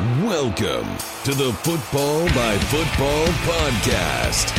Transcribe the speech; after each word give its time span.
Welcome 0.00 0.96
to 1.24 1.34
the 1.34 1.52
Football 1.62 2.24
by 2.28 2.56
Football 2.56 3.26
podcast. 3.44 4.50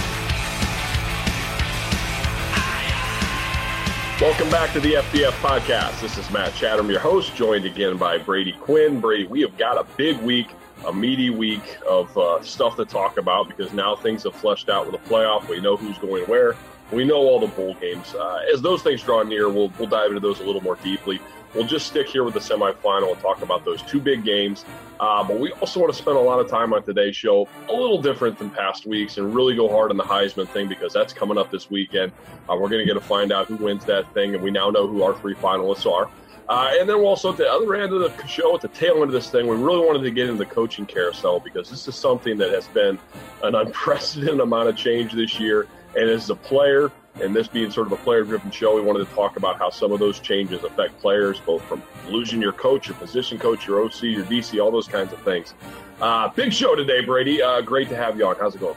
Welcome 4.21 4.51
back 4.51 4.71
to 4.73 4.79
the 4.79 4.93
FBF 4.93 5.31
podcast. 5.41 5.99
This 5.99 6.19
is 6.19 6.29
Matt 6.29 6.53
Chatham, 6.53 6.91
your 6.91 6.99
host, 6.99 7.35
joined 7.35 7.65
again 7.65 7.97
by 7.97 8.19
Brady 8.19 8.51
Quinn. 8.51 8.99
Brady, 8.99 9.25
we 9.25 9.41
have 9.41 9.57
got 9.57 9.79
a 9.79 9.87
big 9.97 10.19
week, 10.19 10.49
a 10.85 10.93
meaty 10.93 11.31
week 11.31 11.79
of 11.89 12.15
uh, 12.15 12.43
stuff 12.43 12.75
to 12.75 12.85
talk 12.85 13.17
about 13.17 13.47
because 13.47 13.73
now 13.73 13.95
things 13.95 14.21
have 14.25 14.35
fleshed 14.35 14.69
out 14.69 14.91
with 14.91 15.01
the 15.01 15.09
playoff. 15.09 15.49
We 15.49 15.59
know 15.59 15.75
who's 15.75 15.97
going 15.97 16.25
where. 16.25 16.55
We 16.91 17.03
know 17.03 17.15
all 17.17 17.39
the 17.39 17.47
bowl 17.47 17.73
games. 17.81 18.13
Uh, 18.13 18.43
as 18.53 18.61
those 18.61 18.83
things 18.83 19.01
draw 19.01 19.23
near, 19.23 19.49
we'll, 19.49 19.73
we'll 19.79 19.89
dive 19.89 20.09
into 20.09 20.19
those 20.19 20.39
a 20.39 20.43
little 20.43 20.61
more 20.61 20.75
deeply. 20.83 21.19
We'll 21.53 21.67
just 21.67 21.87
stick 21.87 22.07
here 22.07 22.23
with 22.23 22.33
the 22.33 22.39
semifinal 22.39 23.11
and 23.11 23.21
talk 23.21 23.41
about 23.41 23.65
those 23.65 23.81
two 23.81 23.99
big 23.99 24.23
games. 24.23 24.63
Uh, 24.99 25.23
but 25.23 25.39
we 25.39 25.51
also 25.53 25.79
want 25.79 25.91
to 25.91 25.97
spend 25.97 26.15
a 26.15 26.21
lot 26.21 26.39
of 26.39 26.49
time 26.49 26.73
on 26.73 26.83
today's 26.83 27.15
show, 27.15 27.47
a 27.67 27.73
little 27.73 28.01
different 28.01 28.37
than 28.37 28.49
past 28.49 28.85
weeks, 28.85 29.17
and 29.17 29.33
really 29.35 29.55
go 29.55 29.67
hard 29.67 29.91
on 29.91 29.97
the 29.97 30.03
Heisman 30.03 30.47
thing 30.47 30.69
because 30.69 30.93
that's 30.93 31.11
coming 31.11 31.37
up 31.37 31.51
this 31.51 31.69
weekend. 31.69 32.11
Uh, 32.49 32.55
we're 32.55 32.69
going 32.69 32.79
to 32.79 32.85
get 32.85 32.93
to 32.93 33.05
find 33.05 33.31
out 33.31 33.47
who 33.47 33.55
wins 33.57 33.83
that 33.85 34.13
thing, 34.13 34.35
and 34.35 34.43
we 34.43 34.51
now 34.51 34.69
know 34.69 34.87
who 34.87 35.03
our 35.03 35.17
three 35.19 35.35
finalists 35.35 35.91
are. 35.91 36.09
Uh, 36.51 36.73
and 36.77 36.89
then 36.89 36.97
also, 36.97 37.31
at 37.31 37.37
the 37.37 37.49
other 37.49 37.75
end 37.75 37.93
of 37.93 38.01
the 38.01 38.27
show, 38.27 38.53
at 38.53 38.59
the 38.59 38.67
tail 38.67 38.95
end 38.95 39.03
of 39.03 39.13
this 39.13 39.29
thing, 39.29 39.47
we 39.47 39.55
really 39.55 39.87
wanted 39.87 40.03
to 40.03 40.11
get 40.11 40.27
into 40.27 40.37
the 40.37 40.45
coaching 40.45 40.85
carousel 40.85 41.39
because 41.39 41.69
this 41.69 41.87
is 41.87 41.95
something 41.95 42.37
that 42.37 42.51
has 42.51 42.67
been 42.67 42.99
an 43.41 43.55
unprecedented 43.65 44.41
amount 44.41 44.67
of 44.67 44.75
change 44.75 45.13
this 45.13 45.39
year. 45.39 45.65
And 45.95 46.09
as 46.09 46.29
a 46.29 46.35
player, 46.35 46.91
and 47.21 47.33
this 47.33 47.47
being 47.47 47.71
sort 47.71 47.87
of 47.87 47.93
a 47.93 48.03
player 48.03 48.25
driven 48.25 48.51
show, 48.51 48.75
we 48.75 48.81
wanted 48.81 49.07
to 49.07 49.15
talk 49.15 49.37
about 49.37 49.59
how 49.59 49.69
some 49.69 49.93
of 49.93 49.99
those 49.99 50.19
changes 50.19 50.65
affect 50.65 50.99
players, 50.99 51.39
both 51.39 51.61
from 51.61 51.81
losing 52.09 52.41
your 52.41 52.51
coach, 52.51 52.89
your 52.89 52.97
position 52.97 53.39
coach, 53.39 53.65
your 53.65 53.81
OC, 53.85 54.03
your 54.03 54.25
DC, 54.25 54.61
all 54.61 54.71
those 54.71 54.89
kinds 54.89 55.13
of 55.13 55.21
things. 55.21 55.53
Uh, 56.01 56.27
big 56.27 56.51
show 56.51 56.75
today, 56.75 56.99
Brady. 56.99 57.41
Uh, 57.41 57.61
great 57.61 57.87
to 57.87 57.95
have 57.95 58.17
you 58.17 58.27
on. 58.27 58.35
How's 58.37 58.55
it 58.55 58.59
going? 58.59 58.75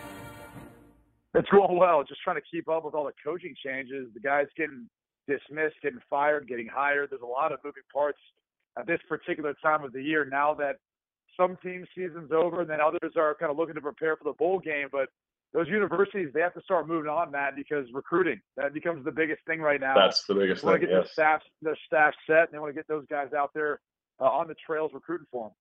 It's 1.34 1.50
going 1.50 1.76
well. 1.76 2.04
Just 2.04 2.20
trying 2.22 2.36
to 2.36 2.42
keep 2.48 2.68
up 2.68 2.84
with 2.84 2.94
all 2.94 3.04
the 3.04 3.14
coaching 3.24 3.56
changes. 3.66 4.06
The 4.14 4.20
guys 4.20 4.46
getting 4.56 4.88
dismissed, 5.28 5.76
getting 5.82 6.00
fired, 6.08 6.48
getting 6.48 6.66
hired. 6.66 7.10
There's 7.10 7.22
a 7.22 7.26
lot 7.26 7.52
of 7.52 7.58
moving 7.64 7.82
parts 7.92 8.18
at 8.78 8.86
this 8.86 9.00
particular 9.08 9.54
time 9.62 9.84
of 9.84 9.92
the 9.92 10.02
year 10.02 10.24
now 10.24 10.54
that 10.54 10.76
some 11.36 11.56
team 11.62 11.86
season's 11.94 12.32
over 12.32 12.60
and 12.60 12.70
then 12.70 12.80
others 12.80 13.12
are 13.16 13.34
kind 13.34 13.50
of 13.50 13.56
looking 13.56 13.74
to 13.74 13.80
prepare 13.80 14.16
for 14.16 14.24
the 14.24 14.32
bowl 14.34 14.58
game. 14.58 14.88
But 14.90 15.08
those 15.52 15.68
universities 15.68 16.30
they 16.34 16.40
have 16.40 16.54
to 16.54 16.62
start 16.62 16.88
moving 16.88 17.10
on, 17.10 17.30
Matt, 17.30 17.56
because 17.56 17.86
recruiting 17.92 18.40
that 18.56 18.74
becomes 18.74 19.04
the 19.04 19.12
biggest 19.12 19.40
thing 19.46 19.60
right 19.60 19.80
now. 19.80 19.94
That's 19.94 20.24
the 20.26 20.34
biggest 20.34 20.64
they 20.64 20.72
thing. 20.72 20.80
Get 20.82 20.90
yes. 20.90 20.98
their 20.98 21.12
staff, 21.12 21.42
their 21.62 21.78
staff 21.86 22.14
set, 22.26 22.38
and 22.40 22.48
they 22.52 22.58
want 22.58 22.70
to 22.70 22.74
get 22.74 22.88
those 22.88 23.04
guys 23.08 23.32
out 23.32 23.50
there 23.54 23.80
uh, 24.20 24.24
on 24.24 24.48
the 24.48 24.54
trails 24.66 24.90
recruiting 24.92 25.26
for 25.30 25.48
them. 25.48 25.52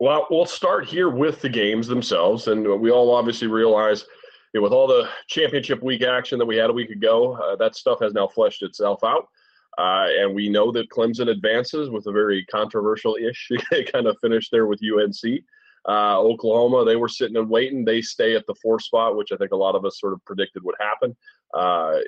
Well, 0.00 0.26
we'll 0.30 0.46
start 0.46 0.86
here 0.86 1.10
with 1.10 1.42
the 1.42 1.48
games 1.48 1.86
themselves, 1.86 2.48
and 2.48 2.80
we 2.80 2.90
all 2.90 3.14
obviously 3.14 3.48
realize, 3.48 4.06
you 4.52 4.60
know, 4.60 4.62
with 4.62 4.72
all 4.72 4.86
the 4.86 5.08
championship 5.28 5.82
week 5.82 6.02
action 6.02 6.38
that 6.38 6.46
we 6.46 6.56
had 6.56 6.70
a 6.70 6.72
week 6.72 6.90
ago, 6.90 7.34
uh, 7.34 7.56
that 7.56 7.76
stuff 7.76 8.00
has 8.00 8.12
now 8.12 8.26
fleshed 8.26 8.62
itself 8.62 9.04
out. 9.04 9.28
Uh, 9.78 10.08
and 10.18 10.34
we 10.34 10.48
know 10.48 10.72
that 10.72 10.90
Clemson 10.90 11.28
advances 11.28 11.90
with 11.90 12.06
a 12.06 12.12
very 12.12 12.44
controversial 12.46 13.16
ish 13.16 13.50
kind 13.92 14.06
of 14.06 14.18
finish 14.20 14.50
there 14.50 14.66
with 14.66 14.80
UNC. 14.82 15.42
Uh, 15.88 16.20
Oklahoma, 16.20 16.84
they 16.84 16.96
were 16.96 17.08
sitting 17.08 17.36
and 17.36 17.48
waiting. 17.48 17.84
They 17.84 18.02
stay 18.02 18.34
at 18.34 18.46
the 18.46 18.54
four 18.60 18.80
spot, 18.80 19.16
which 19.16 19.32
I 19.32 19.36
think 19.36 19.52
a 19.52 19.56
lot 19.56 19.76
of 19.76 19.84
us 19.84 19.98
sort 19.98 20.12
of 20.12 20.24
predicted 20.24 20.62
would 20.64 20.74
happen. 20.78 21.16
Uh, 21.54 21.98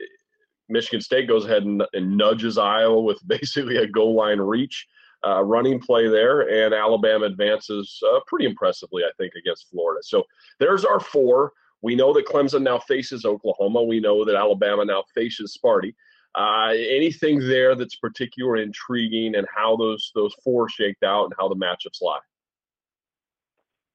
Michigan 0.69 1.01
State 1.01 1.29
goes 1.29 1.45
ahead 1.45 1.65
and, 1.65 1.83
and, 1.93 2.17
nudges 2.17 2.59
Iowa 2.59 3.01
with 3.01 3.21
basically 3.27 3.77
a 3.77 3.87
goal 3.87 4.15
line 4.15 4.41
reach 4.41 4.87
uh, 5.25 5.43
running 5.43 5.81
play 5.81 6.09
there, 6.09 6.41
and 6.65 6.75
Alabama 6.75 7.27
advances 7.27 8.01
uh, 8.13 8.21
pretty 8.27 8.45
impressively, 8.45 9.05
I 9.05 9.11
think, 9.19 9.35
against 9.35 9.71
Florida. 9.71 10.03
So 10.03 10.25
there's 10.59 10.85
our 10.85 11.01
four. 11.01 11.53
We 11.83 11.97
know 11.97 12.13
that 12.15 12.27
Clemson 12.27 12.63
now 12.63 12.79
faces 12.79 13.25
Oklahoma. 13.25 13.83
We 13.83 14.01
know 14.01 14.25
that 14.25 14.37
Alabama 14.37 14.85
now 14.85 15.03
faces 15.15 15.59
Sparty. 15.63 15.95
Uh, 16.35 16.71
anything 16.71 17.41
there 17.41 17.75
that's 17.75 17.97
particularly 17.97 18.63
intriguing 18.63 19.35
and 19.35 19.47
how 19.55 19.77
those 19.77 20.11
those 20.15 20.35
four 20.43 20.69
shaked 20.69 21.03
out 21.03 21.25
and 21.25 21.35
how 21.39 21.49
the 21.49 21.57
matchups 21.57 22.01
lie? 22.01 22.21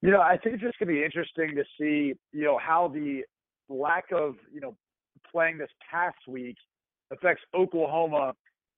You 0.02 0.12
know, 0.12 0.22
I 0.22 0.38
think 0.38 0.56
it's 0.56 0.64
just 0.64 0.78
going 0.78 0.90
to 0.90 0.94
be 0.94 1.04
interesting 1.04 1.56
to 1.56 1.64
see, 1.80 2.14
you 2.32 2.44
know, 2.44 2.60
how 2.60 2.90
the 2.90 3.24
lack 3.68 4.12
of, 4.12 4.36
you 4.54 4.62
know, 4.62 4.76
playing 5.32 5.58
this 5.58 5.72
past 5.90 6.18
week 6.28 6.56
affects 7.12 7.42
Oklahoma 7.56 8.34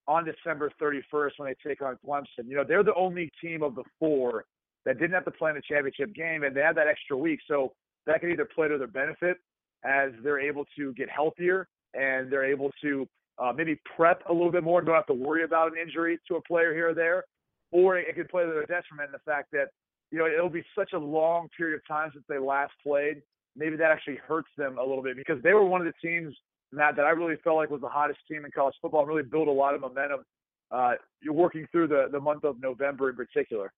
on 0.08 0.24
December 0.24 0.72
31st 0.82 1.32
when 1.38 1.50
they 1.50 1.70
take 1.70 1.82
on 1.82 1.98
Clemson. 2.06 2.48
You 2.48 2.56
know, 2.56 2.64
they're 2.66 2.84
the 2.84 2.96
only 2.96 3.30
team 3.42 3.62
of 3.62 3.76
the 3.76 3.84
four 4.00 4.46
that 4.86 4.98
didn't 4.98 5.14
have 5.14 5.26
to 5.26 5.32
play 5.32 5.50
in 5.50 5.58
the 5.58 5.62
championship 5.62 6.16
game, 6.16 6.44
and 6.44 6.56
they 6.56 6.62
had 6.62 6.78
that 6.78 6.88
extra 6.88 7.18
week. 7.18 7.42
So 7.48 7.74
that 8.06 8.22
can 8.22 8.32
either 8.32 8.46
play 8.46 8.68
to 8.68 8.78
their 8.78 8.88
benefit 8.88 9.38
as 9.84 10.12
they're 10.24 10.40
able 10.40 10.66
to 10.78 10.94
get 10.94 11.10
healthier 11.10 11.68
and 11.94 12.32
they're 12.32 12.46
able 12.46 12.72
to 12.82 13.08
uh, 13.40 13.54
maybe 13.56 13.80
prep 13.96 14.22
a 14.30 14.34
little 14.34 14.52
bit 14.52 14.64
more 14.64 14.80
and 14.80 14.88
don't 14.88 14.96
have 14.96 15.06
to 15.08 15.14
worry 15.14 15.44
about 15.44 15.72
an 15.72 15.78
injury 15.78 16.20
to 16.28 16.36
a 16.36 16.42
player 16.42 16.74
here 16.74 16.90
or 16.90 16.94
there, 16.94 17.24
or 17.72 17.98
it 17.98 18.14
could 18.16 18.28
play 18.30 18.44
to 18.44 18.50
their 18.50 18.66
detriment 18.66 19.08
in 19.08 19.12
the 19.12 19.32
fact 19.32 19.48
that 19.52 19.68
you 20.12 20.18
know, 20.18 20.28
it'll 20.28 20.50
be 20.50 20.64
such 20.78 20.94
a 20.94 20.98
long 20.98 21.50
period 21.56 21.76
of 21.76 21.88
time 21.88 22.10
since 22.14 22.26
they 22.28 22.40
last 22.40 22.74
played. 22.82 23.22
Maybe 23.56 23.76
that 23.78 23.92
actually 23.92 24.16
hurts 24.16 24.50
them 24.58 24.78
a 24.78 24.82
little 24.82 25.04
bit 25.04 25.16
because 25.16 25.42
they 25.44 25.54
were 25.54 25.66
one 25.66 25.86
of 25.86 25.88
the 25.88 26.08
teams 26.08 26.36
that 26.72 26.96
that 26.96 27.06
I 27.06 27.10
really 27.10 27.36
felt 27.44 27.58
like 27.58 27.70
was 27.70 27.82
the 27.82 27.88
hottest 27.88 28.20
team 28.30 28.46
in 28.46 28.52
college 28.52 28.76
football. 28.82 29.02
and 29.02 29.10
Really 29.10 29.24
built 29.24 29.48
a 29.48 29.52
lot 29.52 29.76
of 29.76 29.82
momentum. 29.82 30.24
Uh, 30.72 30.94
you're 31.22 31.34
working 31.34 31.68
through 31.72 31.88
the 31.88 32.08
the 32.12 32.20
month 32.20 32.44
of 32.44 32.60
November 32.62 33.10
in 33.10 33.16
particular. 33.16 33.72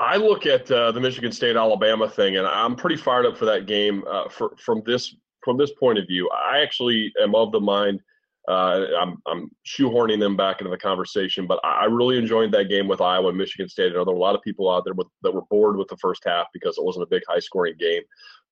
I 0.00 0.16
look 0.16 0.46
at 0.46 0.70
uh, 0.70 0.92
the 0.92 1.00
Michigan 1.00 1.32
State 1.32 1.56
Alabama 1.56 2.08
thing, 2.08 2.36
and 2.36 2.46
I'm 2.46 2.76
pretty 2.76 2.96
fired 2.96 3.26
up 3.26 3.36
for 3.36 3.46
that 3.46 3.66
game. 3.66 4.04
Uh, 4.08 4.28
for, 4.28 4.54
from 4.56 4.82
this 4.86 5.14
from 5.42 5.56
this 5.56 5.72
point 5.72 5.98
of 5.98 6.06
view, 6.06 6.28
I 6.30 6.58
actually 6.60 7.12
am 7.20 7.34
of 7.34 7.52
the 7.52 7.60
mind 7.60 8.00
uh, 8.48 8.86
I'm, 8.98 9.22
I'm 9.26 9.50
shoehorning 9.66 10.20
them 10.20 10.34
back 10.34 10.60
into 10.60 10.70
the 10.70 10.78
conversation, 10.78 11.46
but 11.46 11.60
I 11.62 11.84
really 11.84 12.16
enjoyed 12.16 12.50
that 12.52 12.70
game 12.70 12.88
with 12.88 13.02
Iowa 13.02 13.28
and 13.28 13.36
Michigan 13.36 13.68
State. 13.68 13.92
I 13.92 13.96
know 13.96 14.06
there 14.06 14.14
were 14.14 14.20
a 14.20 14.22
lot 14.22 14.34
of 14.34 14.40
people 14.40 14.70
out 14.70 14.84
there 14.84 14.94
with, 14.94 15.06
that 15.22 15.34
were 15.34 15.42
bored 15.50 15.76
with 15.76 15.88
the 15.88 15.98
first 15.98 16.22
half 16.24 16.46
because 16.54 16.78
it 16.78 16.84
wasn't 16.84 17.02
a 17.02 17.10
big 17.10 17.22
high 17.28 17.40
scoring 17.40 17.74
game, 17.78 18.02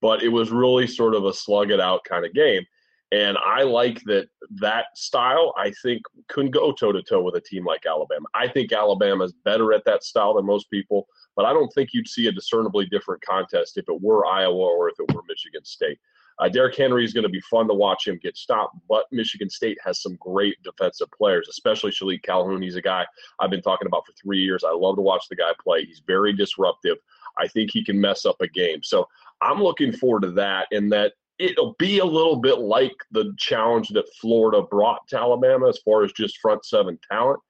but 0.02 0.22
it 0.22 0.28
was 0.28 0.50
really 0.50 0.86
sort 0.86 1.14
of 1.14 1.24
a 1.24 1.32
slug 1.32 1.70
it 1.70 1.80
out 1.80 2.04
kind 2.04 2.26
of 2.26 2.34
game. 2.34 2.62
And 3.10 3.38
I 3.38 3.62
like 3.62 4.02
that 4.04 4.28
that 4.56 4.86
style, 4.96 5.54
I 5.56 5.72
think, 5.82 6.02
can 6.28 6.50
go 6.50 6.72
toe 6.72 6.92
to 6.92 7.02
toe 7.02 7.22
with 7.22 7.36
a 7.36 7.40
team 7.40 7.64
like 7.64 7.86
Alabama. 7.86 8.26
I 8.34 8.48
think 8.48 8.72
Alabama 8.72 9.24
is 9.24 9.32
better 9.44 9.72
at 9.72 9.84
that 9.86 10.04
style 10.04 10.34
than 10.34 10.44
most 10.44 10.68
people, 10.70 11.06
but 11.36 11.44
I 11.44 11.52
don't 11.52 11.72
think 11.74 11.90
you'd 11.92 12.08
see 12.08 12.26
a 12.26 12.32
discernibly 12.32 12.86
different 12.86 13.22
contest 13.22 13.76
if 13.76 13.88
it 13.88 14.00
were 14.00 14.26
Iowa 14.26 14.56
or 14.56 14.88
if 14.88 14.96
it 14.98 15.14
were 15.14 15.22
Michigan 15.28 15.64
State. 15.64 15.98
Uh, 16.38 16.48
Derrick 16.48 16.76
Henry 16.76 17.04
is 17.04 17.14
going 17.14 17.24
to 17.24 17.30
be 17.30 17.40
fun 17.40 17.66
to 17.68 17.74
watch 17.74 18.06
him 18.06 18.20
get 18.22 18.36
stopped, 18.36 18.76
but 18.88 19.06
Michigan 19.10 19.48
State 19.48 19.78
has 19.82 20.02
some 20.02 20.16
great 20.16 20.56
defensive 20.62 21.08
players, 21.16 21.48
especially 21.48 21.90
Shilique 21.90 22.22
Calhoun. 22.22 22.60
He's 22.60 22.76
a 22.76 22.82
guy 22.82 23.06
I've 23.40 23.50
been 23.50 23.62
talking 23.62 23.86
about 23.86 24.04
for 24.06 24.12
three 24.12 24.40
years. 24.40 24.62
I 24.62 24.72
love 24.72 24.96
to 24.96 25.02
watch 25.02 25.28
the 25.28 25.36
guy 25.36 25.52
play. 25.62 25.84
He's 25.84 26.02
very 26.06 26.34
disruptive. 26.34 26.98
I 27.38 27.48
think 27.48 27.70
he 27.70 27.84
can 27.84 27.98
mess 28.00 28.26
up 28.26 28.36
a 28.40 28.48
game. 28.48 28.82
So 28.82 29.08
I'm 29.40 29.62
looking 29.62 29.92
forward 29.92 30.22
to 30.22 30.32
that, 30.32 30.68
and 30.72 30.92
that 30.92 31.12
it'll 31.38 31.74
be 31.78 31.98
a 31.98 32.04
little 32.04 32.36
bit 32.36 32.58
like 32.58 32.94
the 33.10 33.34
challenge 33.38 33.88
that 33.90 34.08
Florida 34.20 34.62
brought 34.62 35.06
to 35.08 35.18
Alabama 35.18 35.68
as 35.68 35.78
far 35.78 36.04
as 36.04 36.12
just 36.12 36.38
front 36.38 36.64
seven 36.64 36.98
talent. 37.10 37.40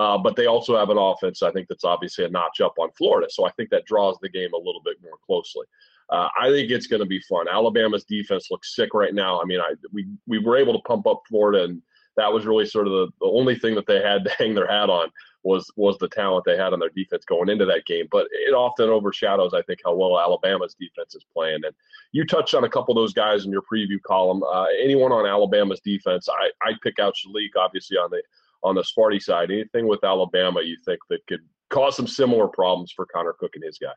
Uh, 0.00 0.16
but 0.16 0.34
they 0.34 0.46
also 0.46 0.78
have 0.78 0.88
an 0.88 0.96
offense, 0.96 1.42
I 1.42 1.50
think, 1.50 1.68
that's 1.68 1.84
obviously 1.84 2.24
a 2.24 2.30
notch 2.30 2.62
up 2.62 2.72
on 2.78 2.88
Florida. 2.96 3.28
So 3.28 3.44
I 3.44 3.50
think 3.50 3.68
that 3.68 3.84
draws 3.84 4.16
the 4.22 4.30
game 4.30 4.54
a 4.54 4.56
little 4.56 4.80
bit 4.82 4.96
more 5.02 5.18
closely. 5.26 5.66
Uh, 6.08 6.28
I 6.40 6.48
think 6.48 6.70
it's 6.70 6.86
going 6.86 7.00
to 7.00 7.06
be 7.06 7.20
fun. 7.20 7.48
Alabama's 7.48 8.04
defense 8.04 8.50
looks 8.50 8.74
sick 8.74 8.94
right 8.94 9.14
now. 9.14 9.42
I 9.42 9.44
mean, 9.44 9.60
I, 9.60 9.74
we 9.92 10.06
we 10.26 10.38
were 10.38 10.56
able 10.56 10.72
to 10.72 10.88
pump 10.88 11.06
up 11.06 11.20
Florida 11.28 11.64
and 11.64 11.82
that 12.16 12.32
was 12.32 12.46
really 12.46 12.64
sort 12.64 12.86
of 12.86 12.92
the, 12.92 13.08
the 13.20 13.26
only 13.26 13.54
thing 13.54 13.74
that 13.74 13.86
they 13.86 14.00
had 14.00 14.24
to 14.24 14.30
hang 14.30 14.54
their 14.54 14.66
hat 14.66 14.88
on 14.88 15.10
was 15.42 15.70
was 15.76 15.98
the 15.98 16.08
talent 16.08 16.46
they 16.46 16.56
had 16.56 16.72
on 16.72 16.78
their 16.78 16.88
defense 16.96 17.26
going 17.26 17.50
into 17.50 17.66
that 17.66 17.84
game. 17.84 18.08
But 18.10 18.26
it 18.30 18.54
often 18.54 18.88
overshadows, 18.88 19.52
I 19.52 19.60
think, 19.62 19.80
how 19.84 19.94
well 19.94 20.18
Alabama's 20.18 20.76
defense 20.80 21.14
is 21.14 21.26
playing. 21.30 21.60
And 21.66 21.74
you 22.12 22.24
touched 22.24 22.54
on 22.54 22.64
a 22.64 22.70
couple 22.70 22.96
of 22.96 23.02
those 23.02 23.12
guys 23.12 23.44
in 23.44 23.52
your 23.52 23.62
preview 23.70 24.00
column. 24.02 24.42
Uh, 24.42 24.64
anyone 24.82 25.12
on 25.12 25.26
Alabama's 25.26 25.80
defense, 25.80 26.26
I 26.30 26.50
I 26.66 26.72
pick 26.82 26.98
out 26.98 27.14
Shilique, 27.14 27.56
obviously 27.58 27.98
on 27.98 28.10
the 28.10 28.22
on 28.62 28.74
the 28.74 28.82
Sparty 28.82 29.20
side. 29.20 29.50
Anything 29.50 29.86
with 29.88 30.04
Alabama 30.04 30.60
you 30.62 30.76
think 30.84 31.00
that 31.08 31.20
could 31.28 31.40
cause 31.70 31.96
some 31.96 32.06
similar 32.06 32.48
problems 32.48 32.92
for 32.94 33.06
Connor 33.06 33.34
Cook 33.38 33.52
and 33.54 33.64
his 33.64 33.78
guys? 33.78 33.92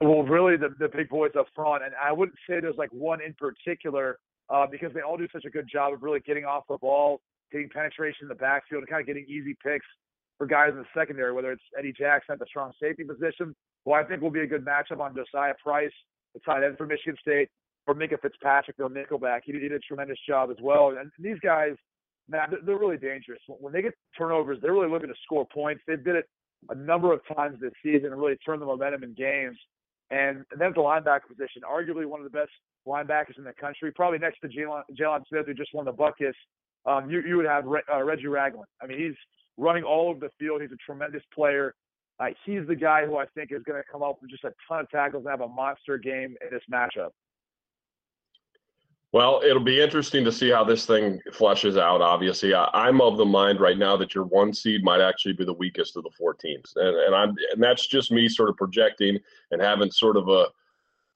Well, 0.00 0.22
really, 0.22 0.56
the, 0.56 0.68
the 0.78 0.88
big 0.88 1.08
boys 1.08 1.32
up 1.36 1.46
front, 1.54 1.82
and 1.84 1.92
I 2.00 2.12
wouldn't 2.12 2.38
say 2.48 2.60
there's 2.60 2.76
like 2.76 2.92
one 2.92 3.20
in 3.20 3.34
particular 3.34 4.18
uh, 4.48 4.66
because 4.70 4.92
they 4.94 5.00
all 5.00 5.16
do 5.16 5.26
such 5.32 5.44
a 5.44 5.50
good 5.50 5.68
job 5.70 5.92
of 5.92 6.02
really 6.02 6.20
getting 6.20 6.44
off 6.44 6.64
the 6.68 6.78
ball, 6.78 7.20
getting 7.50 7.68
penetration 7.68 8.22
in 8.22 8.28
the 8.28 8.36
backfield, 8.36 8.82
and 8.82 8.88
kind 8.88 9.00
of 9.00 9.06
getting 9.06 9.24
easy 9.28 9.56
picks 9.62 9.86
for 10.38 10.46
guys 10.46 10.70
in 10.70 10.78
the 10.78 10.86
secondary, 10.96 11.32
whether 11.32 11.50
it's 11.50 11.62
Eddie 11.76 11.92
Jackson 11.92 12.34
at 12.34 12.38
the 12.38 12.46
strong 12.48 12.72
safety 12.80 13.02
position, 13.02 13.54
who 13.84 13.92
I 13.92 14.04
think 14.04 14.22
will 14.22 14.30
be 14.30 14.40
a 14.40 14.46
good 14.46 14.64
matchup 14.64 15.00
on 15.00 15.16
Josiah 15.16 15.54
Price, 15.62 15.90
the 16.32 16.40
tight 16.40 16.62
end 16.62 16.78
for 16.78 16.86
Michigan 16.86 17.16
State, 17.20 17.48
or 17.88 17.94
Minkah 17.94 18.20
Fitzpatrick, 18.20 18.76
the 18.76 18.84
nickelback. 18.84 19.40
He 19.44 19.52
did 19.52 19.72
a 19.72 19.80
tremendous 19.80 20.18
job 20.28 20.50
as 20.50 20.58
well. 20.62 20.94
And 20.98 21.10
these 21.18 21.38
guys, 21.42 21.72
man, 22.28 22.52
they're 22.64 22.78
really 22.78 22.96
dangerous. 22.96 23.40
When 23.46 23.72
they 23.72 23.82
get 23.82 23.94
turnovers, 24.16 24.58
they're 24.60 24.72
really 24.72 24.90
looking 24.90 25.08
to 25.08 25.14
score 25.24 25.46
points. 25.46 25.82
They 25.86 25.96
did 25.96 26.16
it 26.16 26.28
a 26.70 26.74
number 26.74 27.12
of 27.12 27.20
times 27.34 27.58
this 27.60 27.72
season 27.82 28.12
and 28.12 28.20
really 28.20 28.36
turned 28.44 28.60
the 28.62 28.66
momentum 28.66 29.04
in 29.04 29.14
games. 29.14 29.56
And 30.10 30.44
then 30.56 30.68
at 30.68 30.74
the 30.74 30.80
linebacker 30.80 31.28
position, 31.28 31.62
arguably 31.70 32.06
one 32.06 32.20
of 32.20 32.24
the 32.24 32.36
best 32.36 32.50
linebackers 32.86 33.36
in 33.36 33.44
the 33.44 33.52
country, 33.52 33.92
probably 33.92 34.18
next 34.18 34.40
to 34.40 34.48
Jaylon 34.48 35.22
Smith, 35.28 35.46
who 35.46 35.54
just 35.54 35.74
won 35.74 35.84
the 35.84 35.92
Butkus. 35.92 36.32
Um, 36.86 37.10
you, 37.10 37.20
you 37.20 37.36
would 37.36 37.46
have 37.46 37.66
Re, 37.66 37.82
uh, 37.92 38.02
Reggie 38.02 38.28
Ragland. 38.28 38.68
I 38.82 38.86
mean, 38.86 38.98
he's 38.98 39.16
running 39.58 39.84
all 39.84 40.08
over 40.08 40.20
the 40.20 40.30
field. 40.38 40.62
He's 40.62 40.72
a 40.72 40.76
tremendous 40.76 41.22
player. 41.34 41.74
Uh, 42.20 42.28
he's 42.44 42.66
the 42.66 42.74
guy 42.74 43.04
who 43.04 43.18
I 43.18 43.26
think 43.34 43.52
is 43.52 43.62
going 43.64 43.80
to 43.80 43.84
come 43.90 44.02
up 44.02 44.18
with 44.20 44.30
just 44.30 44.44
a 44.44 44.52
ton 44.66 44.80
of 44.80 44.90
tackles 44.90 45.24
and 45.24 45.30
have 45.30 45.40
a 45.40 45.48
monster 45.48 45.98
game 45.98 46.34
in 46.40 46.48
this 46.50 46.62
matchup. 46.72 47.10
Well, 49.12 49.40
it'll 49.42 49.64
be 49.64 49.80
interesting 49.80 50.22
to 50.24 50.32
see 50.32 50.50
how 50.50 50.64
this 50.64 50.84
thing 50.84 51.18
fleshes 51.32 51.80
out. 51.80 52.02
Obviously, 52.02 52.52
I, 52.52 52.88
am 52.88 53.00
of 53.00 53.16
the 53.16 53.24
mind 53.24 53.58
right 53.58 53.78
now 53.78 53.96
that 53.96 54.14
your 54.14 54.24
one 54.24 54.52
seed 54.52 54.84
might 54.84 55.00
actually 55.00 55.32
be 55.32 55.46
the 55.46 55.54
weakest 55.54 55.96
of 55.96 56.02
the 56.04 56.10
four 56.10 56.34
teams, 56.34 56.74
and, 56.76 56.94
and 56.94 57.14
I'm 57.14 57.34
and 57.52 57.62
that's 57.62 57.86
just 57.86 58.12
me 58.12 58.28
sort 58.28 58.50
of 58.50 58.56
projecting 58.58 59.18
and 59.50 59.62
having 59.62 59.90
sort 59.90 60.18
of 60.18 60.28
a 60.28 60.46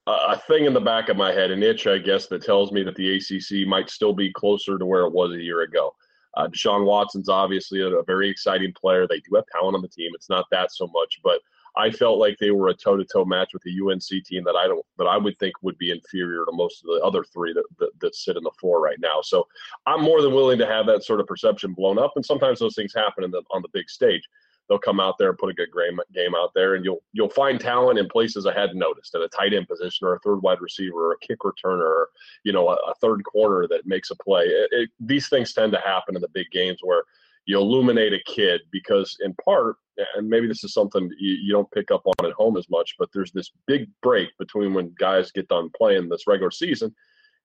a 0.07 0.37
thing 0.49 0.65
in 0.65 0.75
the 0.75 0.81
back 0.81 1.11
of 1.11 1.17
my 1.17 1.33
head, 1.33 1.53
an 1.53 1.63
itch, 1.63 1.87
I 1.87 1.99
guess, 1.99 2.27
that 2.27 2.43
tells 2.43 2.73
me 2.73 2.83
that 2.83 2.97
the 2.97 3.17
ACC 3.17 3.69
might 3.69 3.89
still 3.89 4.13
be 4.13 4.33
closer 4.33 4.77
to 4.77 4.85
where 4.85 5.03
it 5.03 5.13
was 5.13 5.31
a 5.33 5.41
year 5.41 5.61
ago. 5.61 5.95
Uh, 6.35 6.49
Deshaun 6.49 6.85
Watson's 6.85 7.29
obviously 7.29 7.83
a, 7.83 7.87
a 7.87 8.03
very 8.03 8.29
exciting 8.29 8.73
player. 8.73 9.07
They 9.07 9.21
do 9.21 9.37
have 9.37 9.45
talent 9.53 9.77
on 9.77 9.83
the 9.83 9.89
team. 9.89 10.11
It's 10.15 10.31
not 10.31 10.47
that 10.51 10.73
so 10.73 10.89
much, 10.89 11.21
but 11.23 11.41
I 11.77 11.91
felt 11.91 12.19
like 12.19 12.37
they 12.39 12.51
were 12.51 12.69
a 12.69 12.75
toe-to-toe 12.75 13.25
match 13.25 13.51
with 13.53 13.63
the 13.63 13.73
UNC 13.73 14.25
team 14.27 14.45
that 14.45 14.57
I 14.57 14.67
don't 14.67 14.85
that 14.99 15.07
I 15.07 15.17
would 15.17 15.39
think 15.39 15.55
would 15.63 15.79
be 15.79 15.91
inferior 15.91 16.45
to 16.45 16.53
most 16.53 16.83
of 16.83 16.89
the 16.89 17.01
other 17.03 17.25
three 17.25 17.53
that, 17.55 17.65
that, 17.79 17.91
that 18.01 18.15
sit 18.15 18.37
in 18.37 18.43
the 18.43 18.51
four 18.61 18.81
right 18.81 19.01
now. 19.01 19.21
So 19.23 19.47
I'm 19.87 20.03
more 20.03 20.21
than 20.21 20.35
willing 20.35 20.59
to 20.59 20.67
have 20.67 20.87
that 20.87 21.05
sort 21.05 21.21
of 21.21 21.27
perception 21.27 21.73
blown 21.73 21.99
up, 21.99 22.13
and 22.17 22.25
sometimes 22.25 22.59
those 22.59 22.75
things 22.75 22.93
happen 22.95 23.31
the, 23.31 23.43
on 23.51 23.63
the 23.63 23.69
big 23.73 23.89
stage. 23.89 24.23
They'll 24.69 24.79
come 24.79 25.01
out 25.01 25.17
there 25.19 25.29
and 25.29 25.39
put 25.39 25.51
a 25.51 25.55
good 25.55 25.71
game 26.15 26.35
out 26.35 26.51
there, 26.55 26.75
and 26.75 26.85
you'll 26.85 27.03
you'll 27.13 27.31
find 27.31 27.59
talent 27.59 27.99
in 27.99 28.09
places 28.09 28.47
I 28.47 28.55
hadn't 28.55 28.79
noticed 28.79 29.15
at 29.15 29.23
a 29.23 29.29
tight 29.29 29.55
end 29.55 29.67
position 29.67 30.07
or 30.07 30.15
a 30.15 30.21
third 30.21 30.43
wide 30.43 30.61
receiver 30.61 31.09
or 31.09 31.13
a 31.13 31.27
kick 31.27 31.41
returner 31.41 31.81
or 31.81 32.09
you 32.45 32.53
know 32.53 32.69
a, 32.69 32.75
a 32.75 32.95
third 33.01 33.23
corner 33.25 33.67
that 33.69 33.87
makes 33.87 34.11
a 34.11 34.17
play. 34.17 34.45
It, 34.45 34.69
it, 34.73 34.91
these 35.01 35.29
things 35.29 35.53
tend 35.53 35.73
to 35.73 35.81
happen 35.81 36.17
in 36.17 36.23
the 36.23 36.29
big 36.29 36.51
games 36.51 36.79
where 36.83 37.05
you 37.47 37.59
illuminate 37.59 38.13
a 38.13 38.23
kid 38.27 38.61
because 38.71 39.17
in 39.21 39.35
part 39.45 39.77
and 40.17 40.29
maybe 40.29 40.47
this 40.47 40.65
is 40.65 40.73
something 40.73 41.11
you, 41.19 41.33
you, 41.43 41.53
don't 41.53 41.71
pick 41.71 41.91
up 41.91 42.03
on 42.07 42.27
at 42.27 42.33
home 42.33 42.57
as 42.57 42.69
much 42.71 42.95
but 42.99 43.09
there's 43.13 43.33
this 43.33 43.51
big 43.67 43.89
break 44.03 44.29
between 44.39 44.75
when 44.75 44.95
guys 44.99 45.33
get 45.33 45.49
done 45.49 45.71
playing 45.77 46.09
this 46.09 46.27
regular 46.27 46.51
season 46.51 46.95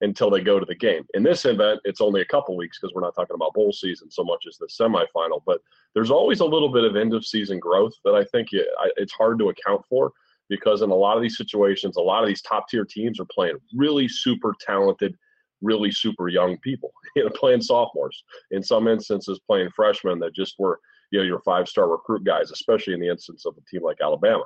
until 0.01 0.29
they 0.29 0.41
go 0.41 0.59
to 0.59 0.65
the 0.65 0.75
game. 0.75 1.03
In 1.13 1.23
this 1.23 1.45
event 1.45 1.79
it's 1.83 2.01
only 2.01 2.21
a 2.21 2.25
couple 2.25 2.55
weeks 2.55 2.77
because 2.79 2.93
we're 2.93 3.01
not 3.01 3.15
talking 3.15 3.35
about 3.35 3.53
bowl 3.53 3.73
season 3.73 4.09
so 4.11 4.23
much 4.23 4.45
as 4.47 4.57
the 4.57 4.67
semifinal 4.67 5.41
but 5.45 5.59
there's 5.93 6.11
always 6.11 6.39
a 6.39 6.45
little 6.45 6.71
bit 6.71 6.83
of 6.83 6.95
end 6.95 7.13
of 7.13 7.25
season 7.25 7.59
growth 7.59 7.93
that 8.05 8.13
i 8.13 8.23
think 8.25 8.49
it's 8.51 9.13
hard 9.13 9.39
to 9.39 9.49
account 9.49 9.81
for 9.89 10.11
because 10.49 10.81
in 10.81 10.91
a 10.91 10.95
lot 10.95 11.17
of 11.17 11.23
these 11.23 11.37
situations 11.37 11.97
a 11.97 12.01
lot 12.01 12.23
of 12.23 12.27
these 12.27 12.41
top 12.41 12.69
tier 12.69 12.85
teams 12.85 13.19
are 13.19 13.25
playing 13.25 13.57
really 13.73 14.07
super 14.07 14.53
talented 14.61 15.17
really 15.61 15.91
super 15.91 16.27
young 16.29 16.57
people, 16.59 16.91
you 17.15 17.23
know, 17.23 17.29
playing 17.31 17.61
sophomores. 17.61 18.23
In 18.51 18.63
some 18.63 18.87
instances, 18.87 19.39
playing 19.45 19.69
freshmen 19.75 20.19
that 20.19 20.35
just 20.35 20.55
were, 20.59 20.79
you 21.11 21.19
know, 21.19 21.25
your 21.25 21.41
five 21.41 21.67
star 21.67 21.89
recruit 21.89 22.23
guys, 22.23 22.51
especially 22.51 22.93
in 22.93 22.99
the 22.99 23.09
instance 23.09 23.45
of 23.45 23.55
a 23.57 23.61
team 23.69 23.83
like 23.83 23.97
Alabama. 24.01 24.43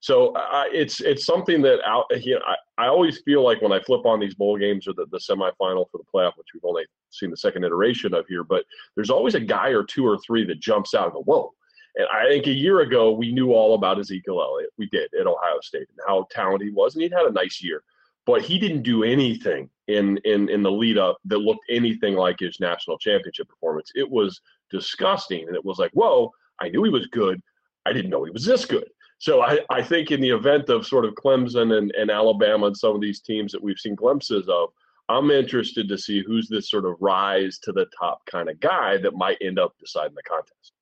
So 0.00 0.34
it's 0.70 1.00
it's 1.00 1.24
something 1.24 1.62
that 1.62 1.78
out, 1.86 2.04
you 2.22 2.34
know, 2.34 2.42
I, 2.46 2.84
I 2.84 2.88
always 2.88 3.22
feel 3.22 3.42
like 3.42 3.62
when 3.62 3.72
I 3.72 3.80
flip 3.80 4.04
on 4.04 4.20
these 4.20 4.34
bowl 4.34 4.58
games 4.58 4.86
or 4.86 4.92
the, 4.92 5.06
the 5.10 5.18
semifinal 5.18 5.86
for 5.90 5.96
the 5.96 6.04
playoff, 6.14 6.36
which 6.36 6.48
we've 6.52 6.64
only 6.64 6.84
seen 7.08 7.30
the 7.30 7.38
second 7.38 7.64
iteration 7.64 8.12
of 8.12 8.26
here, 8.28 8.44
but 8.44 8.64
there's 8.96 9.08
always 9.08 9.34
a 9.34 9.40
guy 9.40 9.68
or 9.68 9.82
two 9.82 10.06
or 10.06 10.18
three 10.18 10.44
that 10.44 10.60
jumps 10.60 10.92
out 10.92 11.04
and 11.04 11.14
go, 11.14 11.22
whoa. 11.22 11.54
And 11.96 12.06
I 12.12 12.28
think 12.28 12.46
a 12.48 12.52
year 12.52 12.80
ago 12.80 13.12
we 13.12 13.32
knew 13.32 13.52
all 13.52 13.76
about 13.76 13.98
Ezekiel 13.98 14.42
Elliott. 14.42 14.72
We 14.76 14.90
did 14.90 15.08
at 15.18 15.26
Ohio 15.26 15.60
State 15.62 15.88
and 15.88 15.98
how 16.06 16.26
talented 16.30 16.68
he 16.68 16.74
was, 16.74 16.94
and 16.94 17.02
he'd 17.02 17.12
had 17.14 17.24
a 17.24 17.32
nice 17.32 17.62
year 17.62 17.82
but 18.26 18.42
he 18.42 18.58
didn't 18.58 18.82
do 18.82 19.04
anything 19.04 19.68
in 19.88 20.18
in 20.24 20.48
in 20.48 20.62
the 20.62 20.70
lead 20.70 20.98
up 20.98 21.18
that 21.26 21.38
looked 21.38 21.64
anything 21.68 22.14
like 22.14 22.38
his 22.38 22.58
national 22.60 22.98
championship 22.98 23.48
performance. 23.48 23.90
It 23.94 24.10
was 24.10 24.40
disgusting, 24.70 25.46
and 25.46 25.56
it 25.56 25.64
was 25.64 25.78
like, 25.78 25.92
whoa! 25.92 26.32
I 26.60 26.68
knew 26.68 26.84
he 26.84 26.90
was 26.90 27.06
good. 27.08 27.40
I 27.86 27.92
didn't 27.92 28.10
know 28.10 28.24
he 28.24 28.30
was 28.30 28.44
this 28.44 28.64
good. 28.64 28.88
So 29.18 29.42
I, 29.42 29.60
I 29.70 29.82
think 29.82 30.10
in 30.10 30.20
the 30.20 30.30
event 30.30 30.68
of 30.68 30.86
sort 30.86 31.04
of 31.04 31.14
Clemson 31.14 31.78
and, 31.78 31.92
and 31.92 32.10
Alabama 32.10 32.66
and 32.66 32.76
some 32.76 32.94
of 32.94 33.00
these 33.00 33.20
teams 33.20 33.52
that 33.52 33.62
we've 33.62 33.78
seen 33.78 33.94
glimpses 33.94 34.48
of, 34.48 34.70
I'm 35.08 35.30
interested 35.30 35.88
to 35.88 35.98
see 35.98 36.22
who's 36.22 36.48
this 36.48 36.70
sort 36.70 36.84
of 36.84 36.96
rise 37.00 37.58
to 37.60 37.72
the 37.72 37.86
top 37.98 38.24
kind 38.26 38.48
of 38.48 38.58
guy 38.60 38.96
that 38.98 39.14
might 39.14 39.38
end 39.40 39.58
up 39.58 39.72
deciding 39.78 40.14
the 40.14 40.22
contest. 40.22 40.72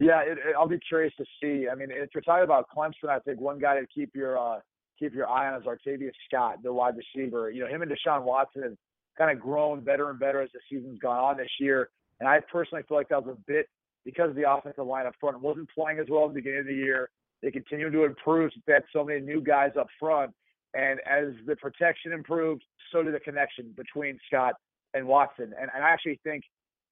Yeah, 0.00 0.20
it, 0.20 0.38
it, 0.38 0.54
I'll 0.58 0.68
be 0.68 0.78
curious 0.78 1.12
to 1.18 1.24
see. 1.42 1.68
I 1.68 1.74
mean, 1.74 1.90
if 1.90 2.10
you're 2.14 2.22
talking 2.22 2.44
about 2.44 2.66
Clemson, 2.74 3.08
I 3.08 3.18
think 3.18 3.40
one 3.40 3.58
guy 3.58 3.78
to 3.78 3.86
keep 3.86 4.10
your 4.14 4.38
uh, 4.38 4.60
keep 5.00 5.14
your 5.14 5.28
eye 5.28 5.52
on 5.52 5.60
is 5.60 5.66
Artavis 5.66 6.12
Scott, 6.28 6.62
the 6.62 6.72
wide 6.72 6.94
receiver. 6.96 7.50
You 7.50 7.64
know, 7.64 7.68
him 7.68 7.82
and 7.82 7.90
Deshaun 7.90 8.22
Watson 8.22 8.62
have 8.62 8.76
kind 9.18 9.36
of 9.36 9.42
grown 9.42 9.80
better 9.80 10.10
and 10.10 10.18
better 10.20 10.40
as 10.40 10.50
the 10.52 10.60
season's 10.70 10.98
gone 11.00 11.18
on 11.18 11.36
this 11.36 11.50
year. 11.58 11.88
And 12.20 12.28
I 12.28 12.40
personally 12.52 12.84
feel 12.86 12.98
like 12.98 13.08
that 13.08 13.24
was 13.24 13.36
a 13.36 13.40
bit 13.46 13.66
because 14.04 14.34
the 14.36 14.50
offensive 14.50 14.86
line 14.86 15.06
up 15.06 15.14
front 15.20 15.40
wasn't 15.40 15.68
playing 15.70 15.98
as 15.98 16.06
well 16.08 16.24
at 16.24 16.34
the 16.34 16.40
beginning 16.40 16.60
of 16.60 16.66
the 16.66 16.74
year. 16.74 17.10
They 17.42 17.50
continue 17.50 17.90
to 17.90 18.04
improve. 18.04 18.52
They 18.66 18.74
had 18.74 18.84
so 18.92 19.04
many 19.04 19.20
new 19.20 19.40
guys 19.40 19.72
up 19.78 19.88
front. 19.98 20.32
And 20.74 21.00
as 21.00 21.34
the 21.46 21.56
protection 21.56 22.12
improved, 22.12 22.62
so 22.92 23.02
did 23.02 23.14
the 23.14 23.20
connection 23.20 23.74
between 23.76 24.18
Scott 24.26 24.54
and 24.94 25.06
Watson. 25.06 25.52
And, 25.58 25.70
and 25.74 25.82
I 25.82 25.90
actually 25.90 26.20
think 26.22 26.44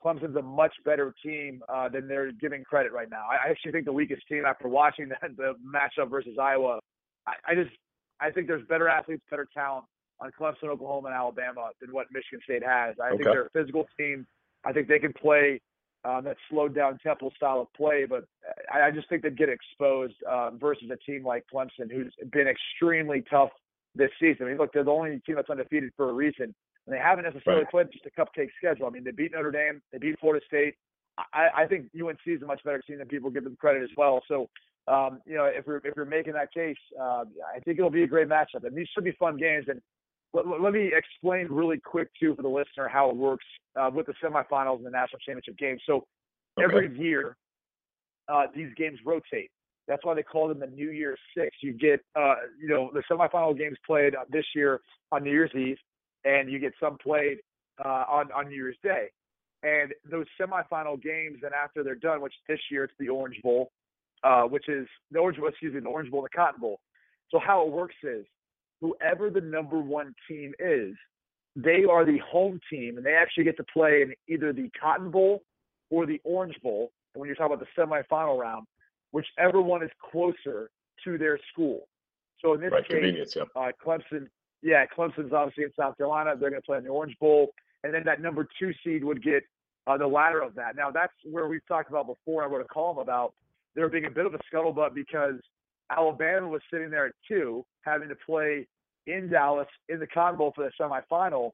Clemson's 0.04 0.36
a 0.36 0.42
much 0.42 0.72
better 0.84 1.14
team 1.24 1.62
uh, 1.68 1.88
than 1.88 2.08
they're 2.08 2.32
giving 2.32 2.64
credit 2.64 2.92
right 2.92 3.10
now. 3.10 3.26
I 3.30 3.50
actually 3.50 3.72
think 3.72 3.84
the 3.84 3.92
weakest 3.92 4.26
team 4.28 4.44
after 4.46 4.68
watching 4.68 5.08
the, 5.08 5.16
the 5.36 5.54
matchup 5.64 6.10
versus 6.10 6.36
Iowa, 6.40 6.78
I, 7.26 7.32
I 7.52 7.54
just 7.54 7.70
I 8.20 8.30
think 8.30 8.46
there's 8.46 8.66
better 8.66 8.88
athletes, 8.88 9.22
better 9.30 9.48
talent 9.54 9.84
on 10.20 10.30
Clemson, 10.38 10.68
Oklahoma, 10.68 11.08
and 11.08 11.16
Alabama 11.16 11.70
than 11.80 11.92
what 11.92 12.06
Michigan 12.12 12.40
State 12.44 12.64
has. 12.64 12.96
I 13.00 13.08
okay. 13.08 13.16
think 13.18 13.24
they're 13.24 13.46
a 13.46 13.50
physical 13.50 13.86
team. 13.98 14.26
I 14.64 14.72
think 14.72 14.88
they 14.88 14.98
can 14.98 15.12
play 15.12 15.60
um, 16.04 16.24
that 16.24 16.36
slowed 16.50 16.74
down 16.74 16.98
Temple 16.98 17.32
style 17.36 17.60
of 17.60 17.72
play, 17.74 18.06
but 18.08 18.24
I, 18.72 18.88
I 18.88 18.90
just 18.90 19.08
think 19.08 19.22
they'd 19.22 19.36
get 19.36 19.48
exposed 19.48 20.14
um, 20.30 20.58
versus 20.58 20.90
a 20.92 20.96
team 20.96 21.24
like 21.24 21.44
Clemson, 21.52 21.90
who's 21.90 22.12
been 22.32 22.48
extremely 22.48 23.22
tough 23.28 23.50
this 23.94 24.10
season. 24.20 24.46
I 24.46 24.48
mean, 24.50 24.58
look, 24.58 24.72
they're 24.72 24.84
the 24.84 24.90
only 24.90 25.20
team 25.26 25.36
that's 25.36 25.50
undefeated 25.50 25.90
for 25.96 26.10
a 26.10 26.12
reason, 26.12 26.54
and 26.86 26.94
they 26.94 26.98
haven't 26.98 27.24
necessarily 27.24 27.62
right. 27.62 27.70
played 27.70 27.86
just 27.92 28.06
a 28.06 28.10
cupcake 28.20 28.50
schedule. 28.58 28.86
I 28.86 28.90
mean, 28.90 29.04
they 29.04 29.10
beat 29.10 29.32
Notre 29.32 29.50
Dame, 29.50 29.82
they 29.92 29.98
beat 29.98 30.18
Florida 30.20 30.44
State. 30.46 30.74
I, 31.34 31.48
I 31.62 31.66
think 31.66 31.86
UNC 32.00 32.20
is 32.26 32.42
a 32.42 32.46
much 32.46 32.62
better 32.64 32.80
team 32.80 32.98
than 32.98 33.08
people 33.08 33.30
give 33.30 33.42
them 33.42 33.56
credit 33.60 33.82
as 33.82 33.90
well. 33.96 34.22
So 34.28 34.48
um, 34.88 35.20
you 35.26 35.36
know, 35.36 35.44
if 35.44 35.66
we're 35.66 35.80
if 35.84 35.94
we're 35.96 36.04
making 36.04 36.32
that 36.34 36.52
case, 36.52 36.76
uh, 37.00 37.24
I 37.54 37.60
think 37.64 37.78
it'll 37.78 37.90
be 37.90 38.04
a 38.04 38.06
great 38.06 38.28
matchup, 38.28 38.64
and 38.64 38.76
these 38.76 38.88
should 38.94 39.04
be 39.04 39.12
fun 39.12 39.36
games. 39.36 39.66
And 39.68 39.80
let, 40.32 40.46
let 40.46 40.72
me 40.72 40.90
explain 40.94 41.48
really 41.50 41.78
quick 41.78 42.08
too 42.18 42.34
for 42.34 42.42
the 42.42 42.48
listener 42.48 42.88
how 42.88 43.10
it 43.10 43.16
works 43.16 43.44
uh, 43.78 43.90
with 43.92 44.06
the 44.06 44.14
semifinals 44.24 44.76
and 44.78 44.86
the 44.86 44.90
national 44.90 45.18
championship 45.20 45.58
game. 45.58 45.78
So 45.86 46.06
okay. 46.58 46.64
every 46.64 46.98
year, 46.98 47.36
uh, 48.28 48.44
these 48.54 48.68
games 48.76 48.98
rotate. 49.04 49.50
That's 49.86 50.04
why 50.04 50.14
they 50.14 50.22
call 50.22 50.48
them 50.48 50.60
the 50.60 50.66
New 50.66 50.90
Year's 50.90 51.18
Six. 51.36 51.56
You 51.62 51.72
get, 51.72 52.00
uh, 52.14 52.34
you 52.60 52.68
know, 52.68 52.90
the 52.92 53.02
semifinal 53.10 53.56
games 53.56 53.78
played 53.86 54.14
this 54.30 54.44
year 54.54 54.80
on 55.12 55.24
New 55.24 55.32
Year's 55.32 55.50
Eve, 55.54 55.78
and 56.24 56.50
you 56.50 56.58
get 56.58 56.72
some 56.80 56.98
played 56.98 57.38
uh, 57.84 58.04
on 58.08 58.30
on 58.32 58.48
New 58.48 58.56
Year's 58.56 58.76
Day. 58.82 59.08
And 59.62 59.92
those 60.08 60.26
semifinal 60.40 61.02
games, 61.02 61.38
and 61.42 61.52
after 61.52 61.82
they're 61.82 61.94
done, 61.94 62.20
which 62.20 62.34
this 62.48 62.60
year 62.70 62.84
it's 62.84 62.92
the 62.98 63.08
Orange 63.08 63.40
Bowl, 63.42 63.70
uh, 64.24 64.42
which 64.42 64.68
is 64.68 64.86
the 65.10 65.18
Orange 65.18 65.38
Bowl, 65.38 65.48
excuse 65.48 65.74
me, 65.74 65.80
the 65.80 65.88
Orange 65.88 66.10
Bowl, 66.10 66.22
the 66.22 66.28
Cotton 66.28 66.60
Bowl. 66.60 66.80
So 67.30 67.38
how 67.38 67.66
it 67.66 67.72
works 67.72 67.96
is 68.02 68.24
whoever 68.80 69.30
the 69.30 69.40
number 69.40 69.78
one 69.78 70.14
team 70.28 70.52
is, 70.58 70.94
they 71.56 71.84
are 71.90 72.04
the 72.04 72.18
home 72.18 72.60
team, 72.70 72.96
and 72.96 73.04
they 73.04 73.14
actually 73.14 73.44
get 73.44 73.56
to 73.56 73.64
play 73.72 74.02
in 74.02 74.14
either 74.28 74.52
the 74.52 74.70
Cotton 74.80 75.10
Bowl 75.10 75.42
or 75.90 76.06
the 76.06 76.20
Orange 76.24 76.54
Bowl. 76.62 76.92
And 77.14 77.20
when 77.20 77.26
you're 77.26 77.36
talking 77.36 77.54
about 77.54 77.66
the 77.74 77.82
semifinal 77.82 78.38
round, 78.38 78.66
whichever 79.10 79.60
one 79.60 79.82
is 79.82 79.90
closer 80.10 80.70
to 81.04 81.18
their 81.18 81.38
school. 81.52 81.88
So 82.40 82.54
in 82.54 82.60
this 82.60 82.70
right, 82.70 82.88
case, 82.88 83.34
yeah. 83.34 83.42
uh, 83.56 83.72
Clemson, 83.84 84.28
yeah, 84.62 84.84
Clemson's 84.86 85.32
obviously 85.32 85.64
in 85.64 85.70
South 85.78 85.96
Carolina. 85.96 86.34
They're 86.38 86.50
going 86.50 86.62
to 86.62 86.66
play 86.66 86.78
in 86.78 86.84
the 86.84 86.90
Orange 86.90 87.16
Bowl, 87.18 87.48
and 87.82 87.92
then 87.92 88.04
that 88.04 88.20
number 88.20 88.46
two 88.58 88.72
seed 88.84 89.02
would 89.02 89.22
get 89.22 89.42
uh, 89.88 89.96
the 89.96 90.06
latter 90.06 90.40
of 90.40 90.54
that. 90.54 90.76
Now 90.76 90.90
that's 90.90 91.12
where 91.24 91.48
we've 91.48 91.66
talked 91.66 91.90
about 91.90 92.06
before. 92.06 92.44
I 92.44 92.46
wrote 92.46 92.60
a 92.60 92.68
column 92.72 92.98
about 92.98 93.34
there 93.78 93.88
being 93.88 94.06
a 94.06 94.10
bit 94.10 94.26
of 94.26 94.34
a 94.34 94.38
scuttlebutt 94.52 94.92
because 94.92 95.34
Alabama 95.90 96.48
was 96.48 96.60
sitting 96.70 96.90
there 96.90 97.06
at 97.06 97.14
two, 97.26 97.64
having 97.82 98.08
to 98.08 98.16
play 98.26 98.66
in 99.06 99.30
Dallas 99.30 99.68
in 99.88 100.00
the 100.00 100.06
Cotton 100.06 100.36
Bowl 100.36 100.52
for 100.54 100.64
the 100.64 100.70
semifinal 100.78 101.52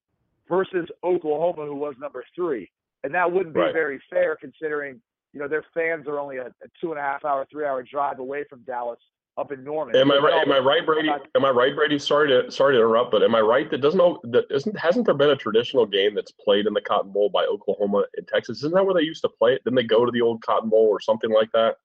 versus 0.49 0.89
Oklahoma, 1.05 1.67
who 1.67 1.77
was 1.77 1.95
number 2.01 2.25
three. 2.35 2.71
And 3.05 3.15
that 3.15 3.31
wouldn't 3.31 3.55
be 3.55 3.61
Right. 3.61 3.73
very 3.75 4.03
fair 4.11 4.37
considering, 4.37 5.01
you 5.35 5.41
know, 5.41 5.47
their 5.49 5.65
fans 5.75 6.09
are 6.09 6.19
only 6.19 6.39
a, 6.39 6.47
a 6.47 6.69
two 6.81 6.91
and 6.91 6.99
a 6.99 7.03
half 7.03 7.25
hour, 7.25 7.47
three 7.53 7.67
hour 7.67 7.83
drive 7.83 8.19
away 8.19 8.45
from 8.49 8.61
Dallas 8.63 8.99
up 9.37 9.53
in 9.53 9.63
Norman. 9.63 9.95
Am 9.97 10.11
I 10.11 10.17
right? 10.17 10.47
Am 10.47 10.53
I 10.53 10.59
right, 10.59 10.87
Brady? 10.87 11.11
Am 11.35 11.45
I 11.45 11.51
right, 11.51 11.75
Brady? 11.75 11.99
Sorry 11.99 12.29
to 12.29 12.51
sorry 12.51 12.75
to 12.75 12.79
interrupt, 12.79 13.11
but 13.11 13.23
am 13.23 13.35
I 13.35 13.41
right 13.41 13.71
that 13.71 13.83
doesn't 13.83 14.33
that 14.33 14.45
isn't 14.51 14.79
hasn't 14.79 15.05
there 15.07 15.15
been 15.15 15.31
a 15.31 15.37
traditional 15.37 15.87
game 15.87 16.15
that's 16.15 16.33
played 16.33 16.67
in 16.67 16.73
the 16.73 16.81
Cotton 16.81 17.13
Bowl 17.13 17.29
by 17.29 17.45
Oklahoma 17.45 18.05
and 18.17 18.27
Texas? 18.27 18.59
Isn't 18.59 18.75
that 18.75 18.85
where 18.85 18.95
they 18.95 19.03
used 19.03 19.23
to 19.23 19.29
play 19.29 19.53
it? 19.53 19.63
Didn't 19.65 19.77
they 19.77 19.83
go 19.85 20.05
to 20.07 20.13
the 20.13 20.21
old 20.23 20.43
Cotton 20.43 20.71
Bowl 20.71 20.87
or 20.89 21.01
something 21.01 21.33
like 21.33 21.51
that? 21.53 21.77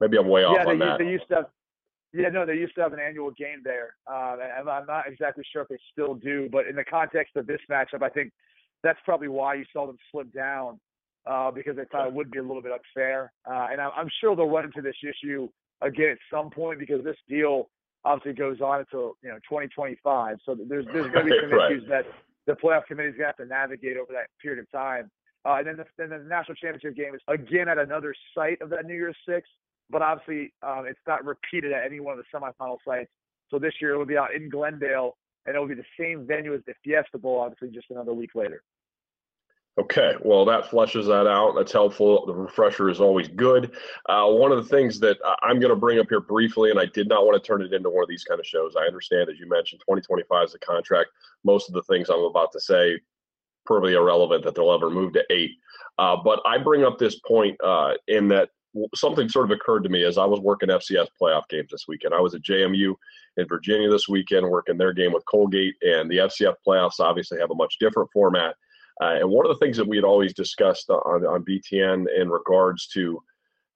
Maybe 0.00 0.18
I'm 0.18 0.28
way 0.28 0.42
yeah, 0.42 0.46
off 0.48 0.66
they, 0.66 0.70
on 0.72 0.78
used- 0.78 0.82
that. 0.82 0.98
they 0.98 1.10
used 1.10 1.28
to 1.28 1.34
have. 1.36 1.44
Yeah, 2.14 2.28
no, 2.28 2.44
they 2.44 2.56
used 2.56 2.74
to 2.74 2.82
have 2.82 2.92
an 2.92 2.98
annual 3.00 3.30
game 3.30 3.62
there, 3.64 3.94
uh, 4.06 4.36
and 4.58 4.68
I'm 4.68 4.84
not 4.84 5.06
exactly 5.06 5.44
sure 5.50 5.62
if 5.62 5.68
they 5.68 5.78
still 5.92 6.14
do. 6.14 6.46
But 6.52 6.66
in 6.66 6.76
the 6.76 6.84
context 6.84 7.36
of 7.36 7.46
this 7.46 7.60
matchup, 7.70 8.02
I 8.02 8.10
think 8.10 8.32
that's 8.82 8.98
probably 9.06 9.28
why 9.28 9.54
you 9.54 9.64
saw 9.72 9.86
them 9.86 9.96
slip 10.10 10.30
down 10.30 10.78
uh, 11.24 11.50
because 11.50 11.74
they 11.76 11.84
thought 11.90 12.06
it 12.08 12.12
would 12.12 12.30
be 12.30 12.38
a 12.38 12.42
little 12.42 12.60
bit 12.60 12.72
unfair. 12.72 13.32
Uh, 13.50 13.68
and 13.72 13.80
I'm, 13.80 13.92
I'm 13.96 14.08
sure 14.20 14.36
they'll 14.36 14.50
run 14.50 14.66
into 14.66 14.82
this 14.82 14.96
issue 15.02 15.48
again 15.80 16.10
at 16.10 16.18
some 16.30 16.50
point 16.50 16.78
because 16.78 17.02
this 17.02 17.16
deal 17.30 17.70
obviously 18.04 18.34
goes 18.34 18.60
on 18.60 18.80
until 18.80 19.14
you 19.22 19.30
know 19.30 19.36
2025. 19.48 20.36
So 20.44 20.54
there's 20.68 20.84
there's 20.92 21.10
going 21.12 21.24
to 21.24 21.30
be 21.30 21.38
some 21.40 21.50
Right. 21.58 21.72
issues 21.72 21.88
that 21.88 22.04
the 22.46 22.52
playoff 22.52 22.84
committee 22.84 23.08
is 23.08 23.14
going 23.16 23.22
to 23.22 23.26
have 23.28 23.36
to 23.36 23.46
navigate 23.46 23.96
over 23.96 24.12
that 24.12 24.26
period 24.42 24.58
of 24.60 24.70
time. 24.70 25.10
Uh, 25.46 25.54
and 25.54 25.66
then 25.66 25.76
the, 25.78 25.84
then 25.96 26.10
the 26.10 26.18
national 26.18 26.56
championship 26.56 26.94
game 26.94 27.14
is 27.14 27.22
again 27.26 27.68
at 27.70 27.78
another 27.78 28.14
site 28.34 28.60
of 28.60 28.68
that 28.68 28.84
New 28.84 28.94
Year's 28.94 29.16
Six, 29.26 29.48
but 29.92 30.02
obviously 30.02 30.52
um, 30.62 30.86
it's 30.88 30.98
not 31.06 31.24
repeated 31.24 31.72
at 31.72 31.84
any 31.84 32.00
one 32.00 32.18
of 32.18 32.24
the 32.24 32.36
semifinal 32.36 32.78
sites. 32.84 33.10
So 33.50 33.58
this 33.58 33.74
year 33.80 33.92
it 33.92 33.98
will 33.98 34.06
be 34.06 34.16
out 34.16 34.34
in 34.34 34.48
Glendale, 34.48 35.16
and 35.46 35.54
it 35.54 35.58
will 35.58 35.68
be 35.68 35.74
the 35.74 35.84
same 36.00 36.26
venue 36.26 36.54
as 36.54 36.62
the 36.66 36.72
Fiesta 36.82 37.18
Bowl, 37.18 37.38
obviously 37.38 37.68
just 37.68 37.90
another 37.90 38.14
week 38.14 38.34
later. 38.34 38.62
Okay, 39.78 40.14
well, 40.22 40.44
that 40.44 40.64
fleshes 40.64 41.06
that 41.06 41.26
out. 41.26 41.54
That's 41.56 41.72
helpful. 41.72 42.26
The 42.26 42.34
refresher 42.34 42.90
is 42.90 43.00
always 43.00 43.28
good. 43.28 43.74
Uh, 44.06 44.26
one 44.26 44.52
of 44.52 44.62
the 44.62 44.68
things 44.68 45.00
that 45.00 45.16
I'm 45.42 45.60
going 45.60 45.70
to 45.70 45.76
bring 45.76 45.98
up 45.98 46.06
here 46.10 46.20
briefly, 46.20 46.70
and 46.70 46.78
I 46.78 46.86
did 46.86 47.08
not 47.08 47.24
want 47.24 47.42
to 47.42 47.46
turn 47.46 47.62
it 47.62 47.72
into 47.72 47.88
one 47.88 48.02
of 48.02 48.08
these 48.08 48.24
kind 48.24 48.38
of 48.38 48.46
shows. 48.46 48.74
I 48.76 48.84
understand, 48.86 49.30
as 49.30 49.38
you 49.38 49.48
mentioned, 49.48 49.80
2025 49.80 50.44
is 50.44 50.52
the 50.52 50.58
contract. 50.58 51.08
Most 51.44 51.68
of 51.68 51.74
the 51.74 51.82
things 51.84 52.10
I'm 52.10 52.20
about 52.20 52.52
to 52.52 52.60
say, 52.60 53.00
probably 53.64 53.94
irrelevant 53.94 54.44
that 54.44 54.54
they'll 54.54 54.72
ever 54.72 54.90
move 54.90 55.14
to 55.14 55.24
eight. 55.30 55.52
Uh, 55.98 56.16
but 56.22 56.40
I 56.44 56.58
bring 56.58 56.84
up 56.84 56.98
this 56.98 57.18
point 57.20 57.56
uh, 57.64 57.92
in 58.08 58.28
that 58.28 58.50
something 58.94 59.28
sort 59.28 59.50
of 59.50 59.50
occurred 59.50 59.82
to 59.84 59.88
me 59.88 60.04
as 60.04 60.18
I 60.18 60.24
was 60.24 60.40
working 60.40 60.68
FCS 60.68 61.08
playoff 61.20 61.48
games 61.48 61.68
this 61.70 61.86
weekend. 61.88 62.14
I 62.14 62.20
was 62.20 62.34
at 62.34 62.42
JMU 62.42 62.94
in 63.36 63.48
Virginia 63.48 63.90
this 63.90 64.08
weekend 64.08 64.48
working 64.48 64.78
their 64.78 64.92
game 64.92 65.12
with 65.12 65.24
Colgate, 65.26 65.74
and 65.82 66.10
the 66.10 66.18
FCS 66.18 66.54
playoffs 66.66 67.00
obviously 67.00 67.38
have 67.38 67.50
a 67.50 67.54
much 67.54 67.76
different 67.78 68.10
format. 68.12 68.54
Uh, 69.00 69.16
and 69.20 69.28
one 69.28 69.46
of 69.46 69.52
the 69.52 69.64
things 69.64 69.76
that 69.76 69.88
we 69.88 69.96
had 69.96 70.04
always 70.04 70.34
discussed 70.34 70.90
on, 70.90 71.24
on 71.24 71.44
BTN 71.44 72.06
in 72.16 72.28
regards 72.28 72.86
to 72.88 73.22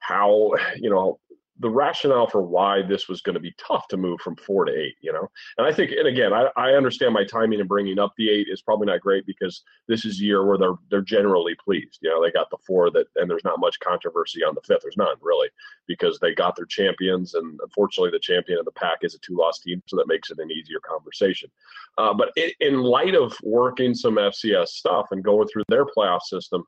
how, 0.00 0.52
you 0.76 0.90
know, 0.90 1.18
the 1.60 1.70
rationale 1.70 2.26
for 2.26 2.42
why 2.42 2.82
this 2.82 3.08
was 3.08 3.22
going 3.22 3.34
to 3.34 3.40
be 3.40 3.54
tough 3.58 3.88
to 3.88 3.96
move 3.96 4.20
from 4.20 4.36
four 4.36 4.64
to 4.64 4.72
eight, 4.72 4.96
you 5.00 5.12
know, 5.12 5.28
and 5.58 5.66
I 5.66 5.72
think, 5.72 5.92
and 5.92 6.06
again, 6.06 6.32
I, 6.32 6.48
I 6.56 6.72
understand 6.72 7.14
my 7.14 7.24
timing 7.24 7.60
in 7.60 7.66
bringing 7.66 7.98
up 7.98 8.12
the 8.16 8.28
eight 8.28 8.48
is 8.50 8.62
probably 8.62 8.86
not 8.86 9.00
great 9.00 9.26
because 9.26 9.62
this 9.88 10.04
is 10.04 10.20
a 10.20 10.24
year 10.24 10.44
where 10.44 10.58
they're 10.58 10.76
they're 10.90 11.00
generally 11.00 11.54
pleased. 11.62 12.00
You 12.02 12.10
know, 12.10 12.22
they 12.22 12.30
got 12.30 12.50
the 12.50 12.58
four 12.66 12.90
that, 12.90 13.06
and 13.16 13.30
there's 13.30 13.44
not 13.44 13.60
much 13.60 13.80
controversy 13.80 14.44
on 14.44 14.54
the 14.54 14.60
fifth. 14.62 14.82
There's 14.82 14.96
none 14.96 15.16
really 15.20 15.48
because 15.86 16.18
they 16.18 16.34
got 16.34 16.56
their 16.56 16.66
champions, 16.66 17.34
and 17.34 17.58
unfortunately, 17.62 18.10
the 18.10 18.18
champion 18.18 18.58
of 18.58 18.64
the 18.64 18.72
Pac 18.72 18.98
is 19.02 19.14
a 19.14 19.18
two-loss 19.18 19.60
team, 19.60 19.82
so 19.86 19.96
that 19.96 20.08
makes 20.08 20.30
it 20.30 20.38
an 20.38 20.50
easier 20.50 20.80
conversation. 20.80 21.50
Uh, 21.98 22.12
but 22.12 22.32
in 22.60 22.82
light 22.82 23.14
of 23.14 23.34
working 23.42 23.94
some 23.94 24.16
FCS 24.16 24.68
stuff 24.68 25.06
and 25.10 25.24
going 25.24 25.48
through 25.48 25.64
their 25.68 25.86
playoff 25.86 26.22
system, 26.22 26.64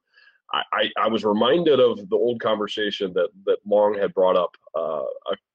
I, 0.52 0.90
I, 0.98 1.08
was 1.08 1.24
reminded 1.24 1.78
of 1.78 2.08
the 2.08 2.16
old 2.16 2.40
conversation 2.40 3.12
that 3.12 3.28
that 3.44 3.58
Long 3.66 3.98
had 3.98 4.14
brought 4.14 4.36
up, 4.36 4.50
uh, 4.74 5.02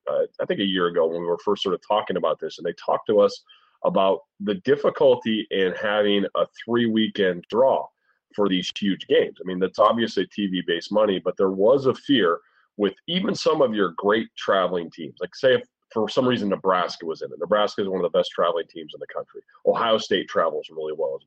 uh, 0.08 0.26
I 0.40 0.46
think 0.46 0.60
a 0.60 0.66
year 0.66 0.88
ago 0.88 1.08
when 1.08 1.22
we 1.22 1.28
were 1.28 1.40
first 1.40 1.64
sort 1.64 1.74
of 1.74 1.82
talking 1.88 2.18
about 2.18 2.40
this, 2.40 2.58
and 2.58 2.66
they 2.66 2.74
talked 2.74 3.08
to 3.08 3.20
us 3.20 3.44
about 3.84 4.20
the 4.40 4.56
difficulty 4.56 5.48
in 5.52 5.74
having 5.82 6.26
a 6.36 6.46
three 6.64 6.86
weekend 6.86 7.44
draw 7.50 7.88
for 8.36 8.48
these 8.48 8.72
huge 8.78 9.08
games. 9.08 9.38
I 9.42 9.46
mean, 9.46 9.60
that's 9.60 9.80
obviously 9.80 10.28
TV 10.28 10.66
based 10.66 10.92
money, 10.92 11.20
but 11.20 11.38
there 11.38 11.52
was 11.52 11.86
a 11.86 11.94
fear 11.94 12.40
with 12.78 12.94
even 13.08 13.36
some 13.36 13.62
of 13.62 13.74
your 13.74 13.94
great 13.98 14.28
traveling 14.38 14.90
teams. 14.92 15.16
Like, 15.20 15.36
say, 15.36 15.56
if 15.56 15.64
for 15.94 16.10
some 16.10 16.28
reason 16.28 16.50
Nebraska 16.50 17.06
was 17.06 17.22
in 17.22 17.32
it, 17.32 17.40
Nebraska 17.40 17.82
is 17.82 17.88
one 17.88 18.04
of 18.04 18.12
the 18.12 18.18
best 18.18 18.32
traveling 18.32 18.66
teams 18.68 18.94
in 18.94 19.00
the 19.00 19.14
country. 19.14 19.42
Ohio 19.68 19.98
State 19.98 20.28
travels 20.28 20.68
really 20.72 20.94
well. 20.98 21.20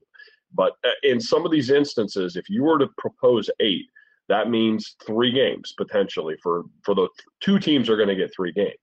But 0.56 0.72
uh, 0.84 0.90
in 1.02 1.20
some 1.20 1.44
of 1.44 1.52
these 1.52 1.70
instances, 1.70 2.36
if 2.36 2.48
you 2.48 2.64
were 2.64 2.78
to 2.78 2.88
propose 2.98 3.50
eight, 3.60 3.86
that 4.28 4.50
means 4.50 4.96
three 5.06 5.30
games 5.30 5.74
potentially 5.76 6.36
for 6.42 6.64
for 6.82 6.94
the 6.94 7.08
two 7.40 7.58
teams 7.58 7.88
are 7.88 7.96
going 7.96 8.08
to 8.08 8.16
get 8.16 8.34
three 8.34 8.52
games 8.52 8.74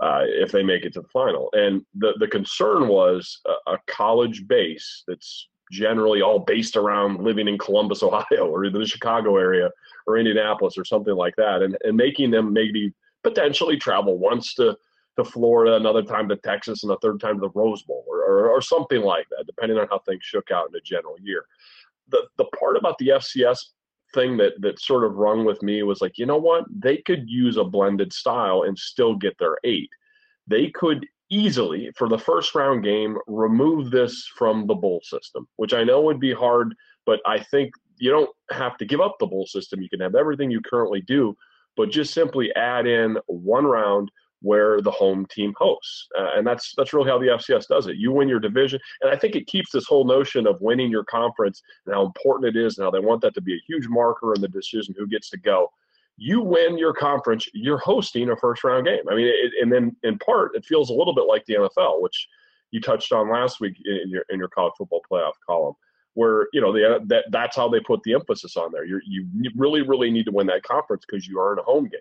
uh, 0.00 0.22
if 0.24 0.52
they 0.52 0.62
make 0.62 0.84
it 0.84 0.92
to 0.94 1.00
the 1.00 1.08
final. 1.08 1.48
And 1.52 1.84
the 1.94 2.14
the 2.18 2.28
concern 2.28 2.88
was 2.88 3.40
a, 3.46 3.72
a 3.72 3.78
college 3.86 4.46
base 4.46 5.04
that's 5.06 5.48
generally 5.70 6.20
all 6.20 6.40
based 6.40 6.76
around 6.76 7.22
living 7.22 7.48
in 7.48 7.56
Columbus, 7.58 8.02
Ohio, 8.08 8.46
or 8.46 8.64
in 8.64 8.72
the 8.72 8.86
Chicago 8.86 9.36
area, 9.36 9.70
or 10.06 10.18
Indianapolis, 10.18 10.76
or 10.76 10.84
something 10.84 11.14
like 11.14 11.36
that, 11.36 11.62
and 11.62 11.76
and 11.84 11.96
making 11.96 12.30
them 12.30 12.52
maybe 12.52 12.92
potentially 13.22 13.78
travel 13.78 14.18
once 14.18 14.54
to 14.54 14.76
to 15.16 15.24
Florida, 15.24 15.76
another 15.76 16.02
time 16.02 16.28
to 16.28 16.36
Texas, 16.36 16.82
and 16.82 16.92
a 16.92 16.98
third 16.98 17.20
time 17.20 17.36
to 17.36 17.40
the 17.40 17.50
Rose 17.50 17.82
Bowl, 17.82 18.04
or, 18.08 18.18
or, 18.18 18.48
or 18.50 18.60
something 18.60 19.02
like 19.02 19.26
that, 19.30 19.46
depending 19.46 19.78
on 19.78 19.88
how 19.88 20.00
things 20.00 20.24
shook 20.24 20.50
out 20.50 20.68
in 20.68 20.76
a 20.76 20.80
general 20.80 21.16
year. 21.20 21.44
The 22.08 22.22
the 22.36 22.44
part 22.58 22.76
about 22.76 22.98
the 22.98 23.08
FCS 23.08 23.58
thing 24.14 24.36
that 24.38 24.52
that 24.60 24.80
sort 24.80 25.04
of 25.04 25.16
rung 25.16 25.44
with 25.44 25.62
me 25.62 25.82
was 25.82 26.00
like, 26.00 26.18
you 26.18 26.26
know 26.26 26.38
what? 26.38 26.64
They 26.70 26.98
could 26.98 27.28
use 27.28 27.56
a 27.56 27.64
blended 27.64 28.12
style 28.12 28.62
and 28.62 28.78
still 28.78 29.14
get 29.14 29.36
their 29.38 29.58
eight. 29.64 29.90
They 30.46 30.70
could 30.70 31.06
easily, 31.30 31.90
for 31.96 32.08
the 32.08 32.18
first 32.18 32.54
round 32.54 32.84
game, 32.84 33.16
remove 33.26 33.90
this 33.90 34.26
from 34.36 34.66
the 34.66 34.74
bowl 34.74 35.00
system, 35.02 35.48
which 35.56 35.74
I 35.74 35.84
know 35.84 36.00
would 36.02 36.20
be 36.20 36.32
hard, 36.32 36.74
but 37.06 37.20
I 37.26 37.40
think 37.40 37.72
you 37.98 38.10
don't 38.10 38.30
have 38.50 38.76
to 38.78 38.84
give 38.84 39.00
up 39.00 39.16
the 39.18 39.26
bowl 39.26 39.46
system. 39.46 39.82
You 39.82 39.88
can 39.88 40.00
have 40.00 40.14
everything 40.14 40.50
you 40.50 40.60
currently 40.60 41.00
do, 41.00 41.36
but 41.76 41.90
just 41.90 42.14
simply 42.14 42.54
add 42.54 42.86
in 42.86 43.16
one 43.26 43.64
round 43.64 44.10
where 44.44 44.82
the 44.82 44.90
home 44.90 45.26
team 45.30 45.54
hosts, 45.56 46.06
uh, 46.18 46.28
and 46.36 46.46
that's 46.46 46.74
that's 46.76 46.92
really 46.92 47.08
how 47.08 47.18
the 47.18 47.28
FCS 47.28 47.66
does 47.66 47.86
it. 47.86 47.96
You 47.96 48.12
win 48.12 48.28
your 48.28 48.38
division, 48.38 48.78
and 49.00 49.10
I 49.10 49.16
think 49.16 49.34
it 49.34 49.46
keeps 49.46 49.72
this 49.72 49.86
whole 49.86 50.04
notion 50.04 50.46
of 50.46 50.60
winning 50.60 50.90
your 50.90 51.04
conference 51.04 51.62
and 51.86 51.94
how 51.94 52.04
important 52.04 52.54
it 52.54 52.60
is, 52.60 52.76
and 52.76 52.84
how 52.84 52.90
they 52.90 53.00
want 53.00 53.22
that 53.22 53.34
to 53.34 53.40
be 53.40 53.54
a 53.54 53.62
huge 53.66 53.88
marker 53.88 54.34
in 54.34 54.42
the 54.42 54.48
decision 54.48 54.94
who 54.98 55.06
gets 55.06 55.30
to 55.30 55.38
go. 55.38 55.72
You 56.16 56.42
win 56.42 56.76
your 56.76 56.92
conference, 56.92 57.48
you're 57.54 57.78
hosting 57.78 58.30
a 58.30 58.36
first 58.36 58.62
round 58.62 58.84
game. 58.84 59.08
I 59.10 59.14
mean, 59.14 59.26
it, 59.26 59.52
and 59.60 59.72
then 59.72 59.96
in 60.02 60.18
part, 60.18 60.54
it 60.54 60.64
feels 60.64 60.90
a 60.90 60.94
little 60.94 61.14
bit 61.14 61.24
like 61.26 61.44
the 61.46 61.54
NFL, 61.54 62.02
which 62.02 62.28
you 62.70 62.80
touched 62.80 63.12
on 63.12 63.30
last 63.30 63.60
week 63.60 63.76
in 63.86 64.10
your 64.10 64.24
in 64.28 64.38
your 64.38 64.48
college 64.48 64.74
football 64.76 65.00
playoff 65.10 65.32
column, 65.46 65.74
where 66.12 66.48
you 66.52 66.60
know 66.60 66.72
the, 66.72 67.00
that 67.06 67.24
that's 67.30 67.56
how 67.56 67.68
they 67.68 67.80
put 67.80 68.02
the 68.02 68.12
emphasis 68.12 68.58
on 68.58 68.72
there. 68.72 68.84
You're, 68.84 69.02
you 69.06 69.26
really 69.56 69.80
really 69.80 70.10
need 70.10 70.26
to 70.26 70.32
win 70.32 70.46
that 70.48 70.64
conference 70.64 71.04
because 71.08 71.26
you 71.26 71.40
are 71.40 71.54
in 71.54 71.58
a 71.58 71.62
home 71.62 71.84
game. 71.84 72.00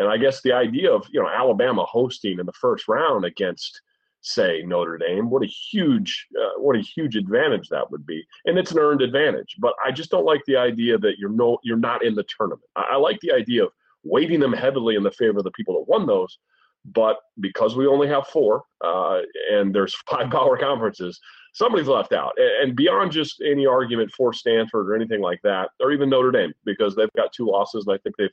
And 0.00 0.08
I 0.08 0.16
guess 0.16 0.40
the 0.40 0.52
idea 0.52 0.90
of 0.92 1.06
you 1.12 1.20
know 1.20 1.28
Alabama 1.28 1.84
hosting 1.84 2.38
in 2.38 2.46
the 2.46 2.52
first 2.52 2.88
round 2.88 3.24
against 3.24 3.80
say 4.22 4.62
Notre 4.66 4.98
Dame, 4.98 5.30
what 5.30 5.42
a 5.42 5.46
huge 5.46 6.26
uh, 6.38 6.58
what 6.58 6.76
a 6.76 6.80
huge 6.80 7.16
advantage 7.16 7.68
that 7.68 7.90
would 7.90 8.06
be, 8.06 8.24
and 8.46 8.58
it's 8.58 8.72
an 8.72 8.78
earned 8.78 9.02
advantage. 9.02 9.56
But 9.58 9.74
I 9.84 9.90
just 9.90 10.10
don't 10.10 10.24
like 10.24 10.42
the 10.46 10.56
idea 10.56 10.98
that 10.98 11.18
you're 11.18 11.30
no 11.30 11.58
you're 11.62 11.76
not 11.76 12.04
in 12.04 12.14
the 12.14 12.24
tournament. 12.36 12.68
I, 12.76 12.92
I 12.92 12.96
like 12.96 13.20
the 13.20 13.32
idea 13.32 13.64
of 13.64 13.72
weighting 14.02 14.40
them 14.40 14.52
heavily 14.52 14.96
in 14.96 15.02
the 15.02 15.10
favor 15.10 15.38
of 15.38 15.44
the 15.44 15.50
people 15.52 15.74
that 15.74 15.88
won 15.88 16.06
those. 16.06 16.38
But 16.84 17.18
because 17.40 17.76
we 17.76 17.86
only 17.86 18.08
have 18.08 18.26
four, 18.28 18.64
uh, 18.82 19.20
and 19.52 19.74
there's 19.74 19.94
five 20.10 20.30
power 20.30 20.56
conferences, 20.56 21.20
somebody's 21.52 21.88
left 21.88 22.12
out. 22.12 22.32
And, 22.62 22.74
beyond 22.74 23.12
just 23.12 23.42
any 23.44 23.66
argument 23.66 24.10
for 24.16 24.32
Stanford 24.32 24.88
or 24.88 24.96
anything 24.96 25.20
like 25.20 25.40
that, 25.44 25.70
or 25.80 25.92
even 25.92 26.08
Notre 26.08 26.30
Dame, 26.30 26.52
because 26.64 26.96
they've 26.96 27.12
got 27.16 27.32
two 27.32 27.46
losses, 27.46 27.86
and 27.86 27.94
I 27.94 27.98
think 27.98 28.16
they've 28.16 28.30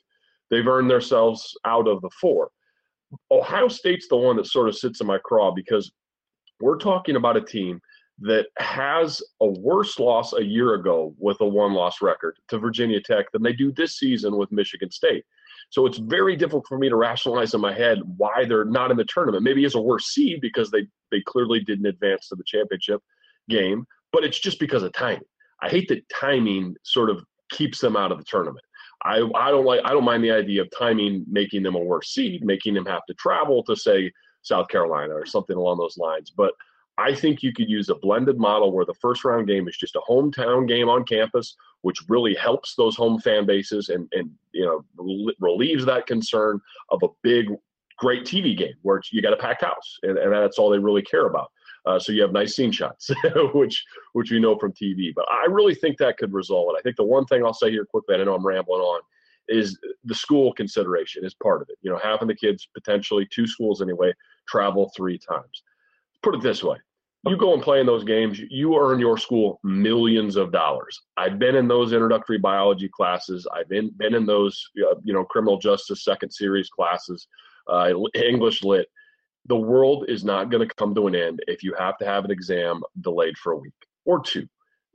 they've 0.50 0.68
earned 0.68 0.90
themselves 0.90 1.56
out 1.66 1.88
of 1.88 2.02
the 2.02 2.10
four. 2.22 2.50
Ohio 3.32 3.68
State's 3.68 4.08
the 4.08 4.18
one 4.18 4.36
that 4.38 4.48
sort 4.48 4.68
of 4.68 4.78
sits 4.78 5.02
in 5.02 5.08
my 5.08 5.18
craw 5.18 5.52
because 5.52 5.92
we're 6.60 6.78
talking 6.78 7.16
about 7.16 7.38
a 7.38 7.42
team 7.42 7.80
that 8.20 8.48
has 8.58 9.22
a 9.42 9.48
worse 9.48 10.00
loss 10.00 10.34
a 10.34 10.44
year 10.44 10.74
ago 10.74 11.14
with 11.20 11.40
a 11.42 11.46
one 11.46 11.74
loss 11.74 12.02
record 12.02 12.36
to 12.48 12.58
Virginia 12.58 13.00
Tech 13.00 13.32
than 13.32 13.44
they 13.44 13.54
do 13.54 13.72
this 13.72 13.98
season 13.98 14.36
with 14.36 14.52
Michigan 14.52 14.90
State. 14.90 15.24
So 15.70 15.86
it's 15.86 15.98
very 15.98 16.36
difficult 16.36 16.66
for 16.68 16.78
me 16.78 16.90
to 16.90 16.96
rationalize 16.96 17.54
in 17.54 17.62
my 17.62 17.74
head 17.74 18.00
why 18.16 18.46
they're 18.46 18.66
not 18.66 18.90
in 18.90 18.98
the 18.98 19.06
tournament. 19.06 19.44
Maybe 19.44 19.66
it's 19.66 19.76
a 19.76 19.82
worse 19.82 20.08
seed 20.08 20.40
because 20.42 20.72
they, 20.72 20.88
they 21.12 21.22
clearly 21.22 21.60
didn't 21.60 21.86
advance 21.86 22.30
to 22.30 22.36
the 22.36 22.44
championship 22.46 23.02
game, 23.50 23.86
but 24.12 24.24
it's 24.24 24.40
just 24.40 24.60
because 24.60 24.84
of 24.84 24.94
timing. 24.94 25.24
I 25.62 25.70
hate 25.70 25.88
that 25.90 26.08
timing 26.10 26.76
sort 26.84 27.10
of 27.10 27.24
keeps 27.52 27.80
them 27.80 27.96
out 27.96 28.12
of 28.12 28.18
the 28.18 28.24
tournament. 28.24 28.64
I, 29.04 29.18
I 29.36 29.52
don't 29.52 29.66
like 29.66 29.82
I 29.86 29.92
don't 29.92 30.04
mind 30.04 30.24
the 30.24 30.32
idea 30.32 30.62
of 30.62 30.70
timing 30.78 31.26
making 31.30 31.64
them 31.64 31.76
a 31.76 31.80
worse 31.80 32.10
seed, 32.10 32.44
making 32.44 32.74
them 32.74 32.86
have 32.86 33.06
to 33.08 33.14
travel 33.14 33.64
to 33.64 33.76
say 33.76 34.12
South 34.42 34.68
Carolina 34.70 35.14
or 35.14 35.26
something 35.26 35.56
along 35.56 35.78
those 35.78 35.98
lines. 35.98 36.32
But 36.32 36.54
I 36.98 37.14
think 37.14 37.44
you 37.44 37.54
could 37.54 37.70
use 37.70 37.90
a 37.90 37.96
blended 37.96 38.40
model 38.40 38.72
where 38.72 38.86
the 38.86 38.96
first 38.96 39.24
round 39.24 39.48
game 39.48 39.68
is 39.68 39.78
just 39.78 39.96
a 39.96 40.02
hometown 40.10 40.68
game 40.68 40.90
on 40.90 41.04
campus, 41.04 41.56
which 41.82 42.02
really 42.10 42.34
helps 42.34 42.74
those 42.76 42.96
home 42.96 43.20
fan 43.20 43.46
bases 43.46 43.90
and, 43.90 44.08
and 44.14 44.32
you 44.52 44.66
know 44.66 44.84
relieves 45.40 45.86
that 45.86 46.08
concern 46.08 46.60
of 46.90 47.04
a 47.04 47.08
big, 47.22 47.50
great 48.00 48.24
TV 48.24 48.58
game 48.58 48.74
where 48.82 49.00
you 49.12 49.22
got 49.22 49.34
a 49.34 49.38
packed 49.38 49.64
house, 49.64 49.98
and, 50.04 50.18
and 50.18 50.34
that's 50.34 50.58
all 50.58 50.72
they 50.72 50.80
really 50.80 51.04
care 51.04 51.28
about. 51.28 51.52
Uh, 51.88 51.98
so 51.98 52.12
you 52.12 52.22
have 52.22 52.34
nice 52.34 52.56
scene 52.56 52.72
shots, 52.72 53.10
which 53.54 53.86
which 54.14 54.30
we 54.30 54.40
know 54.40 54.58
from 54.58 54.74
TV. 54.74 55.14
But 55.16 55.26
I 55.32 55.46
really 55.46 55.74
think 55.74 55.98
that 55.98 56.18
could 56.18 56.34
resolve 56.34 56.74
it. 56.74 56.78
I 56.78 56.82
think 56.82 56.98
the 56.98 57.04
one 57.06 57.26
thing 57.26 57.46
I'll 57.46 57.54
say 57.54 57.72
here 57.72 57.86
quickly, 57.86 58.16
I 58.16 58.24
know 58.24 58.36
I'm 58.36 58.46
rambling 58.46 58.82
on, 58.82 59.02
is 59.48 59.80
the 60.04 60.16
school 60.16 60.52
consideration 60.52 61.24
is 61.24 61.34
part 61.36 61.62
of 61.62 61.70
it. 61.70 61.78
You 61.82 61.92
know, 61.92 62.00
having 62.04 62.28
the 62.28 62.36
kids 62.36 62.68
potentially 62.74 63.26
two 63.32 63.48
schools 63.48 63.82
anyway 63.82 64.14
travel 64.50 64.92
three 64.98 65.18
times. 65.18 65.64
Put 66.24 66.36
it 66.36 66.42
this 66.42 66.62
way: 66.62 66.78
you 67.26 67.38
go 67.38 67.54
and 67.54 67.64
play 67.64 67.80
in 67.80 67.86
those 67.86 68.04
games, 68.04 68.40
you 68.50 68.78
earn 68.78 69.00
your 69.00 69.18
school 69.18 69.60
millions 69.64 70.36
of 70.36 70.52
dollars. 70.52 71.00
I've 71.16 71.40
been 71.40 71.56
in 71.56 71.68
those 71.70 71.94
introductory 71.94 72.38
biology 72.38 72.90
classes. 72.90 73.48
I've 73.54 73.70
been 73.70 73.92
been 73.98 74.14
in 74.14 74.26
those 74.26 74.62
uh, 74.86 74.96
you 75.04 75.14
know 75.14 75.24
criminal 75.24 75.58
justice 75.58 76.04
second 76.04 76.32
series 76.32 76.70
classes, 76.70 77.28
uh, 77.70 77.94
English 78.16 78.64
lit. 78.64 78.88
The 79.48 79.56
world 79.56 80.06
is 80.08 80.24
not 80.24 80.50
going 80.50 80.68
to 80.68 80.76
come 80.76 80.94
to 80.96 81.08
an 81.08 81.16
end 81.16 81.42
if 81.48 81.64
you 81.64 81.74
have 81.78 81.98
to 81.98 82.06
have 82.06 82.26
an 82.26 82.32
exam 82.32 82.82
delayed 83.02 83.38
for 83.38 83.54
a 83.54 83.58
week 83.58 83.74
or 84.06 84.22
two 84.22 84.48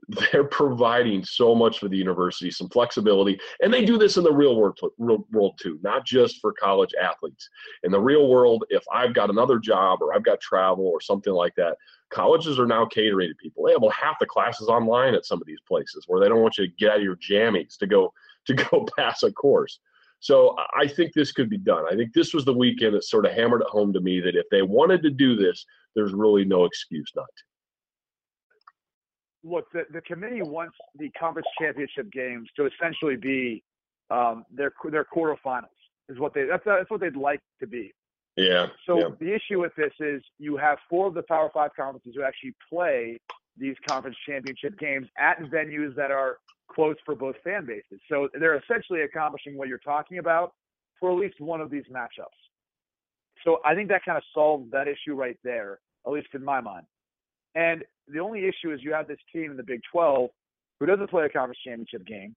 they're 0.33 0.45
providing 0.45 1.25
so 1.25 1.55
much 1.55 1.79
for 1.79 1.89
the 1.89 1.97
university, 1.97 2.51
some 2.51 2.69
flexibility, 2.69 3.39
and 3.61 3.73
they 3.73 3.85
do 3.85 3.97
this 3.97 4.17
in 4.17 4.25
the 4.25 4.33
real 4.33 4.57
world, 4.57 4.79
real 4.99 5.25
world 5.31 5.59
too, 5.61 5.79
not 5.83 6.05
just 6.05 6.41
for 6.41 6.53
college 6.53 6.93
athletes. 7.01 7.49
In 7.85 7.93
the 7.93 8.01
real 8.01 8.29
world, 8.29 8.65
if 8.69 8.83
I've 8.93 9.15
got 9.15 9.31
another 9.31 9.59
job 9.59 10.03
or 10.03 10.15
I've 10.15 10.25
got 10.25 10.41
travel 10.41 10.87
or 10.87 11.01
something 11.01 11.33
like 11.33 11.55
that, 11.57 11.77
colleges 12.11 12.59
are 12.59 12.67
now 12.67 12.85
catering 12.87 13.29
to 13.29 13.35
people. 13.37 13.65
They 13.65 13.73
have 13.73 13.83
half 13.93 14.19
the 14.19 14.27
classes 14.27 14.69
online 14.69 15.15
at 15.15 15.25
some 15.25 15.41
of 15.41 15.47
these 15.47 15.61
places 15.69 16.05
where 16.09 16.21
they 16.21 16.29
don't 16.29 16.43
want 16.43 16.59
you 16.59 16.67
to 16.67 16.73
get 16.79 16.91
out 16.91 16.99
of 16.99 17.05
your 17.05 17.17
jammies 17.17 17.77
to 17.79 17.87
go 17.87 18.13
to 18.47 18.55
go 18.55 18.87
pass 18.99 19.23
a 19.23 19.33
course. 19.33 19.79
So 20.23 20.57
I 20.75 20.87
think 20.87 21.13
this 21.13 21.33
could 21.33 21.51
be 21.51 21.59
done. 21.59 21.85
I 21.91 21.97
think 21.97 22.13
this 22.15 22.33
was 22.33 22.45
the 22.45 22.55
weekend 22.55 22.95
that 22.95 23.05
sort 23.05 23.27
of 23.27 23.33
hammered 23.33 23.61
it 23.61 23.67
home 23.67 23.93
to 23.93 24.01
me 24.01 24.21
that 24.21 24.37
if 24.37 24.47
they 24.51 24.63
wanted 24.63 25.03
to 25.03 25.11
do 25.11 25.37
this, 25.37 25.67
there's 25.95 26.13
really 26.13 26.45
no 26.45 26.65
excuse 26.65 27.11
not 27.15 27.27
to 27.27 27.43
look, 29.45 29.67
the, 29.73 29.85
the 29.93 30.01
committee 30.03 30.43
wants 30.43 30.77
the 30.99 31.11
conference 31.11 31.47
championship 31.61 32.11
games 32.13 32.49
to 32.57 32.67
essentially 32.67 33.17
be 33.17 33.63
um, 34.11 34.45
their 34.53 34.73
their 34.91 35.05
quarterfinals. 35.05 35.67
Is 36.09 36.19
what 36.19 36.35
they 36.35 36.45
that's 36.45 36.65
that's 36.65 36.91
what 36.91 37.01
they'd 37.01 37.17
like 37.17 37.41
to 37.61 37.67
be. 37.67 37.93
Yeah. 38.37 38.67
So 38.87 38.99
yeah. 38.99 39.09
the 39.21 39.35
issue 39.35 39.61
with 39.61 39.73
this 39.77 39.93
is 40.01 40.23
you 40.39 40.57
have 40.57 40.79
four 40.89 41.07
of 41.07 41.15
the 41.15 41.23
Power 41.23 41.51
Five 41.53 41.71
conferences 41.77 42.13
who 42.17 42.23
actually 42.23 42.55
play 42.69 43.19
these 43.57 43.77
conference 43.87 44.17
championship 44.27 44.79
games 44.79 45.07
at 45.19 45.39
venues 45.43 45.95
that 45.97 46.11
are 46.11 46.39
close 46.75 46.97
for 47.05 47.15
both 47.15 47.37
fan 47.45 47.67
bases. 47.67 48.01
So 48.09 48.29
they're 48.39 48.59
essentially 48.59 49.03
accomplishing 49.03 49.57
what 49.57 49.69
you're 49.69 49.79
talking 49.79 50.19
about 50.19 50.53
for 50.99 51.13
at 51.13 51.19
least 51.19 51.41
one 51.41 51.61
of 51.61 51.71
these 51.71 51.85
matchups. 51.93 52.39
So 53.45 53.59
I 53.65 53.75
think 53.75 53.89
that 53.89 54.05
kind 54.05 54.17
of 54.17 54.25
solves 54.33 54.71
that 54.71 54.87
issue 54.89 55.15
right 55.15 55.39
there, 55.43 55.81
at 56.07 56.13
least 56.13 56.29
in 56.35 56.45
my 56.45 56.61
mind. 56.61 56.87
And 57.55 57.85
the 58.09 58.21
only 58.21 58.47
issue 58.47 58.73
is 58.73 58.81
you 58.83 58.93
have 58.93 59.09
this 59.09 59.19
team 59.33 59.51
in 59.51 59.57
the 59.57 59.63
Big 59.63 59.81
12 59.91 60.31
who 60.81 60.87
doesn't 60.87 61.11
play 61.11 61.25
a 61.25 61.29
conference 61.29 61.59
championship 61.65 62.07
game 62.07 62.35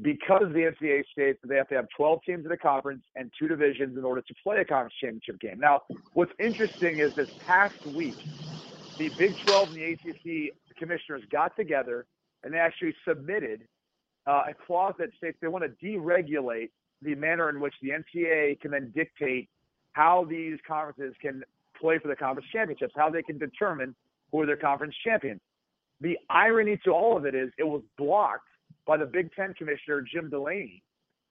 because 0.00 0.44
the 0.52 0.72
NCAA 0.72 1.04
states 1.12 1.38
that 1.42 1.48
they 1.48 1.56
have 1.56 1.68
to 1.68 1.74
have 1.74 1.86
12 1.96 2.20
teams 2.24 2.46
in 2.46 2.52
a 2.52 2.56
conference 2.56 3.02
and 3.16 3.30
two 3.38 3.48
divisions 3.48 3.98
in 3.98 4.04
order 4.04 4.22
to 4.22 4.34
play 4.42 4.58
a 4.58 4.64
conference 4.64 4.94
championship 5.00 5.38
game. 5.40 5.58
Now, 5.58 5.82
what's 6.14 6.32
interesting 6.38 7.00
is 7.00 7.14
this 7.14 7.28
past 7.44 7.74
week, 7.84 8.18
the 8.98 9.08
Big 9.10 9.36
12 9.44 9.70
and 9.70 9.76
the 9.76 9.92
ACC 9.92 10.54
commissioners 10.78 11.22
got 11.30 11.54
together 11.56 12.06
and 12.42 12.52
they 12.52 12.58
actually 12.58 12.94
submitted 13.06 13.62
uh, 14.26 14.42
a 14.48 14.54
clause 14.66 14.94
that 14.98 15.08
states 15.16 15.36
they 15.40 15.48
want 15.48 15.64
to 15.64 15.86
deregulate 15.86 16.70
the 17.02 17.14
manner 17.14 17.48
in 17.48 17.60
which 17.60 17.74
the 17.82 17.90
NCAA 17.90 18.60
can 18.60 18.70
then 18.70 18.92
dictate 18.94 19.48
how 19.92 20.26
these 20.28 20.58
conferences 20.66 21.14
can 21.20 21.42
play 21.78 21.98
for 21.98 22.08
the 22.08 22.16
conference 22.16 22.48
championships, 22.52 22.94
how 22.96 23.10
they 23.10 23.22
can 23.22 23.38
determine 23.38 23.94
who 24.30 24.40
are 24.40 24.46
their 24.46 24.56
conference 24.56 24.94
champions. 25.04 25.40
The 26.00 26.16
irony 26.30 26.78
to 26.84 26.90
all 26.90 27.16
of 27.16 27.26
it 27.26 27.34
is 27.34 27.50
it 27.58 27.64
was 27.64 27.82
blocked 27.98 28.48
by 28.86 28.96
the 28.96 29.06
Big 29.06 29.32
Ten 29.34 29.54
commissioner, 29.54 30.02
Jim 30.02 30.30
Delany, 30.30 30.82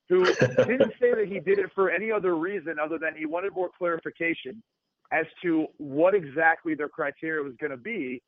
who 0.09 0.25
didn't 0.57 0.93
say 0.99 1.13
that 1.13 1.27
he 1.27 1.39
did 1.39 1.59
it 1.59 1.71
for 1.73 1.89
any 1.89 2.11
other 2.11 2.35
reason 2.35 2.75
other 2.81 2.97
than 2.97 3.15
he 3.15 3.25
wanted 3.25 3.53
more 3.53 3.69
clarification 3.77 4.61
as 5.11 5.25
to 5.41 5.67
what 5.77 6.13
exactly 6.15 6.75
their 6.75 6.87
criteria 6.87 7.43
was 7.43 7.53
going 7.59 7.71
to 7.71 7.77
be 7.77 8.21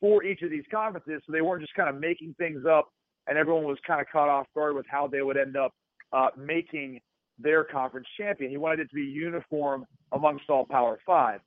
for 0.00 0.24
each 0.24 0.42
of 0.42 0.50
these 0.50 0.64
conferences. 0.70 1.22
So 1.26 1.32
they 1.32 1.40
weren't 1.40 1.62
just 1.62 1.74
kind 1.74 1.88
of 1.88 1.96
making 2.00 2.34
things 2.38 2.64
up 2.66 2.88
and 3.26 3.38
everyone 3.38 3.64
was 3.64 3.78
kind 3.86 4.00
of 4.00 4.06
caught 4.12 4.28
off 4.28 4.46
guard 4.54 4.74
with 4.74 4.86
how 4.88 5.06
they 5.06 5.22
would 5.22 5.36
end 5.36 5.56
up 5.56 5.72
uh, 6.12 6.28
making 6.36 7.00
their 7.38 7.64
conference 7.64 8.06
champion. 8.16 8.50
He 8.50 8.56
wanted 8.56 8.80
it 8.80 8.88
to 8.90 8.94
be 8.94 9.02
uniform 9.02 9.86
amongst 10.12 10.48
all 10.48 10.64
Power 10.64 10.98
Five. 11.06 11.40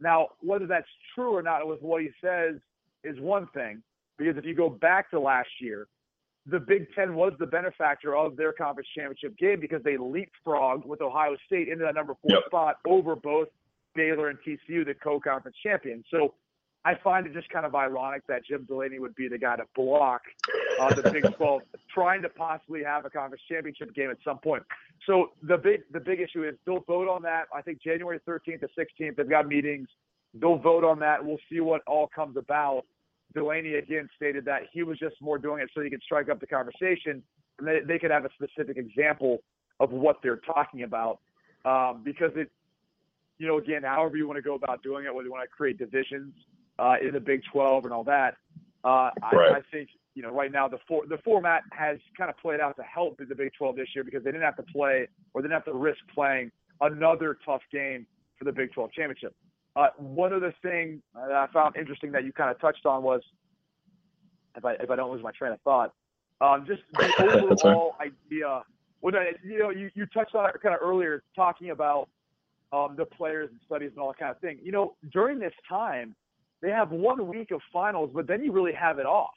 Now, 0.00 0.28
whether 0.40 0.66
that's 0.66 0.88
true 1.14 1.34
or 1.36 1.42
not 1.42 1.66
with 1.66 1.82
what 1.82 2.02
he 2.02 2.10
says 2.22 2.56
is 3.04 3.18
one 3.20 3.46
thing, 3.48 3.82
because 4.16 4.36
if 4.36 4.44
you 4.44 4.54
go 4.54 4.68
back 4.68 5.10
to 5.10 5.20
last 5.20 5.48
year, 5.60 5.88
the 6.46 6.58
Big 6.58 6.86
Ten 6.94 7.14
was 7.14 7.32
the 7.38 7.46
benefactor 7.46 8.16
of 8.16 8.36
their 8.36 8.52
conference 8.52 8.88
championship 8.94 9.36
game 9.38 9.60
because 9.60 9.82
they 9.82 9.96
leapfrogged 9.96 10.86
with 10.86 11.02
Ohio 11.02 11.36
State 11.46 11.68
into 11.68 11.84
that 11.84 11.94
number 11.94 12.14
four 12.22 12.36
yep. 12.36 12.44
spot 12.46 12.76
over 12.86 13.14
both 13.14 13.48
Baylor 13.94 14.28
and 14.28 14.38
TCU, 14.46 14.84
the 14.86 14.94
co-conference 14.94 15.56
champions. 15.62 16.04
So 16.10 16.34
I 16.84 16.94
find 17.04 17.26
it 17.26 17.34
just 17.34 17.48
kind 17.50 17.66
of 17.66 17.74
ironic 17.74 18.26
that 18.28 18.44
Jim 18.46 18.64
Delany 18.66 18.98
would 18.98 19.14
be 19.14 19.28
the 19.28 19.36
guy 19.36 19.56
to 19.56 19.64
block 19.74 20.22
uh, 20.80 20.94
the 20.94 21.10
Big 21.10 21.24
12 21.36 21.62
trying 21.92 22.22
to 22.22 22.28
possibly 22.30 22.82
have 22.82 23.04
a 23.04 23.10
conference 23.10 23.42
championship 23.48 23.94
game 23.94 24.10
at 24.10 24.16
some 24.24 24.38
point. 24.38 24.62
So 25.06 25.32
the 25.42 25.58
big 25.58 25.82
the 25.92 26.00
big 26.00 26.20
issue 26.20 26.44
is 26.44 26.54
they'll 26.64 26.84
vote 26.86 27.08
on 27.08 27.22
that. 27.22 27.44
I 27.54 27.60
think 27.60 27.82
January 27.82 28.20
13th 28.26 28.60
to 28.60 28.68
16th 28.78 29.16
they've 29.16 29.28
got 29.28 29.46
meetings. 29.46 29.88
They'll 30.32 30.58
vote 30.58 30.84
on 30.84 30.98
that. 31.00 31.24
We'll 31.24 31.40
see 31.50 31.60
what 31.60 31.82
all 31.86 32.08
comes 32.14 32.36
about. 32.36 32.84
Delany 33.34 33.74
again 33.74 34.08
stated 34.16 34.44
that 34.46 34.62
he 34.72 34.82
was 34.82 34.98
just 34.98 35.16
more 35.20 35.38
doing 35.38 35.62
it 35.62 35.70
so 35.74 35.82
he 35.82 35.90
could 35.90 36.02
strike 36.02 36.28
up 36.28 36.40
the 36.40 36.46
conversation 36.46 37.22
and 37.58 37.68
they, 37.68 37.80
they 37.86 37.98
could 37.98 38.10
have 38.10 38.24
a 38.24 38.30
specific 38.34 38.76
example 38.76 39.42
of 39.78 39.92
what 39.92 40.16
they're 40.22 40.36
talking 40.36 40.82
about 40.82 41.20
um, 41.64 42.02
because 42.04 42.32
it 42.34 42.50
you 43.38 43.46
know 43.46 43.58
again 43.58 43.82
however 43.82 44.16
you 44.16 44.26
want 44.26 44.36
to 44.36 44.42
go 44.42 44.54
about 44.54 44.82
doing 44.82 45.04
it 45.04 45.14
whether 45.14 45.26
you 45.26 45.32
want 45.32 45.44
to 45.44 45.48
create 45.48 45.78
divisions 45.78 46.34
uh, 46.80 46.96
in 47.00 47.12
the 47.12 47.20
Big 47.20 47.42
12 47.52 47.84
and 47.84 47.92
all 47.92 48.04
that. 48.04 48.36
Uh, 48.82 49.10
right. 49.32 49.52
I, 49.52 49.56
I 49.58 49.60
think 49.70 49.90
you 50.14 50.22
know 50.22 50.30
right 50.30 50.50
now 50.50 50.66
the 50.66 50.78
for, 50.88 51.06
the 51.06 51.18
format 51.18 51.62
has 51.72 51.98
kind 52.16 52.30
of 52.30 52.38
played 52.38 52.60
out 52.60 52.76
to 52.76 52.82
help 52.82 53.18
the 53.18 53.34
Big 53.34 53.52
12 53.56 53.76
this 53.76 53.88
year 53.94 54.02
because 54.02 54.24
they 54.24 54.30
didn't 54.30 54.44
have 54.44 54.56
to 54.56 54.62
play 54.62 55.06
or 55.34 55.42
they 55.42 55.48
didn't 55.48 55.62
have 55.62 55.66
to 55.66 55.74
risk 55.74 56.00
playing 56.14 56.50
another 56.80 57.36
tough 57.44 57.62
game 57.70 58.06
for 58.38 58.44
the 58.44 58.52
Big 58.52 58.72
12 58.72 58.92
championship. 58.92 59.34
Uh, 59.76 59.88
one 59.98 60.32
other 60.32 60.54
thing 60.62 61.02
that 61.14 61.30
I 61.30 61.46
found 61.52 61.76
interesting 61.76 62.10
that 62.12 62.24
you 62.24 62.32
kind 62.32 62.50
of 62.50 62.60
touched 62.60 62.86
on 62.86 63.02
was, 63.02 63.20
if 64.56 64.64
I 64.64 64.72
if 64.74 64.90
I 64.90 64.96
don't 64.96 65.12
lose 65.12 65.22
my 65.22 65.32
train 65.32 65.52
of 65.52 65.60
thought, 65.60 65.92
um, 66.40 66.66
just 66.66 66.82
the 66.94 67.50
overall 67.50 67.96
idea. 68.00 68.62
When 69.00 69.14
I, 69.14 69.32
you 69.42 69.58
know, 69.58 69.70
you, 69.70 69.90
you 69.94 70.06
touched 70.06 70.34
on 70.34 70.48
it 70.50 70.60
kind 70.62 70.74
of 70.74 70.80
earlier, 70.82 71.22
talking 71.34 71.70
about 71.70 72.08
um, 72.72 72.96
the 72.96 73.06
players 73.06 73.48
and 73.50 73.58
studies 73.64 73.90
and 73.92 73.98
all 73.98 74.08
that 74.08 74.18
kind 74.18 74.30
of 74.30 74.38
thing. 74.40 74.58
You 74.62 74.72
know, 74.72 74.94
during 75.12 75.38
this 75.38 75.54
time, 75.68 76.14
they 76.62 76.70
have 76.70 76.90
one 76.90 77.26
week 77.26 77.50
of 77.50 77.60
finals, 77.72 78.10
but 78.12 78.26
then 78.26 78.42
you 78.42 78.52
really 78.52 78.72
have 78.72 78.98
it 78.98 79.06
off. 79.06 79.30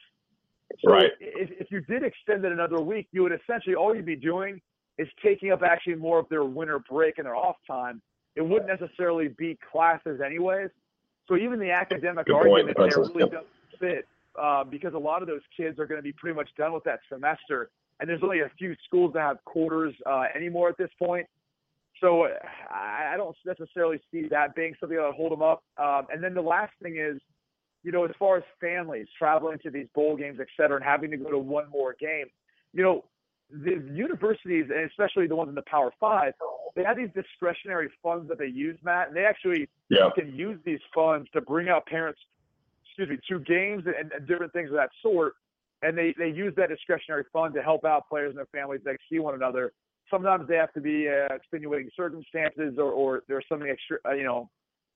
So 0.84 0.90
right. 0.92 1.12
if, 1.20 1.50
if 1.60 1.70
you 1.70 1.80
did 1.82 2.02
extend 2.02 2.44
it 2.44 2.52
another 2.52 2.80
week, 2.80 3.06
you 3.12 3.22
would 3.22 3.32
essentially 3.32 3.74
all 3.74 3.94
you'd 3.94 4.06
be 4.06 4.16
doing 4.16 4.60
is 4.98 5.08
taking 5.22 5.50
up 5.52 5.62
actually 5.62 5.96
more 5.96 6.18
of 6.18 6.28
their 6.28 6.44
winter 6.44 6.78
break 6.78 7.18
and 7.18 7.26
their 7.26 7.36
off 7.36 7.56
time. 7.66 8.00
It 8.36 8.42
wouldn't 8.42 8.68
necessarily 8.68 9.28
be 9.28 9.58
classes 9.70 10.20
anyways. 10.24 10.70
So 11.28 11.36
even 11.36 11.58
the 11.58 11.70
academic 11.70 12.26
Good 12.26 12.34
argument 12.34 12.76
point. 12.76 12.90
there 12.90 13.00
really 13.00 13.20
Yep. 13.20 13.30
doesn't 13.30 13.46
fit 13.78 14.08
uh, 14.40 14.64
because 14.64 14.94
a 14.94 14.98
lot 14.98 15.22
of 15.22 15.28
those 15.28 15.40
kids 15.56 15.78
are 15.78 15.86
going 15.86 15.98
to 15.98 16.02
be 16.02 16.12
pretty 16.12 16.34
much 16.34 16.50
done 16.56 16.72
with 16.72 16.84
that 16.84 17.00
semester. 17.08 17.70
And 18.00 18.08
there's 18.08 18.22
only 18.22 18.40
a 18.40 18.50
few 18.58 18.74
schools 18.84 19.12
that 19.14 19.20
have 19.20 19.44
quarters 19.44 19.94
uh, 20.06 20.24
anymore 20.34 20.68
at 20.68 20.76
this 20.76 20.90
point. 20.98 21.26
So 22.00 22.28
I 22.70 23.14
don't 23.16 23.36
necessarily 23.46 24.00
see 24.10 24.28
that 24.28 24.54
being 24.54 24.74
something 24.80 24.98
that 24.98 25.04
would 25.04 25.14
hold 25.14 25.32
them 25.32 25.42
up. 25.42 25.62
Um, 25.78 26.06
and 26.12 26.22
then 26.22 26.34
the 26.34 26.42
last 26.42 26.72
thing 26.82 26.96
is 26.98 27.20
you 27.84 27.92
know, 27.92 28.04
as 28.04 28.10
far 28.18 28.38
as 28.38 28.42
families 28.60 29.06
traveling 29.16 29.58
to 29.62 29.70
these 29.70 29.86
bowl 29.94 30.16
games, 30.16 30.38
et 30.40 30.48
cetera, 30.56 30.76
and 30.76 30.84
having 30.84 31.10
to 31.10 31.18
go 31.18 31.30
to 31.30 31.38
one 31.38 31.68
more 31.70 31.94
game, 32.00 32.24
you 32.72 32.82
know, 32.82 33.04
the 33.50 33.72
universities, 33.92 34.64
and 34.74 34.90
especially 34.90 35.26
the 35.26 35.36
ones 35.36 35.50
in 35.50 35.54
the 35.54 35.62
Power 35.62 35.92
Five, 36.00 36.32
they 36.74 36.82
have 36.82 36.96
these 36.96 37.10
discretionary 37.14 37.90
funds 38.02 38.26
that 38.30 38.38
they 38.38 38.46
use, 38.46 38.78
Matt, 38.82 39.08
and 39.08 39.16
they 39.16 39.24
actually 39.24 39.68
Yeah. 39.90 40.10
can 40.14 40.34
use 40.34 40.58
these 40.64 40.80
funds 40.94 41.28
to 41.34 41.42
bring 41.42 41.68
out 41.68 41.84
parents, 41.86 42.18
excuse 42.86 43.10
me, 43.10 43.18
to 43.28 43.38
games 43.40 43.84
and, 43.86 44.10
and 44.12 44.26
different 44.26 44.52
things 44.54 44.70
of 44.70 44.76
that 44.76 44.90
sort. 45.02 45.34
And 45.82 45.96
they, 45.96 46.14
they 46.16 46.30
use 46.30 46.54
that 46.56 46.70
discretionary 46.70 47.24
fund 47.32 47.52
to 47.54 47.62
help 47.62 47.84
out 47.84 48.08
players 48.08 48.30
and 48.30 48.38
their 48.38 48.46
families 48.46 48.80
that 48.84 48.96
see 49.10 49.18
one 49.18 49.34
another. 49.34 49.72
Sometimes 50.10 50.46
they 50.48 50.56
have 50.56 50.72
to 50.74 50.80
be 50.80 51.08
uh, 51.08 51.34
extenuating 51.34 51.90
circumstances 51.96 52.74
or, 52.78 52.92
or 52.92 53.22
there's 53.28 53.44
something 53.48 53.68
extra, 53.68 53.98
uh, 54.06 54.14
you 54.14 54.24
know, 54.24 54.48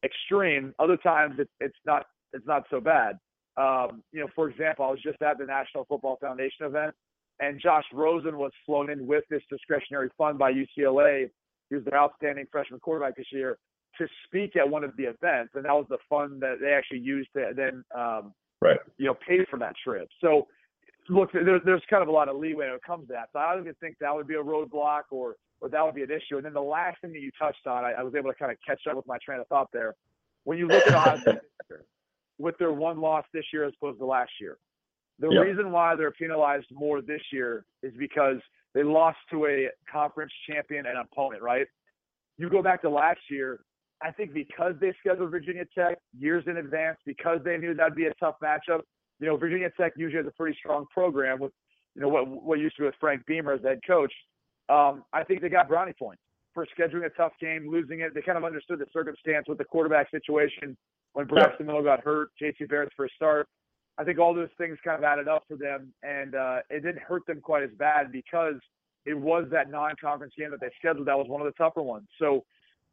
extreme. 0.05 0.75
Other 0.79 0.97
times 0.97 1.37
it's 1.39 1.51
it's 1.61 1.79
not 1.87 2.07
it's 2.33 2.47
not 2.47 2.65
so 2.71 2.81
bad. 2.81 3.19
Um, 3.57 4.03
you 4.13 4.21
know, 4.21 4.29
for 4.35 4.49
example, 4.49 4.85
I 4.85 4.91
was 4.91 5.01
just 5.03 5.21
at 5.23 5.39
the 5.39 5.45
National 5.45 5.85
Football 5.87 6.17
Foundation 6.21 6.67
event, 6.67 6.95
and 7.41 7.61
Josh 7.61 7.85
Rosen 7.93 8.39
was 8.39 8.53
flown 8.65 8.91
in 8.91 9.07
with 9.07 9.25
this 9.31 9.43
discretionary 9.51 10.11
fund 10.17 10.39
by 10.39 10.53
UCLA. 10.53 11.31
He 11.69 11.75
was 11.75 11.85
their 11.85 11.99
outstanding 11.99 12.47
freshman 12.53 12.81
quarterback 12.81 13.17
this 13.17 13.27
year 13.33 13.59
to 13.99 14.07
speak 14.27 14.57
at 14.57 14.69
one 14.69 14.85
of 14.85 14.97
the 14.97 15.05
events, 15.05 15.53
and 15.55 15.65
that 15.65 15.73
was 15.73 15.87
the 15.89 15.99
fund 16.09 16.41
that 16.41 16.57
they 16.61 16.73
actually 16.73 17.01
used 17.01 17.31
to 17.35 17.53
then, 17.57 17.85
um, 17.97 18.33
Right. 18.61 18.79
you 18.97 19.07
know, 19.07 19.15
pay 19.15 19.45
for 19.51 19.59
that 19.59 19.75
trip. 19.83 20.09
So, 20.21 20.49
look, 21.09 21.31
there's 21.33 21.63
there's 21.65 21.83
kind 21.91 22.03
of 22.03 22.09
a 22.09 22.13
lot 22.13 22.29
of 22.29 22.37
leeway 22.37 22.67
when 22.67 22.75
it 22.75 22.83
comes 22.87 23.07
to 23.09 23.13
that. 23.15 23.29
So 23.33 23.39
I 23.39 23.53
don't 23.53 23.63
even 23.63 23.75
think 23.81 23.97
that 24.01 24.15
would 24.15 24.27
be 24.27 24.35
a 24.35 24.43
roadblock 24.43 25.03
or 25.11 25.37
or 25.61 25.69
that 25.69 25.85
would 25.85 25.95
be 25.95 26.03
an 26.03 26.11
issue. 26.11 26.37
And 26.37 26.45
then 26.45 26.55
the 26.55 26.61
last 26.61 27.01
thing 27.01 27.13
that 27.13 27.21
you 27.21 27.31
touched 27.39 27.67
on, 27.67 27.85
I, 27.85 27.93
I 27.93 28.03
was 28.03 28.15
able 28.15 28.31
to 28.31 28.39
kind 28.39 28.53
of 28.53 28.59
catch 28.67 28.81
up 28.89 28.97
with 28.97 29.07
my 29.07 29.19
train 29.25 29.41
of 29.41 29.49
thought 29.49 29.69
there. 29.73 29.95
When 30.45 30.57
you 30.59 30.71
look 30.71 30.87
at 30.87 30.95
Ohio 30.95 31.19
State 31.21 31.39
year, 31.69 31.85
with 32.39 32.57
their 32.59 32.73
one 32.73 33.01
loss 33.01 33.25
this 33.33 33.45
year 33.53 33.65
as 33.65 33.73
opposed 33.81 33.99
to 33.99 34.07
last 34.07 34.31
year, 34.41 34.59
the 35.19 35.29
Yep. 35.29 35.43
reason 35.43 35.73
why 35.73 35.97
they're 35.97 36.13
penalized 36.13 36.67
more 36.71 37.03
this 37.03 37.23
year 37.33 37.65
is 37.83 37.93
because 37.99 38.37
they 38.73 38.85
lost 38.85 39.19
to 39.31 39.47
a 39.47 39.69
conference 39.91 40.33
champion 40.49 40.87
and 40.87 40.97
opponent, 40.97 41.43
right? 41.43 41.67
You 42.37 42.49
go 42.49 42.63
back 42.63 42.83
to 42.83 42.91
last 42.91 43.21
year, 43.29 43.61
I 44.01 44.13
think 44.13 44.33
because 44.33 44.75
they 44.81 44.95
scheduled 45.01 45.31
Virginia 45.33 45.65
Tech 45.77 45.99
years 46.17 46.45
in 46.47 46.59
advance, 46.59 46.99
because 47.05 47.41
they 47.45 47.57
knew 47.57 47.75
that'd 47.75 47.97
be 47.97 48.07
a 48.07 48.15
tough 48.15 48.37
matchup. 48.41 48.83
You 49.21 49.27
know, 49.27 49.37
Virginia 49.37 49.71
Tech 49.79 49.93
usually 49.97 50.23
has 50.23 50.27
a 50.27 50.37
pretty 50.37 50.57
strong 50.59 50.87
program 50.93 51.41
with, 51.41 51.53
you 51.95 52.03
know, 52.03 52.09
what 52.09 52.29
what 52.29 52.59
used 52.59 52.77
to 52.77 52.83
be 52.83 52.87
with 52.87 52.95
Frank 53.01 53.27
Beamer 53.27 53.55
as 53.55 53.63
head 53.63 53.81
coach. 53.87 54.13
Um, 54.69 55.05
I 55.13 55.25
think 55.25 55.41
they 55.41 55.49
got 55.49 55.69
brownie 55.69 55.95
points 55.99 56.23
for 56.55 56.67
scheduling 56.79 57.07
a 57.07 57.11
tough 57.11 57.33
game, 57.41 57.71
losing 57.71 58.01
it. 58.01 58.15
They 58.15 58.23
kind 58.23 58.39
of 58.39 58.45
understood 58.45 58.79
the 58.79 58.87
circumstance 58.93 59.47
with 59.49 59.59
the 59.59 59.65
quarterback 59.65 60.11
situation 60.11 60.77
when 61.13 61.27
Braxton 61.27 61.67
Miller 61.67 61.83
got 61.83 62.05
hurt, 62.05 62.31
JT 62.41 62.69
Barrett's 62.69 62.93
first 62.97 63.15
start. 63.15 63.49
I 63.97 64.05
think 64.05 64.19
all 64.19 64.33
those 64.33 64.49
things 64.59 64.79
kind 64.85 64.97
of 64.97 65.05
added 65.05 65.27
up 65.27 65.45
for 65.49 65.57
them, 65.57 65.93
and 66.03 66.35
uh, 66.35 66.59
it 66.71 66.85
didn't 66.85 67.01
hurt 67.01 67.27
them 67.27 67.41
quite 67.41 67.65
as 67.65 67.71
bad 67.79 68.13
because 68.13 68.55
it 69.05 69.15
was 69.15 69.47
that 69.51 69.71
non-conference 69.71 70.35
game 70.39 70.51
that 70.53 70.61
they 70.61 70.71
scheduled. 70.79 71.09
That 71.09 71.19
was 71.19 71.27
one 71.29 71.41
of 71.41 71.47
the 71.47 71.53
tougher 71.53 71.83
ones. 71.83 72.07
So 72.19 72.45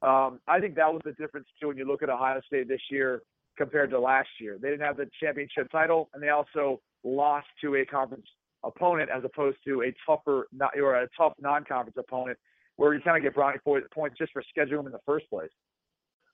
um, 0.02 0.40
I 0.48 0.60
think 0.60 0.76
that 0.76 0.92
was 0.92 1.02
the 1.06 1.14
difference 1.14 1.48
too 1.60 1.68
when 1.68 1.78
you 1.78 1.86
look 1.86 2.02
at 2.02 2.10
Ohio 2.10 2.42
State 2.48 2.68
this 2.68 2.82
year 2.90 3.22
compared 3.58 3.90
to 3.92 4.00
last 4.00 4.30
year. 4.40 4.58
They 4.62 4.70
didn't 4.70 4.86
have 4.86 4.98
the 4.98 5.10
championship 5.20 5.70
title, 5.72 6.10
and 6.14 6.22
they 6.22 6.30
also 6.30 6.82
lost 7.04 7.48
to 7.62 7.76
a 7.76 7.86
conference 7.86 8.28
opponent 8.64 9.10
as 9.16 9.24
opposed 9.24 9.58
to 9.66 9.84
a 9.84 9.94
tougher 10.06 10.48
or 10.76 10.96
a 10.96 11.08
tough 11.18 11.34
non-conference 11.40 11.98
opponent 11.98 12.38
where 12.78 12.94
you 12.94 13.02
kind 13.02 13.16
of 13.16 13.24
get 13.24 13.34
brownie 13.36 13.60
po- 13.64 13.82
points 13.94 14.18
just 14.18 14.34
for 14.34 14.44
scheduling 14.56 14.86
in 14.86 14.92
the 14.92 15.00
first 15.06 15.30
place. 15.30 15.52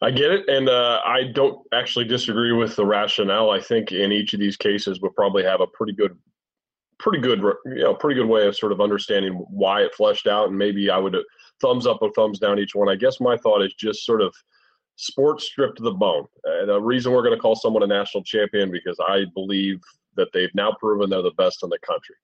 I 0.04 0.10
get 0.10 0.32
it, 0.32 0.50
and 0.50 0.68
uh, 0.68 1.00
I 1.06 1.26
don't 1.26 1.60
actually 1.74 2.06
disagree 2.06 2.52
with 2.54 2.76
the 2.76 2.86
rationale. 2.86 3.52
I 3.52 3.60
think 3.60 3.92
in 3.92 4.12
each 4.12 4.34
of 4.34 4.40
these 4.40 4.58
cases, 4.58 5.00
we'll 5.00 5.12
probably 5.12 5.44
have 5.44 5.62
a 5.62 5.68
pretty 5.68 5.94
good, 5.94 6.18
pretty 6.98 7.20
good, 7.20 7.40
you 7.66 7.84
know, 7.84 7.94
pretty 7.94 8.20
good 8.20 8.28
way 8.28 8.48
of 8.48 8.56
sort 8.56 8.72
of 8.72 8.82
understanding 8.82 9.34
why 9.52 9.82
it 9.82 9.94
fleshed 9.94 10.26
out, 10.26 10.50
and 10.50 10.58
maybe 10.58 10.90
I 10.90 10.98
would 10.98 11.16
uh, 11.16 11.22
thumbs 11.62 11.86
up 11.86 12.00
or 12.02 12.12
thumbs 12.14 12.40
down 12.40 12.58
each 12.58 12.74
one. 12.74 12.90
I 12.90 12.96
guess 12.96 13.20
my 13.20 13.38
thought 13.38 13.62
is 13.62 13.76
just 13.76 14.04
sort 14.04 14.24
of 14.24 14.34
sports 14.96 15.46
stripped 15.46 15.78
to 15.78 15.84
the 15.84 15.92
bone. 15.92 16.26
Uh, 16.48 16.66
the 16.66 16.82
reason 16.82 17.12
we're 17.12 17.24
going 17.24 17.36
to 17.36 17.42
call 17.42 17.56
someone 17.56 17.84
a 17.84 17.88
national 17.88 18.24
champion 18.24 18.72
because 18.72 18.98
I 19.06 19.26
believe 19.34 19.80
that 20.16 20.30
they've 20.34 20.54
now 20.54 20.74
proven 20.80 21.10
they're 21.10 21.22
the 21.22 21.32
best 21.32 21.64
in 21.64 21.70
the 21.70 21.80
country, 21.80 22.16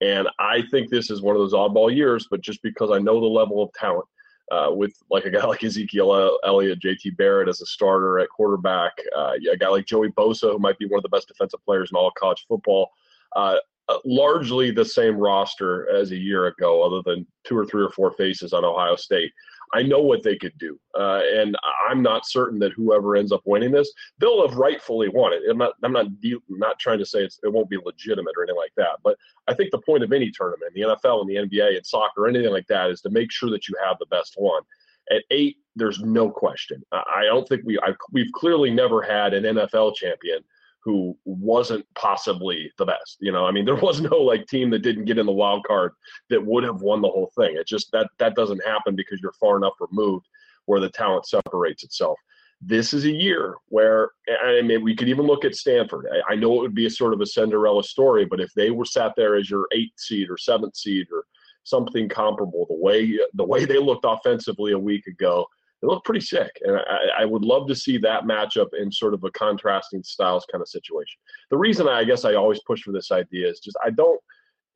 and 0.00 0.28
I 0.38 0.62
think 0.70 0.90
this 0.90 1.10
is 1.10 1.22
one 1.22 1.36
of 1.36 1.40
those 1.40 1.54
oddball 1.54 1.94
years. 1.94 2.26
But 2.30 2.40
just 2.40 2.62
because 2.62 2.90
I 2.90 2.98
know 2.98 3.20
the 3.20 3.26
level 3.26 3.62
of 3.62 3.72
talent 3.72 4.06
uh, 4.50 4.70
with 4.70 4.92
like 5.10 5.24
a 5.24 5.30
guy 5.30 5.44
like 5.46 5.64
Ezekiel 5.64 6.38
Elliott, 6.44 6.80
JT 6.80 7.16
Barrett 7.16 7.48
as 7.48 7.60
a 7.60 7.66
starter 7.66 8.18
at 8.18 8.28
quarterback, 8.28 8.92
uh, 9.16 9.34
a 9.50 9.56
guy 9.56 9.68
like 9.68 9.86
Joey 9.86 10.10
Bosa, 10.10 10.52
who 10.52 10.58
might 10.58 10.78
be 10.78 10.86
one 10.86 10.98
of 10.98 11.02
the 11.02 11.08
best 11.08 11.28
defensive 11.28 11.64
players 11.64 11.90
in 11.90 11.96
all 11.96 12.12
college 12.18 12.44
football. 12.48 12.90
Uh, 13.36 13.56
uh, 13.88 13.98
largely 14.04 14.70
the 14.70 14.84
same 14.84 15.16
roster 15.16 15.88
as 15.90 16.10
a 16.10 16.16
year 16.16 16.46
ago, 16.46 16.82
other 16.82 17.02
than 17.02 17.26
two 17.44 17.56
or 17.56 17.64
three 17.64 17.82
or 17.82 17.90
four 17.90 18.12
faces 18.12 18.52
on 18.52 18.64
Ohio 18.64 18.96
State. 18.96 19.32
I 19.74 19.82
know 19.82 20.00
what 20.00 20.22
they 20.22 20.36
could 20.36 20.56
do, 20.58 20.78
uh, 20.98 21.20
and 21.34 21.56
I'm 21.88 22.02
not 22.02 22.26
certain 22.26 22.58
that 22.60 22.72
whoever 22.72 23.16
ends 23.16 23.32
up 23.32 23.42
winning 23.44 23.70
this, 23.70 23.92
they'll 24.18 24.46
have 24.46 24.56
rightfully 24.56 25.08
won 25.08 25.32
it. 25.32 25.42
I'm 25.48 25.58
not, 25.58 25.74
I'm 25.82 25.92
not, 25.92 26.20
de- 26.20 26.36
not 26.48 26.78
trying 26.78 26.98
to 26.98 27.06
say 27.06 27.22
it 27.24 27.32
won't 27.44 27.70
be 27.70 27.78
legitimate 27.84 28.32
or 28.36 28.44
anything 28.44 28.56
like 28.56 28.72
that, 28.76 28.98
but 29.02 29.16
I 29.46 29.54
think 29.54 29.70
the 29.70 29.78
point 29.78 30.02
of 30.04 30.12
any 30.12 30.30
tournament, 30.30 30.72
the 30.74 30.82
NFL 30.82 31.20
and 31.20 31.28
the 31.28 31.36
NBA 31.36 31.76
and 31.76 31.86
soccer, 31.86 32.28
anything 32.28 32.52
like 32.52 32.66
that, 32.68 32.90
is 32.90 33.00
to 33.02 33.10
make 33.10 33.30
sure 33.30 33.50
that 33.50 33.68
you 33.68 33.74
have 33.84 33.98
the 33.98 34.06
best 34.06 34.34
one. 34.36 34.62
At 35.10 35.24
eight, 35.30 35.56
there's 35.74 36.00
no 36.00 36.30
question. 36.30 36.82
I 36.92 37.22
don't 37.24 37.48
think 37.48 37.62
we, 37.64 37.78
I, 37.78 37.94
we've 38.12 38.30
clearly 38.32 38.70
never 38.70 39.00
had 39.00 39.32
an 39.32 39.44
NFL 39.44 39.94
champion 39.94 40.44
who 40.88 41.14
wasn't 41.26 41.84
possibly 41.94 42.72
the 42.78 42.86
best. 42.86 43.18
You 43.20 43.30
know, 43.30 43.44
I 43.44 43.50
mean, 43.52 43.64
there 43.66 43.74
was 43.74 44.00
no 44.00 44.16
like 44.16 44.46
team 44.46 44.70
that 44.70 44.78
didn't 44.78 45.04
get 45.04 45.18
in 45.18 45.26
the 45.26 45.32
wild 45.32 45.66
card 45.66 45.92
that 46.30 46.44
would 46.44 46.64
have 46.64 46.80
won 46.80 47.02
the 47.02 47.08
whole 47.08 47.30
thing. 47.36 47.56
It 47.56 47.66
just 47.66 47.92
that 47.92 48.08
that 48.18 48.34
doesn't 48.34 48.64
happen 48.64 48.96
because 48.96 49.20
you're 49.20 49.32
far 49.32 49.58
enough 49.58 49.74
removed 49.80 50.26
where 50.64 50.80
the 50.80 50.88
talent 50.88 51.26
separates 51.26 51.84
itself. 51.84 52.18
This 52.62 52.94
is 52.94 53.04
a 53.04 53.12
year 53.12 53.56
where 53.66 54.12
I 54.42 54.62
mean 54.62 54.82
we 54.82 54.96
could 54.96 55.10
even 55.10 55.26
look 55.26 55.44
at 55.44 55.54
Stanford. 55.54 56.06
I, 56.10 56.32
I 56.32 56.36
know 56.36 56.54
it 56.54 56.62
would 56.62 56.74
be 56.74 56.86
a 56.86 56.90
sort 56.90 57.12
of 57.12 57.20
a 57.20 57.26
Cinderella 57.26 57.84
story, 57.84 58.24
but 58.24 58.40
if 58.40 58.50
they 58.54 58.70
were 58.70 58.86
sat 58.86 59.12
there 59.14 59.36
as 59.36 59.50
your 59.50 59.66
eighth 59.72 60.00
seed 60.00 60.30
or 60.30 60.38
seventh 60.38 60.74
seed 60.74 61.08
or 61.12 61.24
something 61.64 62.08
comparable, 62.08 62.64
the 62.66 62.82
way 62.82 63.18
the 63.34 63.44
way 63.44 63.66
they 63.66 63.78
looked 63.78 64.06
offensively 64.08 64.72
a 64.72 64.78
week 64.78 65.06
ago, 65.06 65.46
they 65.80 65.86
look 65.88 66.04
pretty 66.04 66.24
sick. 66.24 66.50
And 66.62 66.76
I, 66.76 67.22
I 67.22 67.24
would 67.24 67.44
love 67.44 67.68
to 67.68 67.74
see 67.74 67.98
that 67.98 68.24
matchup 68.24 68.68
in 68.78 68.90
sort 68.90 69.14
of 69.14 69.22
a 69.24 69.30
contrasting 69.30 70.02
styles 70.02 70.46
kind 70.50 70.62
of 70.62 70.68
situation. 70.68 71.18
The 71.50 71.58
reason 71.58 71.88
I 71.88 72.04
guess 72.04 72.24
I 72.24 72.34
always 72.34 72.60
push 72.66 72.82
for 72.82 72.92
this 72.92 73.12
idea 73.12 73.48
is 73.48 73.60
just 73.60 73.76
I 73.84 73.90
don't. 73.90 74.20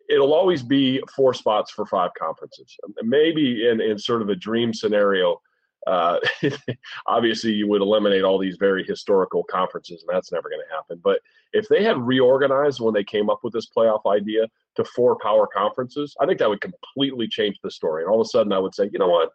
It'll 0.08 0.34
always 0.34 0.62
be 0.62 1.02
four 1.14 1.32
spots 1.32 1.70
for 1.70 1.86
five 1.86 2.10
conferences. 2.18 2.76
Maybe 3.02 3.68
in 3.68 3.80
in 3.80 3.98
sort 3.98 4.22
of 4.22 4.28
a 4.28 4.36
dream 4.36 4.72
scenario. 4.72 5.40
Uh, 5.84 6.20
obviously, 7.08 7.52
you 7.52 7.66
would 7.66 7.82
eliminate 7.82 8.22
all 8.22 8.38
these 8.38 8.56
very 8.56 8.84
historical 8.84 9.42
conferences, 9.50 10.04
and 10.06 10.14
that's 10.14 10.30
never 10.30 10.48
going 10.48 10.60
to 10.60 10.74
happen. 10.74 11.00
But 11.02 11.18
if 11.52 11.66
they 11.66 11.82
had 11.82 11.98
reorganized 11.98 12.80
when 12.80 12.94
they 12.94 13.02
came 13.02 13.28
up 13.28 13.40
with 13.42 13.52
this 13.52 13.66
playoff 13.76 14.06
idea 14.06 14.46
to 14.76 14.84
four 14.84 15.18
power 15.20 15.48
conferences, 15.52 16.14
I 16.20 16.26
think 16.26 16.38
that 16.38 16.48
would 16.48 16.60
completely 16.60 17.26
change 17.26 17.58
the 17.64 17.70
story. 17.70 18.04
And 18.04 18.12
all 18.12 18.20
of 18.20 18.26
a 18.26 18.28
sudden, 18.28 18.52
I 18.52 18.60
would 18.60 18.76
say, 18.76 18.90
you 18.92 18.98
know 19.00 19.08
what? 19.08 19.30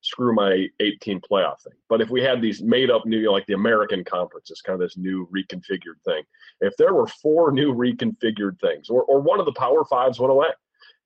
Screw 0.00 0.34
my 0.34 0.68
18 0.80 1.20
playoff 1.20 1.60
thing. 1.62 1.74
But 1.88 2.00
if 2.00 2.10
we 2.10 2.22
had 2.22 2.40
these 2.40 2.62
made 2.62 2.90
up 2.90 3.06
new, 3.06 3.30
like 3.30 3.46
the 3.46 3.54
American 3.54 4.04
Conference, 4.04 4.50
it's 4.50 4.62
kind 4.62 4.74
of 4.74 4.80
this 4.80 4.96
new 4.96 5.28
reconfigured 5.34 6.02
thing. 6.04 6.22
If 6.60 6.76
there 6.76 6.94
were 6.94 7.06
four 7.06 7.52
new 7.52 7.74
reconfigured 7.74 8.60
things, 8.60 8.88
or, 8.90 9.02
or 9.04 9.20
one 9.20 9.40
of 9.40 9.46
the 9.46 9.52
Power 9.52 9.84
Fives 9.84 10.18
went 10.18 10.32
away, 10.32 10.48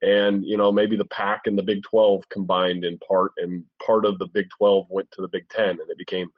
and 0.02 0.44
you 0.44 0.56
know 0.56 0.72
maybe 0.72 0.96
the 0.96 1.04
Pac 1.06 1.42
and 1.46 1.56
the 1.56 1.62
Big 1.62 1.82
12 1.84 2.28
combined 2.28 2.84
in 2.84 2.98
part, 2.98 3.32
and 3.36 3.64
part 3.84 4.04
of 4.04 4.18
the 4.18 4.26
Big 4.26 4.48
12 4.56 4.86
went 4.90 5.10
to 5.12 5.22
the 5.22 5.28
Big 5.28 5.48
10, 5.48 5.70
and 5.70 5.80
it 5.80 5.98
became, 5.98 6.28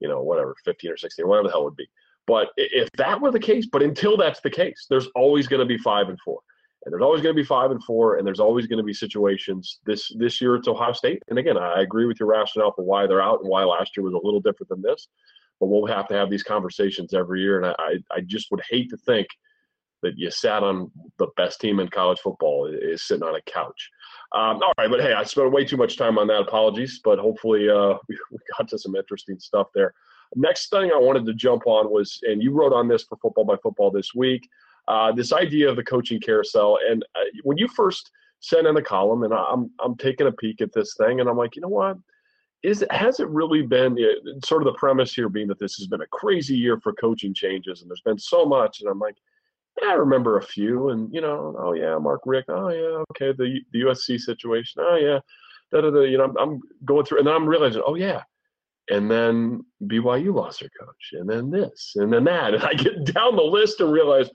you 0.00 0.08
know, 0.08 0.22
whatever 0.22 0.54
15 0.64 0.90
or 0.90 0.96
16, 0.96 1.26
whatever 1.26 1.48
the 1.48 1.52
hell 1.52 1.64
would 1.64 1.76
be. 1.76 1.88
But 2.26 2.50
if 2.58 2.90
that 2.92 3.20
were 3.20 3.30
the 3.30 3.40
case, 3.40 3.66
but 3.66 3.82
until 3.82 4.16
that's 4.18 4.40
the 4.40 4.50
case, 4.50 4.86
there's 4.90 5.08
always 5.14 5.48
going 5.48 5.60
to 5.60 5.66
be 5.66 5.78
five 5.78 6.10
and 6.10 6.18
four 6.20 6.40
and 6.88 6.94
there's 6.94 7.04
always 7.04 7.20
going 7.20 7.36
to 7.36 7.42
be 7.42 7.46
five 7.46 7.70
and 7.70 7.84
four, 7.84 8.16
and 8.16 8.26
there's 8.26 8.40
always 8.40 8.66
going 8.66 8.78
to 8.78 8.82
be 8.82 8.94
situations. 8.94 9.80
This 9.84 10.10
this 10.16 10.40
year 10.40 10.56
it's 10.56 10.68
Ohio 10.68 10.94
State, 10.94 11.22
and 11.28 11.38
again, 11.38 11.58
I 11.58 11.82
agree 11.82 12.06
with 12.06 12.18
your 12.18 12.30
rationale 12.30 12.72
for 12.72 12.82
why 12.82 13.06
they're 13.06 13.20
out 13.20 13.40
and 13.40 13.48
why 13.50 13.62
last 13.64 13.94
year 13.94 14.04
was 14.04 14.14
a 14.14 14.24
little 14.24 14.40
different 14.40 14.70
than 14.70 14.80
this. 14.80 15.08
But 15.60 15.66
we'll 15.66 15.84
have 15.84 16.08
to 16.08 16.14
have 16.14 16.30
these 16.30 16.42
conversations 16.42 17.12
every 17.12 17.42
year, 17.42 17.60
and 17.60 17.74
I 17.78 17.98
I 18.10 18.20
just 18.22 18.50
would 18.50 18.62
hate 18.70 18.88
to 18.88 18.96
think 18.96 19.26
that 20.02 20.16
you 20.16 20.30
sat 20.30 20.62
on 20.62 20.90
the 21.18 21.26
best 21.36 21.60
team 21.60 21.78
in 21.78 21.88
college 21.88 22.20
football 22.20 22.72
is 22.72 23.06
sitting 23.06 23.22
on 23.22 23.34
a 23.34 23.42
couch. 23.42 23.90
Um, 24.34 24.62
all 24.62 24.72
right, 24.78 24.90
but 24.90 25.02
hey, 25.02 25.12
I 25.12 25.24
spent 25.24 25.52
way 25.52 25.66
too 25.66 25.76
much 25.76 25.98
time 25.98 26.16
on 26.16 26.26
that. 26.28 26.40
Apologies, 26.40 27.02
but 27.04 27.18
hopefully 27.18 27.68
uh, 27.68 27.98
we, 28.08 28.18
we 28.30 28.38
got 28.56 28.66
to 28.68 28.78
some 28.78 28.96
interesting 28.96 29.38
stuff 29.38 29.66
there. 29.74 29.92
Next 30.36 30.70
thing 30.70 30.90
I 30.90 30.98
wanted 30.98 31.26
to 31.26 31.34
jump 31.34 31.66
on 31.66 31.90
was, 31.90 32.18
and 32.22 32.42
you 32.42 32.52
wrote 32.52 32.72
on 32.72 32.88
this 32.88 33.02
for 33.02 33.18
Football 33.20 33.44
by 33.44 33.56
Football 33.62 33.90
this 33.90 34.14
week 34.14 34.48
uh, 34.88 35.12
this 35.12 35.32
idea 35.32 35.68
of 35.68 35.76
the 35.76 35.84
coaching 35.84 36.20
carousel. 36.20 36.78
And 36.90 37.04
uh, 37.14 37.20
when 37.44 37.58
you 37.58 37.68
first 37.68 38.10
sent 38.40 38.66
in 38.66 38.74
the 38.74 38.82
column, 38.82 39.22
and 39.22 39.32
I'm 39.32 39.70
I'm 39.80 39.96
taking 39.96 40.26
a 40.26 40.32
peek 40.32 40.60
at 40.60 40.72
this 40.72 40.94
thing, 40.98 41.20
and 41.20 41.28
I'm 41.28 41.36
like, 41.36 41.54
you 41.54 41.62
know 41.62 41.68
what? 41.68 41.98
is 42.62 42.84
has 42.90 43.20
it 43.20 43.28
really 43.28 43.62
been 43.62 43.96
sort 44.44 44.62
of 44.62 44.66
the 44.66 44.78
premise 44.78 45.14
here 45.14 45.28
being 45.28 45.46
that 45.46 45.58
this 45.58 45.76
has 45.76 45.86
been 45.86 46.00
a 46.00 46.06
crazy 46.08 46.56
year 46.56 46.78
for 46.80 46.92
coaching 46.94 47.32
changes 47.32 47.80
and 47.80 47.90
there's 47.90 48.00
been 48.00 48.18
so 48.18 48.44
much 48.44 48.80
and 48.80 48.88
I'm 48.88 48.98
like 48.98 49.16
yeah, 49.80 49.90
I 49.90 49.94
remember 49.94 50.38
a 50.38 50.42
few 50.42 50.88
and 50.88 51.12
you 51.12 51.20
know 51.20 51.54
oh 51.58 51.72
yeah 51.74 51.96
Mark 51.98 52.22
Richt, 52.26 52.48
oh 52.48 52.68
yeah 52.70 53.02
okay 53.12 53.32
the 53.32 53.60
the 53.72 53.82
USC 53.82 54.18
situation 54.18 54.82
oh 54.84 54.96
yeah 54.96 55.20
da 55.72 55.82
da 55.82 55.90
da 55.90 56.00
you 56.00 56.18
know 56.18 56.24
I'm, 56.24 56.36
I'm 56.36 56.60
going 56.84 57.04
through 57.04 57.18
and 57.18 57.26
then 57.26 57.34
I'm 57.34 57.48
realizing 57.48 57.82
oh 57.86 57.94
yeah 57.94 58.22
and 58.90 59.08
then 59.08 59.64
BYU 59.84 60.34
lost 60.34 60.60
their 60.60 60.70
coach 60.80 61.10
and 61.12 61.28
then 61.28 61.50
this 61.50 61.92
and 61.96 62.12
then 62.12 62.24
that 62.24 62.54
and 62.54 62.64
I 62.64 62.74
get 62.74 63.04
down 63.14 63.36
the 63.36 63.42
list 63.42 63.80
and 63.80 63.92
realize 63.92 64.28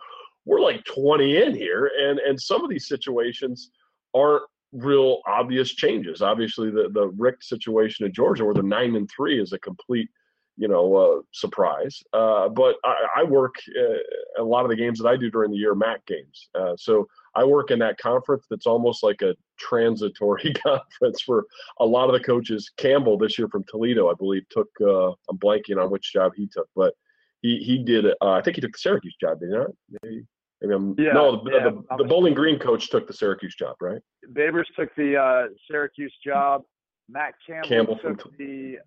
we're 0.45 0.61
like 0.61 0.83
20 0.85 1.37
in 1.41 1.55
here 1.55 1.89
and 1.99 2.19
and 2.19 2.39
some 2.39 2.63
of 2.63 2.69
these 2.69 2.87
situations 2.87 3.71
aren't 4.13 4.43
real 4.73 5.21
obvious 5.27 5.73
changes. 5.73 6.21
Obviously, 6.21 6.69
the 6.69 6.89
the 6.93 7.07
Richt 7.07 7.43
situation 7.43 8.05
in 8.05 8.13
Georgia, 8.13 8.43
where 8.43 8.53
the 8.53 8.63
nine 8.63 8.95
and 8.95 9.09
three 9.09 9.39
is 9.39 9.53
a 9.53 9.59
complete, 9.59 10.09
you 10.57 10.67
know, 10.67 10.95
uh, 10.95 11.21
surprise. 11.31 12.01
Uh, 12.11 12.49
but 12.49 12.75
I, 12.83 12.95
I 13.17 13.23
work 13.23 13.55
uh, 13.79 14.41
a 14.41 14.43
lot 14.43 14.65
of 14.65 14.69
the 14.69 14.75
games 14.75 14.99
that 14.99 15.07
I 15.07 15.15
do 15.15 15.29
during 15.29 15.51
the 15.51 15.57
year, 15.57 15.75
MAC 15.75 16.05
games. 16.05 16.49
Uh, 16.55 16.73
so 16.77 17.07
I 17.35 17.43
work 17.43 17.71
in 17.71 17.79
that 17.79 17.97
conference 17.97 18.45
that's 18.49 18.65
almost 18.65 19.03
like 19.03 19.21
a 19.21 19.35
transitory 19.57 20.53
conference 20.63 21.21
for 21.21 21.45
a 21.79 21.85
lot 21.85 22.09
of 22.09 22.13
the 22.13 22.25
coaches. 22.25 22.71
Campbell 22.77 23.17
this 23.17 23.37
year 23.37 23.47
from 23.47 23.63
Toledo, 23.65 24.09
I 24.09 24.15
believe, 24.15 24.43
took. 24.49 24.69
Uh, 24.81 25.09
I'm 25.29 25.37
blanking 25.37 25.81
on 25.81 25.91
which 25.91 26.11
job 26.11 26.33
he 26.35 26.47
took, 26.47 26.67
but 26.75 26.93
he 27.41 27.59
he 27.59 27.77
did. 27.77 28.05
Uh, 28.05 28.31
I 28.31 28.41
think 28.41 28.55
he 28.55 28.61
took 28.61 28.73
the 28.73 28.79
Syracuse 28.79 29.15
job, 29.21 29.39
did 29.39 29.49
he 29.49 29.55
not? 29.55 29.71
Maybe 30.01 30.25
yeah, 30.63 31.11
no, 31.13 31.43
the, 31.43 31.51
yeah, 31.51 31.69
the, 31.69 31.97
the, 31.97 32.03
Bowling 32.05 32.33
Green 32.33 32.57
coach 32.57 32.89
took 32.89 33.07
the 33.07 33.13
Syracuse 33.13 33.55
job, 33.55 33.75
right? 33.81 34.01
Babers 34.33 34.65
took 34.77 34.93
the 34.95 35.17
uh, 35.17 35.47
Syracuse 35.69 36.13
job. 36.25 36.63
Matt 37.09 37.33
Campbell, 37.45 37.67
Campbell 37.67 37.97
took 37.97 38.37
the. 38.37 38.77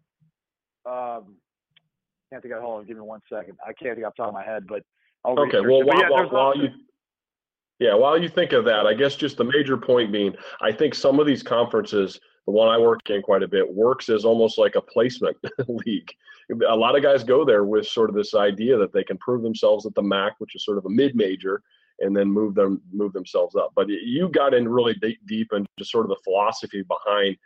Um, 0.86 1.36
can't 2.30 2.42
think 2.42 2.54
of 2.54 2.62
hold 2.62 2.80
on. 2.80 2.86
Give 2.86 2.96
me 2.96 3.02
one 3.02 3.20
second. 3.30 3.56
I 3.62 3.72
can't 3.72 3.94
think 3.94 4.06
off 4.06 4.14
the 4.16 4.22
top 4.22 4.28
of 4.28 4.34
my 4.34 4.44
head, 4.44 4.64
but 4.66 4.82
I'll 5.24 5.38
okay. 5.40 5.60
Well, 5.60 5.84
while, 5.84 6.00
yeah, 6.00 6.08
while, 6.08 6.28
while 6.28 6.56
you. 6.56 6.68
Yeah, 7.78 7.94
while 7.94 8.20
you 8.20 8.30
think 8.30 8.52
of 8.52 8.64
that, 8.64 8.86
I 8.86 8.94
guess 8.94 9.16
just 9.16 9.36
the 9.36 9.44
major 9.44 9.76
point 9.76 10.10
being, 10.10 10.34
I 10.62 10.72
think 10.72 10.94
some 10.94 11.20
of 11.20 11.26
these 11.26 11.42
conferences, 11.42 12.18
the 12.46 12.52
one 12.52 12.68
I 12.68 12.78
work 12.78 13.10
in 13.10 13.22
quite 13.22 13.42
a 13.42 13.48
bit, 13.48 13.68
works 13.68 14.08
as 14.08 14.24
almost 14.24 14.56
like 14.56 14.76
a 14.76 14.80
placement 14.80 15.36
league. 15.68 16.10
A 16.68 16.76
lot 16.76 16.96
of 16.96 17.02
guys 17.02 17.24
go 17.24 17.44
there 17.44 17.64
with 17.64 17.86
sort 17.86 18.08
of 18.08 18.14
this 18.14 18.34
idea 18.34 18.78
that 18.78 18.92
they 18.92 19.02
can 19.02 19.18
prove 19.18 19.42
themselves 19.42 19.84
at 19.84 19.94
the 19.94 20.02
MAC, 20.02 20.34
which 20.38 20.54
is 20.54 20.64
sort 20.64 20.78
of 20.78 20.86
a 20.86 20.90
mid-major, 20.90 21.60
and 21.98 22.16
then 22.16 22.28
move 22.28 22.54
them 22.54 22.80
move 22.92 23.12
themselves 23.12 23.56
up. 23.56 23.72
But 23.74 23.88
you 23.88 24.28
got 24.28 24.54
in 24.54 24.68
really 24.68 24.94
deep, 24.94 25.18
deep 25.26 25.52
into 25.52 25.68
sort 25.82 26.04
of 26.04 26.10
the 26.10 26.20
philosophy 26.22 26.82
behind 26.82 27.36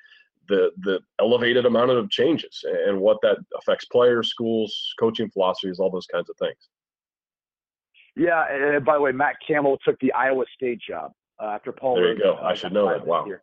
the 0.49 0.71
the 0.83 1.01
elevated 1.19 1.65
amount 1.65 1.93
of 1.93 2.11
changes 2.11 2.63
and 2.87 3.01
what 3.01 3.19
that 3.23 3.39
affects 3.57 3.87
players, 3.87 4.29
schools, 4.29 4.93
coaching 4.99 5.31
philosophies, 5.31 5.79
all 5.79 5.91
those 5.91 6.07
kinds 6.07 6.29
of 6.29 6.37
things. 6.37 6.69
Yeah, 8.17 8.45
and 8.51 8.85
by 8.85 8.95
the 8.97 9.01
way, 9.01 9.13
Matt 9.13 9.37
Campbell 9.47 9.79
took 9.83 9.99
the 10.01 10.13
Iowa 10.13 10.45
State 10.55 10.81
job 10.87 11.13
uh, 11.43 11.47
after 11.47 11.73
Paul. 11.73 11.95
There 11.95 12.13
you 12.13 12.19
go. 12.19 12.35
Uh, 12.35 12.45
I 12.45 12.55
should 12.55 12.73
know 12.73 12.89
that. 12.89 13.07
Wow. 13.07 13.25
Here. 13.25 13.43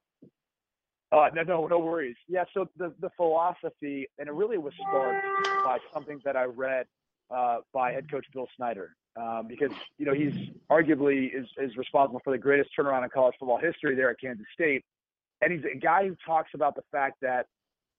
Uh, 1.12 1.30
no, 1.34 1.44
no, 1.44 1.68
no 1.68 1.80
worries. 1.80 2.18
Yeah, 2.28 2.44
so 2.54 2.68
the 2.78 2.94
the 3.00 3.10
philosophy, 3.16 4.08
and 4.20 4.28
it 4.28 4.34
really 4.34 4.58
was 4.58 4.74
sparked 4.80 5.26
by 5.64 5.78
something 5.94 6.20
that 6.26 6.36
I 6.36 6.44
read 6.44 6.86
uh, 7.32 7.60
by 7.74 7.94
head 7.94 8.12
coach 8.12 8.26
Bill 8.34 8.48
Snyder, 8.58 8.96
um, 9.16 9.48
because 9.48 9.72
you 9.98 10.06
know 10.06 10.14
he's 10.14 10.34
arguably 10.70 11.34
is 11.34 11.48
is 11.58 11.78
responsible 11.78 12.20
for 12.24 12.32
the 12.32 12.38
greatest 12.38 12.72
turnaround 12.78 13.04
in 13.06 13.10
college 13.10 13.36
football 13.40 13.58
history 13.58 13.96
there 13.96 14.10
at 14.10 14.20
Kansas 14.20 14.46
State, 14.54 14.84
and 15.42 15.54
he's 15.54 15.64
a 15.64 15.78
guy 15.78 16.06
who 16.08 16.16
talks 16.26 16.50
about 16.54 16.76
the 16.76 16.84
fact 16.92 17.22
that 17.22 17.48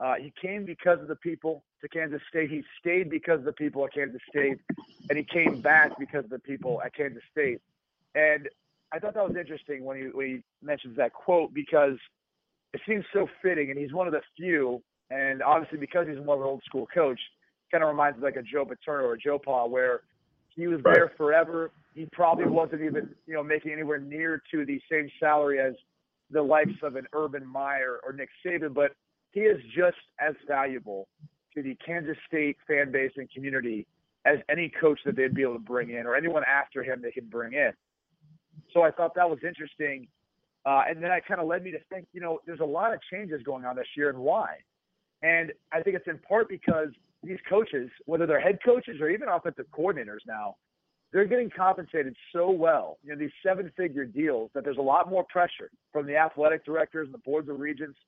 uh, 0.01 0.15
he 0.17 0.31
came 0.41 0.67
because 0.67 1.01
of 1.01 1.09
the 1.09 1.17
people 1.17 1.65
to 1.81 1.89
Kansas 1.89 2.21
State. 2.29 2.51
He 2.51 2.63
stayed 2.79 3.09
because 3.09 3.39
of 3.39 3.45
the 3.45 3.53
people 3.53 3.87
at 3.87 3.95
Kansas 3.95 4.21
State, 4.29 4.59
and 5.09 5.17
he 5.17 5.25
came 5.25 5.63
back 5.63 5.99
because 5.99 6.25
of 6.25 6.31
the 6.31 6.39
people 6.39 6.83
at 6.85 6.95
Kansas 6.95 7.23
State. 7.33 7.61
And 8.15 8.49
I 8.93 8.99
thought 8.99 9.15
that 9.15 9.27
was 9.27 9.37
interesting 9.37 9.85
when 9.85 9.97
he, 9.97 10.03
when 10.05 10.27
he 10.27 10.43
mentions 10.63 10.97
that 10.99 11.13
quote 11.13 11.53
because 11.55 11.99
it 12.79 12.91
seems 12.91 13.05
so 13.13 13.29
fitting, 13.43 13.71
and 13.71 13.79
he's 13.79 13.93
one 13.93 14.07
of 14.07 14.13
the 14.13 14.21
few. 14.37 14.83
And 15.11 15.43
obviously, 15.43 15.79
because 15.79 16.07
he's 16.07 16.25
more 16.25 16.37
of 16.37 16.43
an 16.43 16.47
old 16.47 16.63
school 16.65 16.87
coach, 16.93 17.21
kind 17.71 17.83
of 17.83 17.89
reminds 17.89 18.19
me 18.19 18.25
like 18.25 18.37
a 18.37 18.43
Joe 18.43 18.65
Paterno 18.65 19.05
or 19.05 19.15
a 19.15 19.19
Joe 19.19 19.39
Pa, 19.39 19.67
where 19.67 20.03
he 20.55 20.67
was 20.67 20.81
right. 20.85 20.95
there 20.95 21.13
forever. 21.17 21.71
He 21.95 22.07
probably 22.13 22.47
wasn't 22.47 22.83
even, 22.83 23.11
you 23.27 23.35
know, 23.35 23.43
making 23.43 23.73
anywhere 23.73 23.99
near 23.99 24.43
to 24.51 24.65
the 24.65 24.81
same 24.91 25.11
salary 25.19 25.61
as 25.61 25.75
the 26.31 26.43
likes 26.43 26.71
of 26.83 26.97
an 26.97 27.07
Urban 27.13 27.47
Meyer 27.47 28.01
or 28.05 28.13
Nick 28.13 28.29
Saban, 28.45 28.75
but 28.75 28.93
he 29.33 29.41
is 29.41 29.61
just 29.75 29.97
as 30.21 30.35
valuable 30.47 31.09
to 31.55 31.63
the 31.63 31.77
Kansas 31.85 32.17
State 32.27 32.57
fan 32.67 32.93
base 32.93 33.13
and 33.17 33.31
community 33.31 33.87
as 34.27 34.39
any 34.51 34.71
coach 34.81 35.01
that 35.07 35.17
they'd 35.17 35.35
be 35.35 35.43
able 35.43 35.55
to 35.55 35.59
bring 35.59 35.91
in 35.91 36.07
or 36.07 36.15
anyone 36.15 36.43
after 36.45 36.83
him 36.83 37.01
they 37.03 37.11
can 37.11 37.27
bring 37.27 37.55
in. 37.55 37.73
So 38.75 38.83
I 38.83 38.91
thought 38.91 39.15
that 39.15 39.29
was 39.29 39.39
interesting 39.47 40.09
uh, 40.69 40.83
and 40.87 41.03
then 41.03 41.09
that 41.09 41.27
kind 41.27 41.41
of 41.41 41.47
led 41.47 41.65
me 41.65 41.71
to 41.71 41.79
think, 41.91 42.07
you 42.13 42.21
know, 42.21 42.41
there's 42.45 42.61
a 42.61 42.65
lot 42.65 42.93
of 42.93 43.01
changes 43.11 43.43
going 43.43 43.65
on 43.65 43.75
this 43.75 43.87
year 43.97 44.11
and 44.11 44.19
why. 44.19 44.57
And 45.23 45.51
I 45.73 45.81
think 45.81 45.97
it's 45.97 46.07
in 46.07 46.19
part 46.19 46.47
because 46.47 46.89
these 47.23 47.39
coaches, 47.49 47.89
whether 48.05 48.27
they're 48.27 48.39
head 48.39 48.59
coaches 48.63 49.01
or 49.01 49.09
even 49.09 49.31
offensive 49.31 49.65
coordinators 49.73 50.21
now, 50.27 50.57
they're 51.11 51.25
getting 51.25 51.49
compensated 51.49 52.15
so 52.35 52.51
well, 52.51 52.99
you 53.03 53.11
know, 53.11 53.19
these 53.19 53.31
seven 53.43 53.73
figure 53.79 54.05
deals 54.05 54.51
that 54.55 54.63
there's 54.63 54.77
a 54.77 54.83
lot 54.83 55.09
more 55.09 55.25
pressure 55.25 55.71
from 55.91 56.07
the 56.07 56.17
athletic 56.17 56.67
directors 56.67 57.07
and 57.07 57.15
the 57.15 57.25
boards 57.25 57.49
of 57.49 57.59
regents 57.59 57.99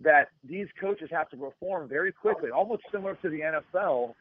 that 0.00 0.30
these 0.42 0.66
coaches 0.80 1.08
have 1.12 1.30
to 1.30 1.36
perform 1.36 1.88
very 1.88 2.10
quickly, 2.10 2.50
almost 2.50 2.82
similar 2.90 3.14
to 3.22 3.30
the 3.30 3.38
NFL. 3.40 4.14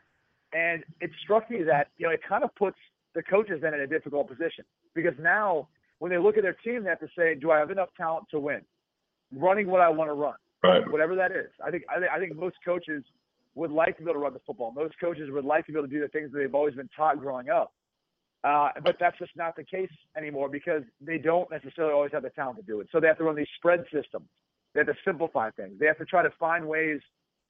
And 0.53 0.83
it 1.01 1.09
struck 1.23 1.49
me 1.49 1.63
that, 1.63 1.87
you 1.97 2.05
know, 2.05 2.13
it 2.13 2.21
kind 2.29 2.43
of 2.43 2.53
puts 2.53 2.77
the 3.15 3.23
coaches 3.23 3.57
then 3.63 3.73
in 3.73 3.79
a 3.79 3.87
difficult 3.87 4.27
position 4.27 4.65
because 4.93 5.15
now 5.19 5.67
when 5.99 6.11
they 6.11 6.17
look 6.17 6.37
at 6.37 6.43
their 6.43 6.53
team, 6.53 6.83
they 6.83 6.89
have 6.89 6.99
to 6.99 7.09
say, 7.17 7.35
do 7.35 7.51
I 7.51 7.59
have 7.59 7.71
enough 7.71 7.89
talent 7.97 8.25
to 8.31 8.39
win? 8.39 8.61
Running 9.33 9.67
what 9.67 9.81
I 9.81 9.89
want 9.89 10.09
to 10.09 10.13
run, 10.13 10.35
right. 10.63 10.89
whatever 10.91 11.15
that 11.15 11.31
is. 11.31 11.49
I 11.65 11.71
think 11.71 11.83
I, 11.93 11.99
th- 11.99 12.11
I 12.13 12.19
think 12.19 12.35
most 12.35 12.55
coaches 12.63 13.03
would 13.55 13.71
like 13.71 13.97
to 13.97 14.03
be 14.03 14.09
able 14.09 14.19
to 14.19 14.23
run 14.23 14.33
the 14.33 14.41
football. 14.45 14.71
Most 14.71 14.95
coaches 14.99 15.29
would 15.31 15.45
like 15.45 15.65
to 15.65 15.71
be 15.71 15.77
able 15.77 15.87
to 15.87 15.93
do 15.93 15.99
the 15.99 16.07
things 16.07 16.31
that 16.31 16.37
they've 16.37 16.53
always 16.53 16.75
been 16.75 16.89
taught 16.95 17.19
growing 17.19 17.49
up. 17.49 17.73
Uh, 18.43 18.69
but 18.83 18.97
that's 18.99 19.17
just 19.17 19.31
not 19.35 19.55
the 19.55 19.63
case 19.63 19.89
anymore 20.15 20.47
because 20.47 20.83
they 21.01 21.17
don't 21.17 21.49
necessarily 21.49 21.93
always 21.93 22.11
have 22.11 22.21
the 22.23 22.29
talent 22.29 22.57
to 22.57 22.63
do 22.63 22.79
it. 22.79 22.87
So 22.91 22.99
they 22.99 23.07
have 23.07 23.17
to 23.17 23.23
run 23.23 23.35
these 23.35 23.47
spread 23.57 23.83
systems. 23.91 24.27
They 24.73 24.81
have 24.81 24.87
to 24.87 24.95
simplify 25.03 25.49
things. 25.51 25.79
They 25.79 25.87
have 25.87 25.97
to 25.97 26.05
try 26.05 26.21
to 26.21 26.29
find 26.39 26.67
ways 26.67 26.99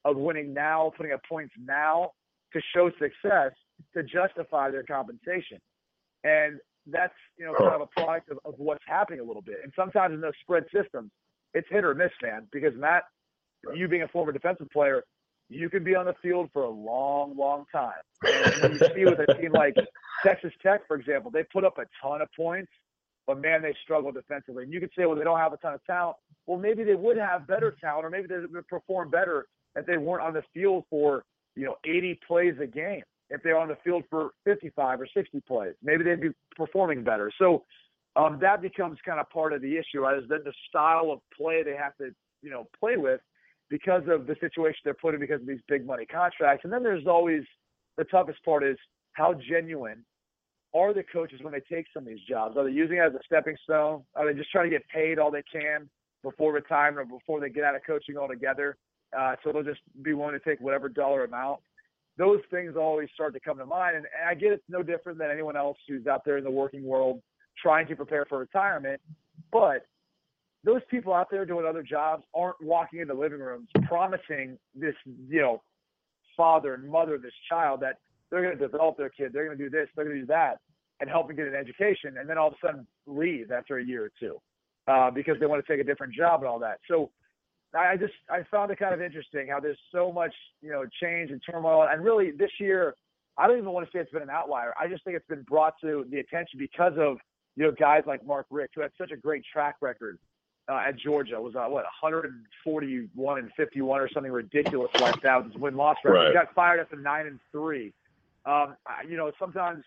of 0.05 0.15
winning 0.15 0.53
now, 0.53 0.93
putting 0.95 1.11
up 1.11 1.21
points 1.27 1.53
now 1.61 2.11
to 2.53 2.61
show 2.73 2.89
success 2.91 3.51
to 3.93 4.03
justify 4.03 4.71
their 4.71 4.83
compensation. 4.83 5.59
And 6.23 6.59
that's 6.91 7.13
you 7.37 7.45
know 7.45 7.53
kind 7.53 7.75
of 7.75 7.81
a 7.81 7.87
product 7.87 8.29
of, 8.29 8.39
of 8.45 8.55
what's 8.57 8.83
happening 8.87 9.19
a 9.19 9.23
little 9.23 9.41
bit. 9.41 9.57
And 9.63 9.71
sometimes 9.75 10.13
in 10.13 10.21
those 10.21 10.33
spread 10.41 10.65
systems, 10.73 11.11
it's 11.53 11.67
hit 11.69 11.83
or 11.83 11.93
miss, 11.93 12.11
man. 12.21 12.47
Because 12.51 12.73
Matt, 12.75 13.03
you 13.73 13.87
being 13.87 14.03
a 14.03 14.07
former 14.07 14.31
defensive 14.31 14.69
player, 14.71 15.03
you 15.49 15.69
can 15.69 15.83
be 15.83 15.95
on 15.95 16.05
the 16.05 16.15
field 16.21 16.49
for 16.53 16.63
a 16.63 16.69
long, 16.69 17.35
long 17.37 17.65
time. 17.71 17.93
And 18.63 18.73
you 18.73 18.79
see 18.79 19.05
with 19.05 19.19
a 19.19 19.33
team 19.39 19.51
like 19.51 19.75
Texas 20.25 20.51
Tech, 20.63 20.87
for 20.87 20.95
example, 20.97 21.29
they 21.29 21.43
put 21.43 21.63
up 21.63 21.77
a 21.77 21.85
ton 22.01 22.21
of 22.21 22.27
points, 22.35 22.71
but 23.27 23.39
man, 23.39 23.61
they 23.61 23.75
struggle 23.83 24.11
defensively. 24.11 24.63
And 24.63 24.73
you 24.73 24.79
could 24.79 24.89
say, 24.97 25.05
well, 25.05 25.15
they 25.15 25.23
don't 25.23 25.37
have 25.37 25.53
a 25.53 25.57
ton 25.57 25.73
of 25.73 25.85
talent. 25.85 26.17
Well, 26.47 26.57
maybe 26.57 26.83
they 26.83 26.95
would 26.95 27.17
have 27.17 27.45
better 27.45 27.75
talent, 27.79 28.05
or 28.05 28.09
maybe 28.09 28.27
they 28.27 28.39
would 28.39 28.67
perform 28.67 29.11
better 29.11 29.45
if 29.75 29.85
they 29.85 29.97
weren't 29.97 30.23
on 30.23 30.33
the 30.33 30.43
field 30.53 30.85
for 30.89 31.23
you 31.55 31.65
know 31.65 31.75
80 31.85 32.19
plays 32.27 32.55
a 32.61 32.67
game 32.67 33.03
if 33.29 33.43
they're 33.43 33.57
on 33.57 33.67
the 33.67 33.77
field 33.83 34.03
for 34.09 34.31
55 34.45 35.01
or 35.01 35.07
60 35.13 35.41
plays. 35.41 35.73
Maybe 35.83 36.03
they'd 36.03 36.21
be 36.21 36.29
performing 36.55 37.03
better. 37.03 37.31
So 37.37 37.65
um, 38.15 38.39
that 38.41 38.61
becomes 38.61 38.97
kind 39.05 39.19
of 39.19 39.29
part 39.29 39.53
of 39.53 39.61
the 39.61 39.77
issue, 39.77 40.01
right? 40.01 40.17
Is 40.17 40.29
then 40.29 40.41
the 40.43 40.53
style 40.69 41.11
of 41.11 41.19
play 41.35 41.63
they 41.63 41.75
have 41.75 41.95
to, 41.97 42.11
you 42.41 42.49
know, 42.49 42.67
play 42.79 42.97
with 42.97 43.21
because 43.69 44.03
of 44.07 44.27
the 44.27 44.35
situation 44.39 44.79
they're 44.83 44.93
put 44.93 45.13
in 45.13 45.19
because 45.19 45.41
of 45.41 45.47
these 45.47 45.59
big 45.67 45.85
money 45.85 46.05
contracts. 46.05 46.63
And 46.63 46.71
then 46.71 46.83
there's 46.83 47.05
always 47.05 47.43
the 47.97 48.05
toughest 48.05 48.43
part 48.45 48.63
is 48.63 48.77
how 49.13 49.33
genuine 49.33 50.05
are 50.73 50.93
the 50.93 51.03
coaches 51.03 51.39
when 51.41 51.53
they 51.53 51.61
take 51.75 51.85
some 51.93 52.03
of 52.03 52.09
these 52.09 52.23
jobs? 52.27 52.57
Are 52.57 52.63
they 52.63 52.71
using 52.71 52.97
it 52.97 53.01
as 53.01 53.13
a 53.13 53.19
stepping 53.25 53.55
stone? 53.63 54.03
Are 54.15 54.25
they 54.25 54.37
just 54.37 54.51
trying 54.51 54.69
to 54.69 54.75
get 54.75 54.87
paid 54.87 55.19
all 55.19 55.31
they 55.31 55.43
can 55.43 55.89
before 56.23 56.53
retirement 56.53 57.09
or 57.09 57.19
before 57.19 57.39
they 57.39 57.49
get 57.49 57.63
out 57.63 57.75
of 57.75 57.81
coaching 57.85 58.17
altogether? 58.17 58.77
Uh, 59.17 59.35
so 59.43 59.51
they'll 59.51 59.63
just 59.63 59.81
be 60.01 60.13
willing 60.13 60.33
to 60.33 60.39
take 60.39 60.59
whatever 60.59 60.89
dollar 60.89 61.23
amount 61.23 61.59
those 62.17 62.39
things 62.49 62.75
always 62.75 63.09
start 63.13 63.33
to 63.33 63.39
come 63.39 63.57
to 63.57 63.65
mind. 63.65 63.95
And, 63.95 64.05
and 64.19 64.29
I 64.29 64.33
get 64.33 64.51
it's 64.51 64.63
no 64.69 64.83
different 64.83 65.19
than 65.19 65.29
anyone 65.29 65.55
else 65.55 65.77
who's 65.87 66.07
out 66.07 66.25
there 66.25 66.37
in 66.37 66.43
the 66.43 66.51
working 66.51 66.83
world 66.83 67.21
trying 67.61 67.87
to 67.87 67.95
prepare 67.95 68.25
for 68.25 68.39
retirement. 68.39 69.01
But 69.51 69.85
those 70.63 70.81
people 70.89 71.13
out 71.13 71.27
there 71.31 71.45
doing 71.45 71.65
other 71.65 71.83
jobs 71.83 72.23
aren't 72.35 72.61
walking 72.61 72.99
into 72.99 73.13
living 73.13 73.39
rooms 73.39 73.69
promising 73.83 74.57
this, 74.75 74.95
you 75.05 75.41
know, 75.41 75.61
father 76.35 76.73
and 76.73 76.89
mother, 76.89 77.17
this 77.17 77.31
child 77.49 77.81
that 77.81 77.97
they're 78.29 78.43
going 78.43 78.57
to 78.57 78.67
develop 78.67 78.97
their 78.97 79.09
kid, 79.09 79.31
they're 79.33 79.45
going 79.45 79.57
to 79.57 79.63
do 79.63 79.69
this, 79.69 79.87
they're 79.95 80.05
going 80.05 80.17
to 80.17 80.21
do 80.21 80.27
that, 80.27 80.59
and 80.99 81.09
help 81.09 81.27
them 81.27 81.35
get 81.35 81.47
an 81.47 81.55
education, 81.55 82.17
and 82.19 82.29
then 82.29 82.37
all 82.37 82.47
of 82.47 82.53
a 82.53 82.67
sudden 82.67 82.87
leave 83.05 83.51
after 83.51 83.77
a 83.77 83.83
year 83.83 84.05
or 84.05 84.11
two 84.19 84.37
uh, 84.87 85.11
because 85.11 85.35
they 85.39 85.45
want 85.45 85.65
to 85.65 85.71
take 85.71 85.81
a 85.81 85.87
different 85.87 86.13
job 86.13 86.41
and 86.41 86.49
all 86.49 86.59
that. 86.59 86.79
So 86.87 87.11
I 87.75 87.97
just 87.97 88.13
I 88.29 88.43
found 88.49 88.71
it 88.71 88.79
kind 88.79 88.93
of 88.93 89.01
interesting 89.01 89.47
how 89.49 89.59
there's 89.59 89.79
so 89.91 90.11
much 90.11 90.33
you 90.61 90.69
know 90.69 90.85
change 91.01 91.31
and 91.31 91.41
turmoil, 91.49 91.87
and 91.89 92.03
really 92.03 92.31
this 92.31 92.51
year 92.59 92.95
I 93.37 93.47
don't 93.47 93.57
even 93.57 93.71
want 93.71 93.85
to 93.85 93.91
say 93.91 93.99
it's 94.01 94.11
been 94.11 94.23
an 94.23 94.29
outlier. 94.29 94.73
I 94.79 94.87
just 94.87 95.03
think 95.03 95.15
it's 95.15 95.27
been 95.27 95.43
brought 95.43 95.79
to 95.81 96.05
the 96.09 96.19
attention 96.19 96.57
because 96.57 96.93
of 96.97 97.17
you 97.55 97.63
know 97.63 97.71
guys 97.71 98.03
like 98.07 98.25
Mark 98.25 98.47
Richt 98.49 98.73
who 98.75 98.81
had 98.81 98.91
such 98.97 99.11
a 99.11 99.17
great 99.17 99.43
track 99.51 99.75
record 99.81 100.17
uh, 100.69 100.83
at 100.87 100.97
Georgia. 100.97 101.39
was 101.39 101.55
uh, 101.55 101.65
what 101.65 101.83
141 102.01 103.39
and 103.39 103.51
51 103.55 104.01
or 104.01 104.09
something 104.09 104.31
ridiculous 104.31 104.89
like 104.99 105.21
that 105.21 105.43
was 105.43 105.53
win 105.55 105.75
loss 105.75 105.97
record. 106.03 106.17
Right. 106.17 106.27
He 106.29 106.33
got 106.33 106.53
fired 106.53 106.79
after 106.79 106.95
nine 106.95 107.27
and 107.27 107.39
three. 107.51 107.93
Um, 108.45 108.75
you 109.07 109.17
know 109.17 109.31
sometimes 109.37 109.83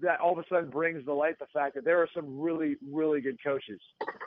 that 0.00 0.20
all 0.20 0.32
of 0.32 0.38
a 0.38 0.44
sudden 0.48 0.70
brings 0.70 1.04
to 1.04 1.12
light 1.12 1.38
the 1.38 1.46
fact 1.52 1.74
that 1.74 1.84
there 1.84 1.98
are 1.98 2.08
some 2.14 2.38
really, 2.38 2.76
really 2.90 3.20
good 3.20 3.38
coaches 3.42 3.80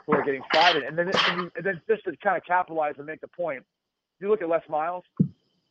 who 0.06 0.14
are 0.14 0.24
getting 0.24 0.42
fired. 0.52 0.82
And 0.82 0.96
then, 0.98 1.10
and 1.28 1.50
then 1.62 1.80
just 1.88 2.04
to 2.04 2.16
kind 2.22 2.36
of 2.36 2.44
capitalize 2.44 2.94
and 2.98 3.06
make 3.06 3.20
the 3.20 3.28
point, 3.28 3.64
you 4.20 4.28
look 4.28 4.42
at 4.42 4.48
Les 4.48 4.62
Miles, 4.68 5.04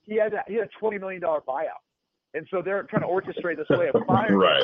he 0.03 0.15
had 0.17 0.33
a, 0.33 0.43
he 0.47 0.55
had 0.55 0.67
a 0.67 0.79
twenty 0.79 0.97
million 0.97 1.21
dollar 1.21 1.41
buyout, 1.41 1.83
and 2.33 2.47
so 2.49 2.61
they're 2.63 2.83
trying 2.83 3.03
to 3.03 3.07
orchestrate 3.07 3.57
this 3.57 3.69
way 3.69 3.89
of 3.93 4.01
firing. 4.07 4.35
right. 4.35 4.63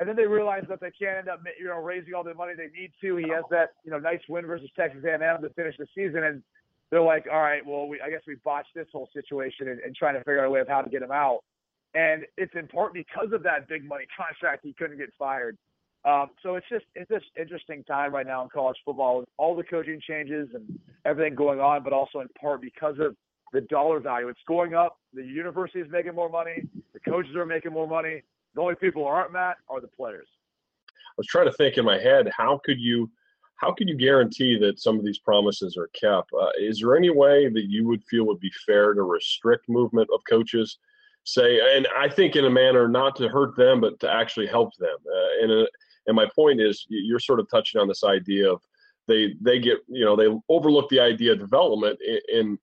And 0.00 0.08
then 0.08 0.16
they 0.16 0.26
realize 0.26 0.64
that 0.70 0.80
they 0.80 0.90
can't 0.98 1.18
end 1.18 1.28
up, 1.28 1.40
you 1.58 1.66
know, 1.66 1.76
raising 1.76 2.14
all 2.14 2.24
the 2.24 2.32
money 2.32 2.54
they 2.56 2.68
need 2.68 2.90
to. 3.02 3.16
He 3.16 3.28
has 3.28 3.44
that, 3.50 3.72
you 3.84 3.90
know, 3.90 3.98
nice 3.98 4.20
win 4.30 4.46
versus 4.46 4.70
Texas 4.74 5.04
A&M 5.04 5.42
to 5.42 5.50
finish 5.50 5.76
the 5.78 5.86
season, 5.94 6.24
and 6.24 6.42
they're 6.90 7.02
like, 7.02 7.26
all 7.30 7.40
right, 7.40 7.64
well, 7.64 7.86
we, 7.86 8.00
I 8.00 8.08
guess 8.08 8.22
we 8.26 8.36
botched 8.42 8.74
this 8.74 8.86
whole 8.92 9.08
situation 9.12 9.68
and, 9.68 9.78
and 9.80 9.94
trying 9.94 10.14
to 10.14 10.20
figure 10.20 10.40
out 10.40 10.46
a 10.46 10.50
way 10.50 10.60
of 10.60 10.68
how 10.68 10.80
to 10.80 10.90
get 10.90 11.02
him 11.02 11.12
out. 11.12 11.40
And 11.94 12.24
it's 12.36 12.54
in 12.54 12.68
part 12.68 12.92
because 12.94 13.32
of 13.32 13.42
that 13.42 13.68
big 13.68 13.84
money 13.84 14.04
contract 14.16 14.64
he 14.64 14.72
couldn't 14.72 14.98
get 14.98 15.10
fired. 15.18 15.58
Um, 16.04 16.30
so 16.42 16.54
it's 16.54 16.66
just 16.70 16.86
it's 16.94 17.10
just 17.10 17.26
interesting 17.38 17.84
time 17.84 18.14
right 18.14 18.26
now 18.26 18.42
in 18.42 18.48
college 18.48 18.78
football 18.84 19.18
with 19.18 19.28
all 19.36 19.54
the 19.54 19.64
coaching 19.64 20.00
changes 20.00 20.48
and 20.54 20.78
everything 21.04 21.34
going 21.34 21.60
on, 21.60 21.82
but 21.82 21.92
also 21.92 22.20
in 22.20 22.28
part 22.40 22.62
because 22.62 22.96
of 22.98 23.16
the 23.52 23.60
dollar 23.62 24.00
value. 24.00 24.28
It's 24.28 24.40
going 24.46 24.74
up. 24.74 24.98
The 25.12 25.24
university 25.24 25.80
is 25.80 25.90
making 25.90 26.14
more 26.14 26.28
money. 26.28 26.62
The 26.94 27.00
coaches 27.00 27.34
are 27.36 27.44
making 27.44 27.72
more 27.72 27.86
money. 27.86 28.22
The 28.54 28.60
only 28.60 28.76
people 28.76 29.02
who 29.02 29.08
aren't 29.08 29.32
Matt 29.32 29.56
are 29.68 29.80
the 29.80 29.88
players. 29.88 30.26
I 30.88 31.14
was 31.18 31.26
trying 31.26 31.46
to 31.46 31.52
think 31.52 31.76
in 31.76 31.84
my 31.84 31.98
head, 31.98 32.30
how 32.36 32.60
could 32.64 32.80
you, 32.80 33.10
how 33.56 33.72
could 33.72 33.88
you 33.88 33.96
guarantee 33.96 34.58
that 34.58 34.80
some 34.80 34.98
of 34.98 35.04
these 35.04 35.18
promises 35.18 35.76
are 35.76 35.88
kept? 35.88 36.30
Uh, 36.32 36.50
is 36.58 36.80
there 36.80 36.96
any 36.96 37.10
way 37.10 37.48
that 37.48 37.66
you 37.68 37.86
would 37.86 38.02
feel 38.04 38.24
would 38.26 38.40
be 38.40 38.52
fair 38.66 38.94
to 38.94 39.02
restrict 39.02 39.68
movement 39.68 40.08
of 40.14 40.20
coaches? 40.28 40.78
Say, 41.24 41.60
and 41.76 41.86
I 41.96 42.08
think 42.08 42.34
in 42.34 42.46
a 42.46 42.50
manner 42.50 42.88
not 42.88 43.14
to 43.16 43.28
hurt 43.28 43.56
them, 43.56 43.80
but 43.80 44.00
to 44.00 44.10
actually 44.10 44.46
help 44.46 44.74
them. 44.78 44.96
Uh, 45.06 45.42
and 45.44 45.52
uh, 45.52 45.66
and 46.06 46.16
my 46.16 46.26
point 46.34 46.60
is, 46.60 46.86
you're 46.88 47.20
sort 47.20 47.40
of 47.40 47.48
touching 47.50 47.80
on 47.80 47.88
this 47.88 48.04
idea 48.04 48.50
of 48.50 48.60
they 49.06 49.34
they 49.40 49.58
get 49.58 49.78
you 49.88 50.04
know 50.04 50.16
they 50.16 50.28
overlook 50.48 50.88
the 50.88 51.00
idea 51.00 51.32
of 51.32 51.38
development 51.38 51.98
in 52.32 52.58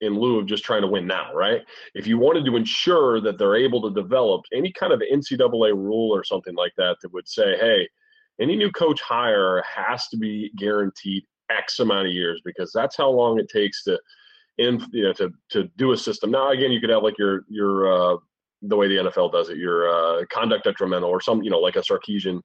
in 0.00 0.18
lieu 0.18 0.38
of 0.38 0.46
just 0.46 0.64
trying 0.64 0.82
to 0.82 0.88
win 0.88 1.06
now, 1.06 1.32
right? 1.34 1.60
If 1.94 2.06
you 2.06 2.18
wanted 2.18 2.46
to 2.46 2.56
ensure 2.56 3.20
that 3.20 3.38
they're 3.38 3.56
able 3.56 3.82
to 3.82 4.02
develop 4.02 4.42
any 4.52 4.72
kind 4.72 4.92
of 4.92 5.00
NCAA 5.00 5.74
rule 5.74 6.10
or 6.10 6.24
something 6.24 6.54
like 6.54 6.72
that 6.78 6.96
that 7.02 7.12
would 7.12 7.28
say, 7.28 7.56
hey, 7.58 7.86
any 8.40 8.56
new 8.56 8.70
coach 8.70 9.02
hire 9.02 9.62
has 9.62 10.08
to 10.08 10.16
be 10.16 10.50
guaranteed 10.56 11.24
X 11.50 11.80
amount 11.80 12.06
of 12.06 12.14
years 12.14 12.40
because 12.44 12.72
that's 12.74 12.96
how 12.96 13.10
long 13.10 13.38
it 13.38 13.50
takes 13.50 13.84
to 13.84 14.00
in 14.60 14.86
you 14.92 15.04
know 15.04 15.12
to 15.14 15.32
to 15.50 15.64
do 15.76 15.92
a 15.92 15.96
system. 15.96 16.30
Now 16.30 16.50
again, 16.50 16.70
you 16.70 16.80
could 16.80 16.90
have 16.90 17.02
like 17.02 17.18
your 17.18 17.44
your 17.48 18.14
uh, 18.14 18.16
the 18.62 18.76
way 18.76 18.88
the 18.88 18.96
NFL 19.10 19.32
does 19.32 19.48
it, 19.48 19.56
your 19.56 19.88
uh, 19.88 20.24
conduct 20.26 20.64
detrimental 20.64 21.08
or 21.08 21.20
some, 21.20 21.42
you 21.42 21.50
know, 21.50 21.58
like 21.58 21.76
a 21.76 21.80
Sarkisian, 21.80 22.42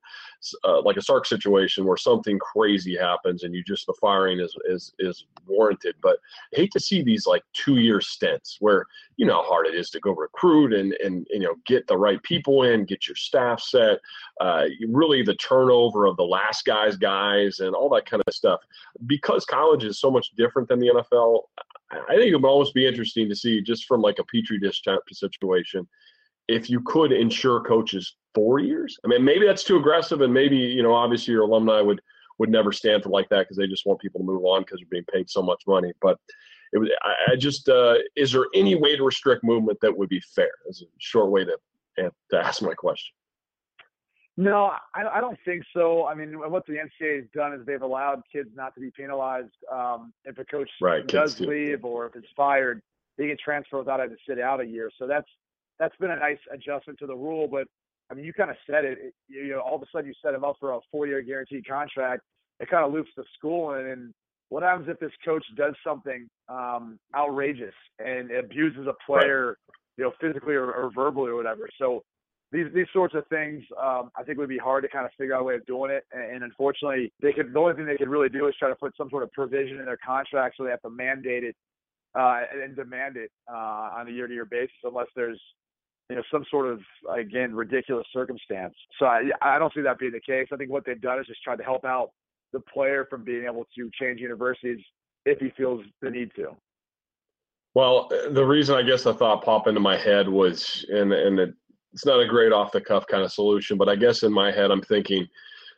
uh, 0.63 0.81
like 0.81 0.95
a 0.95 1.01
Sark 1.01 1.25
situation 1.25 1.85
where 1.85 1.97
something 1.97 2.39
crazy 2.39 2.95
happens 2.95 3.43
and 3.43 3.53
you 3.53 3.61
just 3.63 3.85
the 3.85 3.93
firing 3.99 4.39
is 4.39 4.55
is 4.65 4.93
is 4.99 5.25
warranted. 5.45 5.95
But 6.01 6.19
I 6.53 6.57
hate 6.57 6.71
to 6.71 6.79
see 6.79 7.01
these 7.03 7.27
like 7.27 7.43
two 7.53 7.77
year 7.77 7.99
stints 7.99 8.57
where 8.61 8.85
you 9.17 9.25
know 9.25 9.41
how 9.41 9.47
hard 9.47 9.67
it 9.67 9.75
is 9.75 9.89
to 9.89 9.99
go 9.99 10.11
recruit 10.11 10.73
and, 10.73 10.93
and 11.03 11.27
you 11.29 11.39
know 11.39 11.55
get 11.65 11.85
the 11.87 11.97
right 11.97 12.21
people 12.23 12.63
in, 12.63 12.85
get 12.85 13.07
your 13.07 13.15
staff 13.15 13.59
set, 13.59 13.99
uh, 14.39 14.65
really 14.87 15.21
the 15.21 15.35
turnover 15.35 16.05
of 16.05 16.15
the 16.15 16.23
last 16.23 16.63
guy's 16.63 16.95
guys 16.95 17.59
and 17.59 17.75
all 17.75 17.89
that 17.89 18.05
kind 18.05 18.23
of 18.25 18.33
stuff. 18.33 18.61
Because 19.05 19.43
college 19.43 19.83
is 19.83 19.99
so 19.99 20.09
much 20.09 20.31
different 20.37 20.69
than 20.69 20.79
the 20.79 20.91
NFL, 21.11 21.41
I 21.91 22.15
think 22.15 22.31
it 22.31 22.35
would 22.35 22.45
almost 22.45 22.73
be 22.73 22.87
interesting 22.87 23.29
to 23.29 23.35
see 23.35 23.61
just 23.61 23.85
from 23.85 24.01
like 24.01 24.19
a 24.19 24.23
petri 24.25 24.59
dish 24.59 24.81
type 24.81 25.01
situation 25.11 25.87
if 26.47 26.69
you 26.69 26.81
could 26.81 27.11
insure 27.11 27.61
coaches 27.61 28.17
four 28.33 28.59
years. 28.59 28.97
I 29.03 29.07
mean, 29.07 29.23
maybe 29.23 29.45
that's 29.45 29.63
too 29.63 29.77
aggressive, 29.77 30.21
and 30.21 30.33
maybe 30.33 30.57
you 30.57 30.83
know, 30.83 30.93
obviously, 30.93 31.33
your 31.33 31.43
alumni 31.43 31.81
would 31.81 32.01
would 32.37 32.49
never 32.49 32.71
stand 32.71 33.03
for 33.03 33.09
like 33.09 33.29
that 33.29 33.39
because 33.39 33.57
they 33.57 33.67
just 33.67 33.85
want 33.85 33.99
people 33.99 34.19
to 34.19 34.25
move 34.25 34.43
on 34.43 34.61
because 34.61 34.79
they're 34.79 34.87
being 34.89 35.05
paid 35.11 35.29
so 35.29 35.41
much 35.41 35.63
money. 35.67 35.93
But 36.01 36.19
it 36.73 36.79
was, 36.79 36.89
I, 37.03 37.33
I 37.33 37.35
just, 37.37 37.69
uh, 37.69 37.95
is 38.17 38.33
there 38.33 38.45
any 38.53 38.75
way 38.75 38.97
to 38.97 39.03
restrict 39.03 39.43
movement 39.43 39.79
that 39.81 39.97
would 39.97 40.09
be 40.09 40.19
fair? 40.19 40.51
Is 40.67 40.81
a 40.81 40.85
short 40.97 41.31
way 41.31 41.45
to 41.45 41.57
to 42.31 42.37
ask 42.37 42.61
my 42.61 42.73
question. 42.73 43.13
No, 44.37 44.71
I, 44.93 45.03
I 45.13 45.21
don't 45.21 45.37
think 45.45 45.63
so. 45.73 46.05
I 46.05 46.13
mean, 46.13 46.37
what 46.37 46.65
the 46.65 46.73
NCAA 46.73 47.21
has 47.21 47.25
done 47.33 47.53
is 47.53 47.65
they've 47.65 47.81
allowed 47.81 48.21
kids 48.31 48.49
not 48.53 48.75
to 48.75 48.81
be 48.81 48.91
penalized. 48.91 49.53
Um, 49.71 50.11
if 50.25 50.37
a 50.37 50.43
coach 50.43 50.69
right, 50.81 51.07
does 51.07 51.39
leave 51.39 51.85
or 51.85 52.07
if 52.07 52.15
it's 52.15 52.27
fired, 52.35 52.81
they 53.17 53.27
can 53.27 53.37
transfer 53.43 53.77
without 53.77 54.01
having 54.01 54.15
to 54.15 54.21
sit 54.27 54.39
out 54.39 54.59
a 54.59 54.65
year. 54.65 54.91
So 54.99 55.07
that's 55.07 55.27
that's 55.79 55.95
been 55.97 56.11
a 56.11 56.17
nice 56.17 56.39
adjustment 56.51 56.99
to 56.99 57.07
the 57.07 57.15
rule. 57.15 57.47
But 57.47 57.67
I 58.11 58.13
mean, 58.13 58.25
you 58.25 58.33
kind 58.33 58.49
of 58.49 58.57
said 58.69 58.83
it. 58.83 58.97
it 58.99 59.13
you 59.29 59.49
know, 59.49 59.59
all 59.59 59.75
of 59.75 59.81
a 59.81 59.85
sudden 59.91 60.07
you 60.07 60.13
set 60.23 60.33
him 60.33 60.43
up 60.43 60.57
for 60.59 60.73
a 60.73 60.79
four-year 60.91 61.21
guaranteed 61.21 61.65
contract. 61.65 62.21
It 62.59 62.69
kind 62.69 62.85
of 62.85 62.91
loops 62.91 63.11
the 63.15 63.23
school, 63.37 63.73
in. 63.73 63.85
and 63.87 64.13
what 64.49 64.63
happens 64.63 64.87
if 64.89 64.99
this 64.99 65.11
coach 65.23 65.45
does 65.55 65.73
something 65.85 66.27
um, 66.49 66.99
outrageous 67.15 67.73
and 67.99 68.31
abuses 68.31 68.87
a 68.87 68.93
player, 69.05 69.47
right. 69.47 69.75
you 69.97 70.03
know, 70.03 70.11
physically 70.21 70.55
or, 70.55 70.71
or 70.71 70.91
verbally 70.93 71.31
or 71.31 71.35
whatever? 71.35 71.67
So 71.79 72.03
these 72.55 72.73
these 72.73 72.87
sorts 72.93 73.13
of 73.15 73.27
things, 73.27 73.63
um, 73.81 74.11
I 74.15 74.23
think 74.23 74.37
would 74.37 74.49
be 74.49 74.57
hard 74.57 74.83
to 74.83 74.89
kind 74.89 75.05
of 75.05 75.11
figure 75.17 75.35
out 75.35 75.41
a 75.41 75.43
way 75.43 75.55
of 75.55 75.65
doing 75.65 75.91
it. 75.91 76.05
And, 76.11 76.35
and 76.35 76.43
unfortunately, 76.43 77.11
they 77.21 77.33
could 77.33 77.53
the 77.53 77.59
only 77.59 77.73
thing 77.73 77.85
they 77.85 77.97
could 77.97 78.09
really 78.09 78.29
do 78.29 78.47
is 78.47 78.55
try 78.57 78.69
to 78.69 78.75
put 78.75 78.95
some 78.97 79.09
sort 79.09 79.23
of 79.23 79.31
provision 79.31 79.79
in 79.79 79.85
their 79.85 79.97
contract 79.97 80.55
so 80.57 80.63
they 80.63 80.69
have 80.69 80.81
to 80.83 80.89
mandate 80.89 81.43
it 81.43 81.55
uh, 82.17 82.41
and 82.63 82.75
demand 82.75 83.17
it 83.17 83.31
uh, 83.51 83.89
on 83.97 84.07
a 84.07 84.11
year-to-year 84.11 84.45
basis, 84.45 84.75
unless 84.83 85.07
there's 85.15 85.41
you 86.09 86.15
know 86.15 86.23
some 86.31 86.45
sort 86.49 86.67
of 86.67 86.79
again 87.13 87.53
ridiculous 87.53 88.07
circumstance. 88.13 88.73
So 88.99 89.05
I 89.05 89.29
I 89.41 89.59
don't 89.59 89.73
see 89.73 89.81
that 89.81 89.99
being 89.99 90.13
the 90.13 90.21
case. 90.21 90.47
I 90.53 90.55
think 90.55 90.71
what 90.71 90.85
they've 90.85 91.01
done 91.01 91.19
is 91.19 91.27
just 91.27 91.43
try 91.43 91.55
to 91.55 91.63
help 91.63 91.83
out 91.83 92.11
the 92.53 92.61
player 92.61 93.05
from 93.09 93.23
being 93.23 93.43
able 93.43 93.65
to 93.75 93.89
change 93.99 94.21
universities 94.21 94.79
if 95.25 95.39
he 95.39 95.51
feels 95.57 95.83
the 96.01 96.09
need 96.09 96.31
to. 96.35 96.55
Well, 97.73 98.09
the 98.29 98.45
reason 98.45 98.75
I 98.75 98.83
guess 98.83 99.03
the 99.03 99.13
thought 99.13 99.43
popped 99.43 99.67
into 99.67 99.81
my 99.81 99.97
head 99.97 100.29
was, 100.29 100.85
and 100.89 101.11
and 101.11 101.39
it 101.39 101.53
it's 101.95 102.05
not 102.05 102.19
a 102.19 102.27
great 102.27 102.51
off 102.51 102.73
the 102.73 102.81
cuff 102.81 103.07
kind 103.07 103.23
of 103.23 103.31
solution, 103.31 103.77
but 103.77 103.87
I 103.87 103.95
guess 103.95 104.23
in 104.23 104.31
my 104.31 104.51
head 104.51 104.69
I'm 104.69 104.81
thinking 104.81 105.25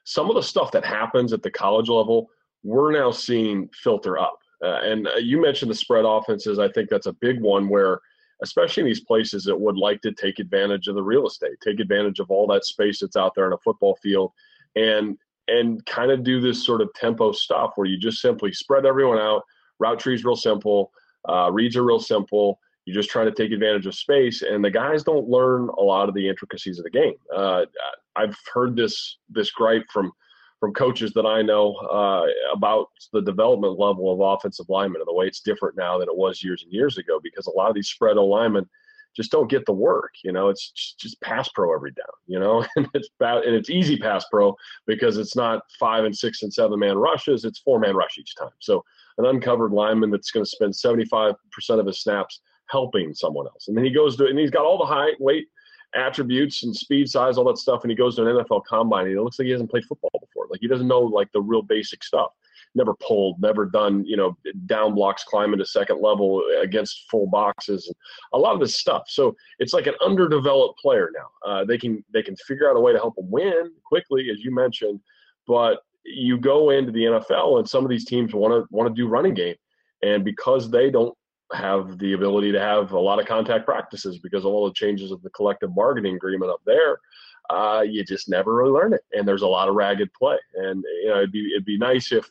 some 0.03 0.29
of 0.29 0.35
the 0.35 0.41
stuff 0.41 0.71
that 0.71 0.83
happens 0.83 1.31
at 1.31 1.43
the 1.43 1.51
college 1.51 1.89
level 1.89 2.29
we're 2.63 2.91
now 2.91 3.11
seeing 3.11 3.69
filter 3.69 4.17
up. 4.17 4.39
Uh, 4.63 4.79
and 4.81 5.07
uh, 5.07 5.15
you 5.17 5.39
mentioned 5.39 5.69
the 5.69 5.75
spread 5.75 6.05
offenses. 6.05 6.57
I 6.57 6.69
think 6.69 6.89
that's 6.89 7.05
a 7.05 7.13
big 7.13 7.39
one 7.39 7.69
where, 7.69 7.99
especially 8.41 8.81
in 8.81 8.87
these 8.87 9.03
places 9.03 9.43
that 9.43 9.55
would 9.55 9.77
like 9.77 10.01
to 10.01 10.11
take 10.11 10.39
advantage 10.39 10.87
of 10.87 10.95
the 10.95 11.03
real 11.03 11.27
estate, 11.27 11.61
take 11.63 11.79
advantage 11.79 12.19
of 12.19 12.31
all 12.31 12.47
that 12.47 12.65
space 12.65 12.99
that's 12.99 13.15
out 13.15 13.33
there 13.35 13.45
in 13.45 13.53
a 13.53 13.57
football 13.59 13.95
field, 14.01 14.31
and 14.75 15.17
and 15.47 15.85
kind 15.85 16.11
of 16.11 16.23
do 16.23 16.41
this 16.41 16.65
sort 16.65 16.81
of 16.81 16.93
tempo 16.95 17.31
stuff 17.31 17.73
where 17.75 17.87
you 17.87 17.97
just 17.97 18.19
simply 18.19 18.51
spread 18.51 18.87
everyone 18.87 19.19
out. 19.19 19.43
Route 19.79 19.99
trees 19.99 20.25
real 20.25 20.35
simple. 20.35 20.91
Uh, 21.29 21.49
reads 21.51 21.77
are 21.77 21.83
real 21.83 21.99
simple. 21.99 22.59
You're 22.87 22.95
just 22.95 23.09
trying 23.09 23.25
to 23.25 23.33
take 23.33 23.51
advantage 23.51 23.85
of 23.85 23.95
space, 23.95 24.43
and 24.43 24.63
the 24.63 24.71
guys 24.71 25.03
don't 25.03 25.27
learn 25.27 25.67
a 25.77 25.81
lot 25.81 26.07
of 26.07 26.15
the 26.15 26.25
intricacies 26.25 26.79
of 26.79 26.85
the 26.85 26.89
game. 26.89 27.15
Uh, 27.35 27.65
I've 28.15 28.37
heard 28.53 28.77
this 28.77 29.17
this 29.29 29.51
gripe 29.51 29.83
from 29.91 30.13
from 30.61 30.73
coaches 30.73 31.11
that 31.11 31.25
I 31.25 31.41
know 31.41 31.75
uh, 31.75 32.25
about 32.55 32.87
the 33.11 33.21
development 33.21 33.77
level 33.77 34.09
of 34.09 34.21
offensive 34.21 34.67
linemen 34.69 35.01
and 35.01 35.07
the 35.07 35.13
way 35.13 35.27
it's 35.27 35.41
different 35.41 35.75
now 35.75 35.99
than 35.99 36.07
it 36.07 36.15
was 36.15 36.41
years 36.41 36.63
and 36.63 36.71
years 36.71 36.97
ago 36.97 37.19
because 37.21 37.45
a 37.47 37.51
lot 37.51 37.67
of 37.67 37.75
these 37.75 37.89
spread 37.89 38.15
linemen 38.15 38.65
just 39.17 39.31
don't 39.31 39.49
get 39.49 39.65
the 39.65 39.73
work. 39.73 40.13
You 40.23 40.31
know, 40.31 40.47
it's 40.47 40.71
just, 40.97 41.19
pass 41.19 41.49
pro 41.49 41.73
every 41.73 41.91
down. 41.91 42.05
You 42.25 42.39
know, 42.39 42.65
and 42.77 42.87
it's 42.93 43.09
and 43.19 43.53
it's 43.53 43.69
easy 43.69 43.97
pass 43.97 44.23
pro 44.31 44.55
because 44.85 45.17
it's 45.17 45.35
not 45.35 45.61
five 45.77 46.05
and 46.05 46.17
six 46.17 46.41
and 46.41 46.53
seven 46.53 46.79
man 46.79 46.97
rushes; 46.97 47.43
it's 47.43 47.59
four 47.59 47.79
man 47.79 47.97
rush 47.97 48.17
each 48.17 48.33
time. 48.37 48.55
So 48.59 48.81
an 49.17 49.25
uncovered 49.25 49.73
lineman 49.73 50.09
that's 50.09 50.31
going 50.31 50.45
to 50.45 50.49
spend 50.49 50.73
seventy 50.73 51.03
five 51.03 51.35
percent 51.51 51.81
of 51.81 51.85
his 51.85 52.01
snaps 52.01 52.39
helping 52.69 53.13
someone 53.13 53.47
else. 53.47 53.67
And 53.67 53.77
then 53.77 53.85
he 53.85 53.91
goes 53.91 54.15
to, 54.17 54.25
and 54.27 54.37
he's 54.37 54.51
got 54.51 54.65
all 54.65 54.77
the 54.77 54.85
height, 54.85 55.19
weight 55.19 55.47
attributes 55.95 56.63
and 56.63 56.75
speed, 56.75 57.09
size, 57.09 57.37
all 57.37 57.45
that 57.45 57.57
stuff. 57.57 57.83
And 57.83 57.91
he 57.91 57.95
goes 57.95 58.15
to 58.15 58.25
an 58.25 58.35
NFL 58.35 58.63
combine 58.65 59.07
and 59.07 59.15
it 59.15 59.21
looks 59.21 59.39
like 59.39 59.45
he 59.45 59.51
hasn't 59.51 59.69
played 59.69 59.85
football 59.85 60.11
before. 60.19 60.47
Like 60.49 60.59
he 60.61 60.67
doesn't 60.67 60.87
know 60.87 60.99
like 60.99 61.31
the 61.31 61.41
real 61.41 61.61
basic 61.61 62.03
stuff. 62.03 62.31
Never 62.75 62.93
pulled, 62.95 63.41
never 63.41 63.65
done, 63.65 64.05
you 64.05 64.17
know, 64.17 64.37
down 64.65 64.93
blocks, 64.93 65.23
climbing 65.23 65.57
to 65.59 65.65
second 65.65 66.01
level 66.01 66.43
against 66.61 67.05
full 67.09 67.25
boxes, 67.25 67.87
and 67.87 67.95
a 68.33 68.37
lot 68.37 68.53
of 68.53 68.59
this 68.59 68.75
stuff. 68.75 69.03
So 69.07 69.35
it's 69.57 69.73
like 69.73 69.87
an 69.87 69.95
underdeveloped 70.03 70.77
player 70.79 71.09
now. 71.15 71.49
Uh, 71.49 71.65
they 71.65 71.77
can 71.77 72.03
they 72.13 72.21
can 72.21 72.35
figure 72.35 72.69
out 72.69 72.75
a 72.75 72.79
way 72.79 72.91
to 72.91 72.99
help 72.99 73.17
him 73.17 73.31
win 73.31 73.71
quickly, 73.83 74.29
as 74.29 74.41
you 74.41 74.53
mentioned, 74.53 74.99
but 75.47 75.79
you 76.03 76.37
go 76.37 76.69
into 76.69 76.91
the 76.91 77.03
NFL 77.03 77.59
and 77.59 77.67
some 77.67 77.83
of 77.83 77.89
these 77.89 78.05
teams 78.05 78.33
want 78.33 78.53
to 78.53 78.67
want 78.69 78.93
to 78.93 79.01
do 79.01 79.07
running 79.07 79.33
game 79.33 79.55
and 80.03 80.23
because 80.23 80.69
they 80.69 80.89
don't 80.89 81.15
have 81.53 81.97
the 81.97 82.13
ability 82.13 82.51
to 82.51 82.59
have 82.59 82.91
a 82.91 82.99
lot 82.99 83.19
of 83.19 83.25
contact 83.25 83.65
practices 83.65 84.19
because 84.19 84.43
of 84.43 84.51
all 84.51 84.65
the 84.65 84.73
changes 84.73 85.11
of 85.11 85.21
the 85.21 85.29
collective 85.31 85.73
bargaining 85.73 86.15
agreement 86.15 86.51
up 86.51 86.61
there, 86.65 86.99
uh, 87.49 87.81
you 87.81 88.03
just 88.03 88.29
never 88.29 88.55
really 88.55 88.71
learn 88.71 88.93
it. 88.93 89.01
And 89.13 89.27
there's 89.27 89.43
a 89.43 89.47
lot 89.47 89.69
of 89.69 89.75
ragged 89.75 90.11
play. 90.13 90.37
And 90.55 90.83
you 91.03 91.09
know, 91.09 91.17
it'd 91.17 91.31
be 91.31 91.51
it'd 91.53 91.65
be 91.65 91.77
nice 91.77 92.11
if 92.11 92.29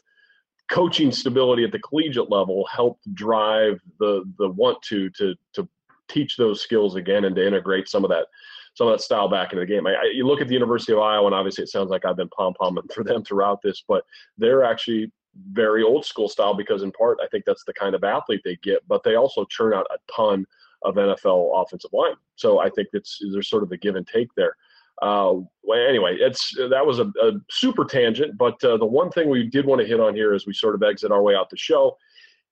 coaching 0.71 1.13
stability 1.13 1.65
at 1.65 1.73
the 1.73 1.79
collegiate 1.79 2.31
level 2.31 2.67
helped 2.71 3.13
drive 3.15 3.81
the 3.99 4.25
the 4.39 4.49
want 4.51 4.83
to 4.83 5.09
to 5.11 5.35
to 5.55 5.69
teach 6.09 6.37
those 6.37 6.61
skills 6.61 6.95
again 6.95 7.25
and 7.25 7.35
to 7.37 7.47
integrate 7.47 7.89
some 7.89 8.05
of 8.05 8.11
that 8.11 8.27
some 8.75 8.87
of 8.87 8.93
that 8.93 9.03
style 9.03 9.29
back 9.29 9.53
into 9.53 9.61
the 9.61 9.67
game. 9.67 9.87
I, 9.87 9.95
I, 9.95 10.13
you 10.13 10.27
look 10.27 10.43
at 10.43 10.49
the 10.49 10.55
University 10.55 10.93
of 10.93 10.99
Iowa, 10.99 11.27
and 11.27 11.35
obviously 11.35 11.65
it 11.65 11.71
sounds 11.71 11.89
like 11.89 12.05
I've 12.05 12.17
been 12.17 12.29
pom 12.29 12.53
pomming 12.61 12.93
for 12.95 13.03
them 13.03 13.25
throughout 13.25 13.63
this, 13.63 13.83
but 13.89 14.05
they're 14.37 14.65
actually 14.65 15.11
very 15.53 15.83
old 15.83 16.05
school 16.05 16.29
style 16.29 16.55
because 16.55 16.83
in 16.83 16.93
part 16.93 17.19
I 17.23 17.27
think 17.29 17.45
that's 17.45 17.65
the 17.65 17.75
kind 17.75 17.95
of 17.95 18.05
athlete 18.05 18.43
they 18.45 18.57
get, 18.63 18.87
but 18.89 19.03
they 19.03 19.15
also 19.17 19.45
churn 19.47 19.75
out 19.75 19.87
a 19.91 19.99
ton 20.13 20.47
of 20.83 20.95
NFL 20.95 21.63
offensive 21.63 21.93
line. 21.93 22.15
So 22.37 22.59
I 22.59 22.71
think 22.71 22.89
it's 22.93 23.19
there's 23.33 23.49
sort 23.49 23.63
of 23.63 23.73
a 23.73 23.77
give 23.77 23.97
and 23.97 24.07
take 24.07 24.29
there. 24.37 24.57
Uh, 25.03 25.41
anyway, 25.75 26.17
it's 26.19 26.55
that 26.71 26.85
was 26.85 27.01
a, 27.01 27.13
a 27.23 27.33
super 27.51 27.85
tangent, 27.85 28.39
but 28.39 28.63
uh, 28.65 28.77
the 28.79 28.87
one 28.87 29.11
thing 29.11 29.29
we 29.29 29.47
did 29.47 29.67
want 29.67 29.81
to 29.81 29.87
hit 29.87 30.01
on 30.01 30.15
here 30.15 30.33
as 30.33 30.47
we 30.47 30.55
sort 30.55 30.75
of 30.75 30.83
exit 30.83 31.13
our 31.13 31.23
way 31.23 31.35
out 31.35 31.51
the 31.51 31.57
show 31.57 31.97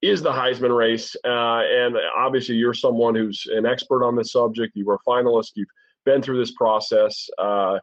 is 0.02 0.20
the 0.20 0.30
Heisman 0.30 0.76
race. 0.76 1.16
Uh, 1.24 1.62
and 1.62 1.96
obviously, 2.14 2.56
you're 2.56 2.74
someone 2.74 3.14
who's 3.14 3.46
an 3.50 3.64
expert 3.64 4.04
on 4.04 4.14
this 4.14 4.32
subject. 4.32 4.76
You 4.76 4.84
were 4.84 4.96
a 4.96 5.08
finalist. 5.10 5.52
You've 5.54 5.68
been 6.04 6.20
through 6.20 6.38
this 6.38 6.52
process. 6.52 7.28
Uh, 7.38 7.78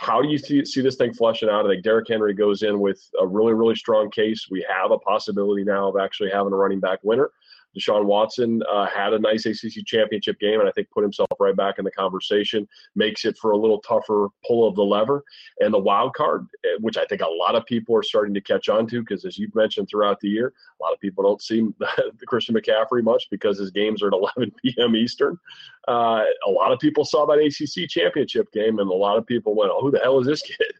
how 0.00 0.22
do 0.22 0.28
you 0.28 0.38
see, 0.38 0.64
see 0.64 0.80
this 0.80 0.94
thing 0.94 1.12
flushing 1.12 1.48
out? 1.48 1.66
I 1.66 1.70
think 1.70 1.82
Derrick 1.82 2.06
Henry 2.08 2.32
goes 2.32 2.62
in 2.62 2.78
with 2.78 3.02
a 3.20 3.26
really, 3.26 3.52
really 3.52 3.74
strong 3.74 4.12
case. 4.12 4.46
We 4.48 4.64
have 4.68 4.92
a 4.92 4.98
possibility 4.98 5.64
now 5.64 5.88
of 5.88 5.96
actually 6.00 6.30
having 6.30 6.52
a 6.52 6.56
running 6.56 6.78
back 6.78 7.00
winner. 7.02 7.32
Deshaun 7.76 8.04
Watson 8.04 8.62
uh, 8.70 8.86
had 8.86 9.12
a 9.12 9.18
nice 9.18 9.46
ACC 9.46 9.84
championship 9.84 10.38
game 10.38 10.60
and 10.60 10.68
I 10.68 10.72
think 10.72 10.90
put 10.90 11.02
himself 11.02 11.28
right 11.38 11.56
back 11.56 11.78
in 11.78 11.84
the 11.84 11.90
conversation, 11.90 12.66
makes 12.94 13.24
it 13.24 13.36
for 13.38 13.52
a 13.52 13.56
little 13.56 13.80
tougher 13.80 14.28
pull 14.46 14.66
of 14.66 14.74
the 14.74 14.82
lever. 14.82 15.24
And 15.60 15.72
the 15.72 15.78
wild 15.78 16.14
card, 16.14 16.46
eh, 16.64 16.76
which 16.80 16.96
I 16.96 17.04
think 17.04 17.22
a 17.22 17.28
lot 17.28 17.54
of 17.54 17.64
people 17.66 17.96
are 17.96 18.02
starting 18.02 18.34
to 18.34 18.40
catch 18.40 18.68
on 18.68 18.86
to, 18.88 19.00
because 19.00 19.24
as 19.24 19.38
you've 19.38 19.54
mentioned 19.54 19.88
throughout 19.88 20.20
the 20.20 20.28
year, 20.28 20.52
a 20.80 20.82
lot 20.82 20.92
of 20.92 21.00
people 21.00 21.24
don't 21.24 21.42
see 21.42 21.68
the 21.78 22.26
Christian 22.26 22.54
McCaffrey 22.54 23.02
much 23.02 23.28
because 23.30 23.58
his 23.58 23.70
games 23.70 24.02
are 24.02 24.08
at 24.08 24.14
11 24.36 24.52
p.m. 24.62 24.96
Eastern. 24.96 25.38
Uh, 25.86 26.24
a 26.46 26.50
lot 26.50 26.72
of 26.72 26.78
people 26.78 27.04
saw 27.04 27.26
that 27.26 27.38
ACC 27.38 27.88
championship 27.88 28.50
game 28.52 28.78
and 28.78 28.90
a 28.90 28.94
lot 28.94 29.16
of 29.16 29.26
people 29.26 29.54
went, 29.54 29.70
oh, 29.72 29.80
who 29.80 29.90
the 29.90 30.00
hell 30.00 30.18
is 30.18 30.26
this 30.26 30.42
kid? 30.42 30.72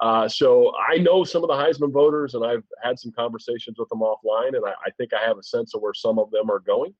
Uh, 0.00 0.28
so 0.28 0.72
I 0.90 0.98
know 0.98 1.22
some 1.24 1.44
of 1.44 1.48
the 1.48 1.54
Heisman 1.54 1.92
voters, 1.92 2.34
and 2.34 2.44
I've 2.44 2.64
had 2.82 2.98
some 2.98 3.12
conversations 3.12 3.78
with 3.78 3.88
them 3.88 4.00
offline, 4.00 4.56
and 4.56 4.64
I, 4.66 4.72
I 4.86 4.90
think 4.96 5.12
I 5.12 5.24
have 5.24 5.38
a 5.38 5.42
sense 5.42 5.74
of 5.74 5.82
where 5.82 5.94
some 5.94 6.18
of 6.18 6.30
them 6.30 6.50
are 6.50 6.58
going, 6.58 6.92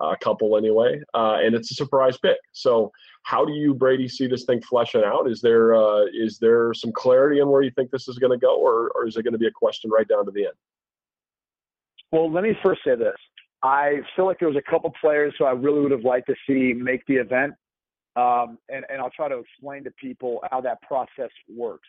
uh, 0.00 0.08
a 0.08 0.16
couple 0.18 0.56
anyway, 0.56 1.00
uh, 1.14 1.38
and 1.42 1.54
it's 1.54 1.70
a 1.70 1.74
surprise 1.74 2.16
pick. 2.18 2.38
So 2.52 2.92
how 3.24 3.44
do 3.44 3.52
you, 3.52 3.74
Brady, 3.74 4.08
see 4.08 4.26
this 4.26 4.44
thing 4.44 4.62
fleshing 4.62 5.02
out? 5.04 5.28
Is 5.30 5.40
there 5.40 5.74
uh, 5.74 6.04
is 6.14 6.38
there 6.38 6.72
some 6.72 6.92
clarity 6.92 7.40
in 7.40 7.48
where 7.48 7.62
you 7.62 7.70
think 7.72 7.90
this 7.90 8.08
is 8.08 8.18
going 8.18 8.32
to 8.32 8.38
go, 8.38 8.58
or, 8.58 8.90
or 8.94 9.06
is 9.06 9.16
it 9.16 9.22
going 9.22 9.32
to 9.32 9.38
be 9.38 9.48
a 9.48 9.52
question 9.52 9.90
right 9.90 10.08
down 10.08 10.24
to 10.24 10.30
the 10.30 10.46
end? 10.46 10.54
Well, 12.12 12.32
let 12.32 12.44
me 12.44 12.56
first 12.64 12.82
say 12.84 12.94
this. 12.94 13.16
I 13.62 13.96
feel 14.14 14.26
like 14.26 14.38
there 14.38 14.48
was 14.48 14.56
a 14.56 14.70
couple 14.70 14.92
players 15.00 15.34
who 15.38 15.44
I 15.44 15.52
really 15.52 15.80
would 15.80 15.90
have 15.90 16.04
liked 16.04 16.28
to 16.28 16.34
see 16.46 16.72
make 16.72 17.04
the 17.06 17.16
event, 17.16 17.54
um, 18.14 18.58
and, 18.68 18.84
and 18.88 19.00
I'll 19.00 19.10
try 19.10 19.28
to 19.28 19.38
explain 19.38 19.82
to 19.84 19.90
people 19.92 20.40
how 20.50 20.60
that 20.60 20.80
process 20.82 21.30
works. 21.48 21.88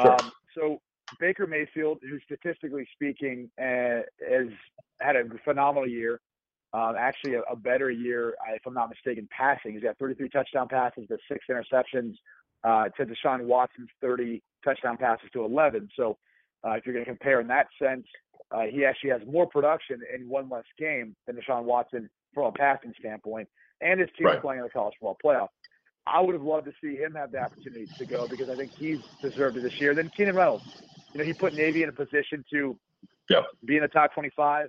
Sure. 0.00 0.12
Um, 0.12 0.32
so 0.54 0.80
Baker 1.20 1.46
Mayfield, 1.46 1.98
who 2.02 2.18
statistically 2.20 2.86
speaking 2.92 3.50
uh, 3.60 4.02
has 4.28 4.48
had 5.00 5.16
a 5.16 5.24
phenomenal 5.44 5.88
year, 5.88 6.20
um, 6.72 6.94
actually 6.98 7.34
a, 7.34 7.40
a, 7.42 7.56
better 7.56 7.90
year, 7.90 8.34
if 8.54 8.66
I'm 8.66 8.74
not 8.74 8.90
mistaken, 8.90 9.28
passing. 9.30 9.72
He's 9.72 9.82
got 9.82 9.96
33 9.98 10.28
touchdown 10.28 10.68
passes 10.68 11.06
to 11.08 11.16
six 11.30 11.46
interceptions 11.48 12.14
uh, 12.64 12.88
to 12.96 13.06
Deshaun 13.06 13.44
Watson's 13.44 13.88
30 14.00 14.42
touchdown 14.64 14.96
passes 14.96 15.28
to 15.32 15.44
11. 15.44 15.88
So 15.96 16.18
uh, 16.66 16.72
if 16.72 16.84
you're 16.84 16.94
going 16.94 17.04
to 17.04 17.10
compare 17.10 17.40
in 17.40 17.46
that 17.48 17.68
sense, 17.80 18.04
uh, 18.50 18.62
he 18.70 18.84
actually 18.84 19.10
has 19.10 19.22
more 19.26 19.46
production 19.46 20.00
in 20.14 20.28
one 20.28 20.48
less 20.48 20.64
game 20.78 21.14
than 21.26 21.36
Deshaun 21.36 21.64
Watson 21.64 22.10
from 22.34 22.46
a 22.46 22.52
passing 22.52 22.92
standpoint, 22.98 23.48
and 23.80 24.00
his 24.00 24.08
team 24.18 24.26
right. 24.26 24.40
playing 24.40 24.58
in 24.60 24.64
the 24.64 24.70
college 24.70 24.94
football 25.00 25.16
playoff. 25.24 25.48
I 26.06 26.20
would 26.20 26.34
have 26.34 26.42
loved 26.42 26.66
to 26.66 26.72
see 26.80 26.96
him 26.96 27.14
have 27.14 27.32
the 27.32 27.38
opportunity 27.38 27.88
to 27.98 28.04
go 28.04 28.28
because 28.28 28.48
I 28.48 28.54
think 28.54 28.70
he's 28.78 28.98
deserved 29.22 29.56
it 29.56 29.62
this 29.62 29.72
year. 29.80 29.94
Then 29.94 30.10
Keenan 30.16 30.36
Reynolds, 30.36 30.64
you 31.12 31.18
know, 31.18 31.24
he 31.24 31.32
put 31.32 31.54
Navy 31.54 31.82
in 31.82 31.88
a 31.88 31.92
position 31.92 32.44
to 32.52 32.76
be 33.64 33.76
in 33.76 33.82
the 33.82 33.88
top 33.88 34.14
25. 34.14 34.68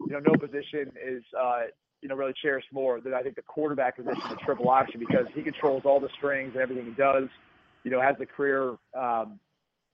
You 0.00 0.12
know, 0.12 0.20
no 0.20 0.36
position 0.36 0.92
is, 1.04 1.24
uh, 1.38 1.62
you 2.02 2.08
know, 2.08 2.14
really 2.14 2.34
cherished 2.40 2.68
more 2.72 3.00
than 3.00 3.14
I 3.14 3.22
think 3.22 3.34
the 3.34 3.42
quarterback 3.42 3.96
position 3.96 4.22
in 4.30 4.36
triple 4.44 4.68
option 4.68 5.00
because 5.00 5.26
he 5.34 5.42
controls 5.42 5.82
all 5.84 5.98
the 5.98 6.10
strings 6.16 6.52
and 6.52 6.62
everything 6.62 6.84
he 6.84 6.92
does. 6.92 7.28
You 7.82 7.90
know, 7.90 8.00
has 8.00 8.16
the 8.18 8.26
career, 8.26 8.76
um, 8.96 9.40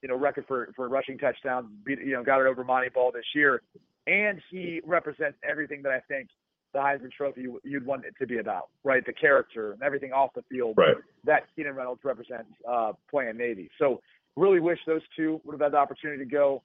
you 0.02 0.08
know, 0.08 0.16
record 0.16 0.44
for, 0.46 0.72
for 0.74 0.88
rushing 0.88 1.16
touchdowns. 1.16 1.68
Beat, 1.84 2.00
you 2.00 2.12
know, 2.12 2.22
got 2.22 2.40
it 2.40 2.46
over 2.46 2.64
Montee 2.64 2.90
Ball 2.92 3.12
this 3.12 3.24
year, 3.34 3.62
and 4.06 4.40
he 4.50 4.80
represents 4.84 5.38
everything 5.48 5.82
that 5.82 5.92
I 5.92 6.00
think 6.00 6.28
the 6.72 6.78
Heisman 6.78 7.10
Trophy 7.12 7.46
you'd 7.64 7.86
want 7.86 8.04
it 8.04 8.14
to 8.18 8.26
be 8.26 8.38
about, 8.38 8.68
right? 8.84 9.04
The 9.04 9.12
character 9.12 9.72
and 9.72 9.82
everything 9.82 10.12
off 10.12 10.30
the 10.34 10.42
field 10.50 10.74
right. 10.76 10.96
that 11.24 11.44
Keenan 11.54 11.74
Reynolds 11.74 12.02
represents 12.04 12.50
uh, 12.68 12.92
playing 13.10 13.36
Navy. 13.36 13.70
So 13.78 14.00
really 14.36 14.60
wish 14.60 14.78
those 14.86 15.02
two 15.14 15.40
would 15.44 15.52
have 15.52 15.60
had 15.60 15.72
the 15.72 15.78
opportunity 15.78 16.24
to 16.24 16.30
go. 16.30 16.62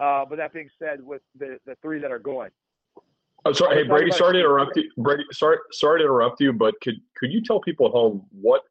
Uh, 0.00 0.24
but 0.24 0.36
that 0.36 0.52
being 0.52 0.70
said, 0.78 1.04
with 1.04 1.22
the, 1.38 1.58
the 1.66 1.76
three 1.82 2.00
that 2.00 2.10
are 2.10 2.18
going. 2.18 2.50
I'm 3.44 3.54
sorry, 3.54 3.76
hey 3.76 3.88
Brady. 3.88 4.10
Sorry 4.10 4.34
to 4.34 4.38
interrupt 4.40 4.76
you. 4.76 4.90
Brady, 4.98 5.24
sorry, 5.32 5.58
sorry 5.72 6.00
to 6.00 6.04
interrupt 6.04 6.40
you. 6.40 6.52
But 6.52 6.74
could 6.82 6.96
could 7.16 7.32
you 7.32 7.40
tell 7.40 7.60
people 7.60 7.86
at 7.86 7.92
home 7.92 8.26
what 8.32 8.62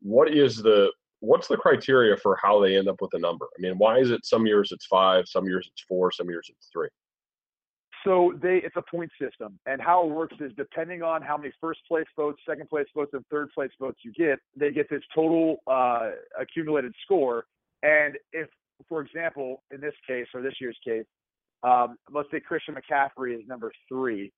what 0.00 0.32
is 0.32 0.58
the 0.58 0.92
what's 1.20 1.48
the 1.48 1.56
criteria 1.56 2.16
for 2.16 2.38
how 2.40 2.60
they 2.60 2.76
end 2.76 2.88
up 2.88 3.00
with 3.00 3.14
a 3.14 3.18
number? 3.18 3.46
I 3.46 3.60
mean, 3.60 3.78
why 3.78 3.98
is 3.98 4.10
it 4.10 4.24
some 4.24 4.46
years 4.46 4.70
it's 4.70 4.86
five, 4.86 5.26
some 5.26 5.46
years 5.46 5.68
it's 5.72 5.82
four, 5.82 6.12
some 6.12 6.28
years 6.28 6.48
it's 6.50 6.68
three? 6.72 6.88
So 8.04 8.34
they 8.42 8.56
it's 8.56 8.76
a 8.76 8.82
point 8.82 9.10
system, 9.20 9.58
and 9.66 9.80
how 9.80 10.04
it 10.04 10.10
works 10.10 10.34
is 10.40 10.52
depending 10.56 11.02
on 11.02 11.22
how 11.22 11.36
many 11.36 11.52
first 11.60 11.80
place 11.86 12.06
votes, 12.16 12.40
second 12.48 12.68
place 12.68 12.86
votes, 12.94 13.12
and 13.12 13.24
third 13.30 13.50
place 13.54 13.70
votes 13.78 13.98
you 14.02 14.12
get, 14.12 14.40
they 14.56 14.72
get 14.72 14.90
this 14.90 15.02
total 15.14 15.58
uh, 15.66 16.10
accumulated 16.40 16.94
score. 17.04 17.44
And 17.82 18.16
if, 18.32 18.48
for 18.88 19.00
example, 19.00 19.62
in 19.72 19.80
this 19.80 19.94
case 20.06 20.26
or 20.34 20.42
this 20.42 20.54
year's 20.60 20.78
case, 20.84 21.04
um, 21.62 21.96
let's 22.10 22.28
say 22.30 22.40
Christian 22.40 22.74
McCaffrey 22.74 23.38
is 23.38 23.46
number 23.46 23.72
three. 23.88 24.32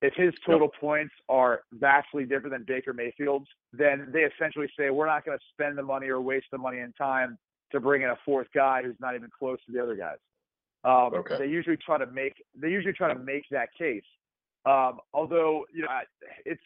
If 0.00 0.14
his 0.14 0.32
total 0.46 0.70
yep. 0.72 0.80
points 0.80 1.14
are 1.28 1.62
vastly 1.72 2.24
different 2.24 2.52
than 2.52 2.64
Baker 2.68 2.92
Mayfield's, 2.92 3.48
then 3.72 4.10
they 4.12 4.20
essentially 4.20 4.68
say 4.78 4.90
we're 4.90 5.06
not 5.06 5.24
going 5.24 5.36
to 5.36 5.44
spend 5.52 5.76
the 5.76 5.82
money 5.82 6.06
or 6.06 6.20
waste 6.20 6.46
the 6.52 6.58
money 6.58 6.78
and 6.78 6.94
time 6.96 7.36
to 7.72 7.80
bring 7.80 8.02
in 8.02 8.10
a 8.10 8.18
fourth 8.24 8.46
guy 8.54 8.82
who's 8.84 8.94
not 9.00 9.16
even 9.16 9.28
close 9.36 9.58
to 9.66 9.72
the 9.72 9.82
other 9.82 9.96
guys. 9.96 10.18
Um, 10.84 11.10
okay. 11.14 11.38
They 11.38 11.46
usually 11.46 11.76
try 11.76 11.98
to 11.98 12.06
make 12.06 12.34
they 12.54 12.68
usually 12.68 12.92
try 12.92 13.12
to 13.12 13.18
make 13.18 13.44
that 13.50 13.68
case. 13.76 14.04
Um, 14.66 15.00
although 15.12 15.64
you 15.74 15.82
know 15.82 15.88
it's 16.44 16.60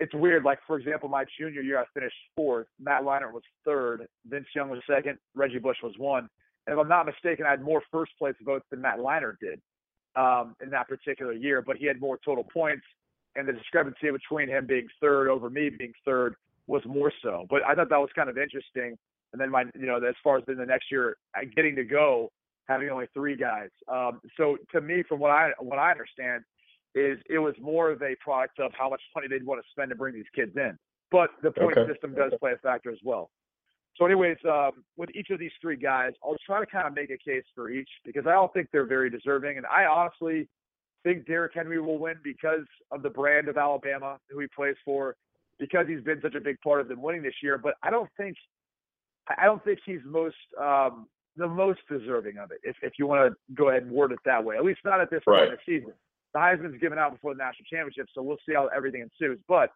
it's 0.00 0.14
weird. 0.14 0.44
Like 0.44 0.58
for 0.66 0.78
example, 0.78 1.08
my 1.08 1.24
junior 1.38 1.60
year 1.60 1.78
I 1.78 1.84
finished 1.94 2.16
fourth. 2.36 2.66
Matt 2.80 3.02
Leinart 3.02 3.32
was 3.32 3.42
third. 3.64 4.06
Vince 4.26 4.46
Young 4.54 4.70
was 4.70 4.80
second. 4.88 5.18
Reggie 5.34 5.58
Bush 5.58 5.78
was 5.82 5.94
one. 5.98 6.28
And 6.66 6.74
if 6.74 6.78
I'm 6.78 6.88
not 6.88 7.06
mistaken, 7.06 7.46
I 7.46 7.50
had 7.50 7.62
more 7.62 7.82
first 7.90 8.12
place 8.18 8.34
votes 8.44 8.66
than 8.70 8.82
Matt 8.82 8.98
Leinart 8.98 9.38
did 9.40 9.60
um, 10.16 10.54
in 10.62 10.68
that 10.70 10.86
particular 10.88 11.32
year. 11.32 11.62
But 11.62 11.78
he 11.78 11.86
had 11.86 12.00
more 12.00 12.18
total 12.22 12.44
points, 12.44 12.84
and 13.34 13.48
the 13.48 13.54
discrepancy 13.54 14.10
between 14.10 14.48
him 14.48 14.66
being 14.66 14.86
third 15.00 15.28
over 15.28 15.48
me 15.48 15.70
being 15.70 15.94
third 16.04 16.34
was 16.66 16.82
more 16.86 17.10
so. 17.22 17.46
But 17.48 17.62
I 17.66 17.74
thought 17.74 17.88
that 17.88 17.96
was 17.98 18.10
kind 18.14 18.28
of 18.28 18.36
interesting. 18.36 18.96
And 19.32 19.40
then 19.40 19.50
my, 19.50 19.64
you 19.78 19.86
know, 19.86 19.96
as 19.96 20.14
far 20.22 20.38
as 20.38 20.44
in 20.48 20.56
the 20.56 20.66
next 20.66 20.90
year 20.90 21.16
getting 21.56 21.74
to 21.76 21.84
go, 21.84 22.30
having 22.68 22.90
only 22.90 23.06
three 23.14 23.36
guys. 23.36 23.70
Um, 23.88 24.20
so 24.36 24.56
to 24.72 24.80
me, 24.80 25.02
from 25.08 25.20
what 25.20 25.30
I 25.30 25.50
what 25.58 25.78
I 25.78 25.90
understand, 25.90 26.44
is 26.94 27.18
it 27.28 27.38
was 27.38 27.54
more 27.60 27.90
of 27.90 28.02
a 28.02 28.14
product 28.20 28.60
of 28.60 28.72
how 28.78 28.90
much 28.90 29.00
money 29.14 29.28
they'd 29.28 29.44
want 29.44 29.60
to 29.60 29.68
spend 29.70 29.90
to 29.90 29.96
bring 29.96 30.14
these 30.14 30.30
kids 30.34 30.52
in. 30.56 30.78
But 31.10 31.30
the 31.42 31.50
point 31.50 31.78
okay. 31.78 31.90
system 31.90 32.14
does 32.14 32.32
play 32.38 32.52
a 32.52 32.58
factor 32.58 32.90
as 32.90 32.98
well. 33.02 33.30
So, 33.96 34.04
anyways, 34.04 34.36
um, 34.48 34.84
with 34.96 35.10
each 35.14 35.30
of 35.30 35.40
these 35.40 35.50
three 35.60 35.76
guys, 35.76 36.12
I'll 36.22 36.36
try 36.46 36.60
to 36.60 36.66
kind 36.66 36.86
of 36.86 36.94
make 36.94 37.10
a 37.10 37.18
case 37.18 37.44
for 37.54 37.70
each 37.70 37.88
because 38.04 38.26
I 38.26 38.34
all 38.34 38.48
think 38.48 38.68
they're 38.72 38.86
very 38.86 39.10
deserving, 39.10 39.56
and 39.56 39.66
I 39.66 39.86
honestly 39.86 40.48
think 41.04 41.26
Derrick 41.26 41.52
Henry 41.54 41.80
will 41.80 41.98
win 41.98 42.16
because 42.22 42.66
of 42.90 43.02
the 43.02 43.10
brand 43.10 43.48
of 43.48 43.56
Alabama 43.56 44.18
who 44.30 44.40
he 44.40 44.46
plays 44.54 44.76
for, 44.84 45.16
because 45.58 45.86
he's 45.88 46.02
been 46.02 46.20
such 46.20 46.34
a 46.34 46.40
big 46.40 46.60
part 46.60 46.80
of 46.80 46.88
them 46.88 47.02
winning 47.02 47.22
this 47.22 47.34
year. 47.42 47.58
But 47.58 47.74
I 47.82 47.90
don't 47.90 48.10
think 48.16 48.36
I 49.36 49.46
don't 49.46 49.62
think 49.64 49.80
he's 49.84 50.00
most 50.04 50.36
um, 50.60 51.06
the 51.38 51.48
most 51.48 51.80
deserving 51.88 52.36
of 52.38 52.50
it, 52.50 52.58
if, 52.62 52.76
if 52.82 52.94
you 52.98 53.06
want 53.06 53.32
to 53.32 53.54
go 53.54 53.70
ahead 53.70 53.84
and 53.84 53.92
word 53.92 54.12
it 54.12 54.18
that 54.24 54.44
way. 54.44 54.56
At 54.56 54.64
least 54.64 54.80
not 54.84 55.00
at 55.00 55.10
this 55.10 55.22
right. 55.26 55.40
point 55.40 55.52
of 55.52 55.58
the 55.64 55.78
season. 55.78 55.92
The 56.34 56.40
Heisman's 56.40 56.80
given 56.80 56.98
out 56.98 57.12
before 57.12 57.32
the 57.32 57.38
national 57.38 57.64
championship, 57.70 58.06
so 58.14 58.22
we'll 58.22 58.36
see 58.46 58.54
how 58.54 58.66
everything 58.66 59.00
ensues. 59.00 59.38
But 59.48 59.70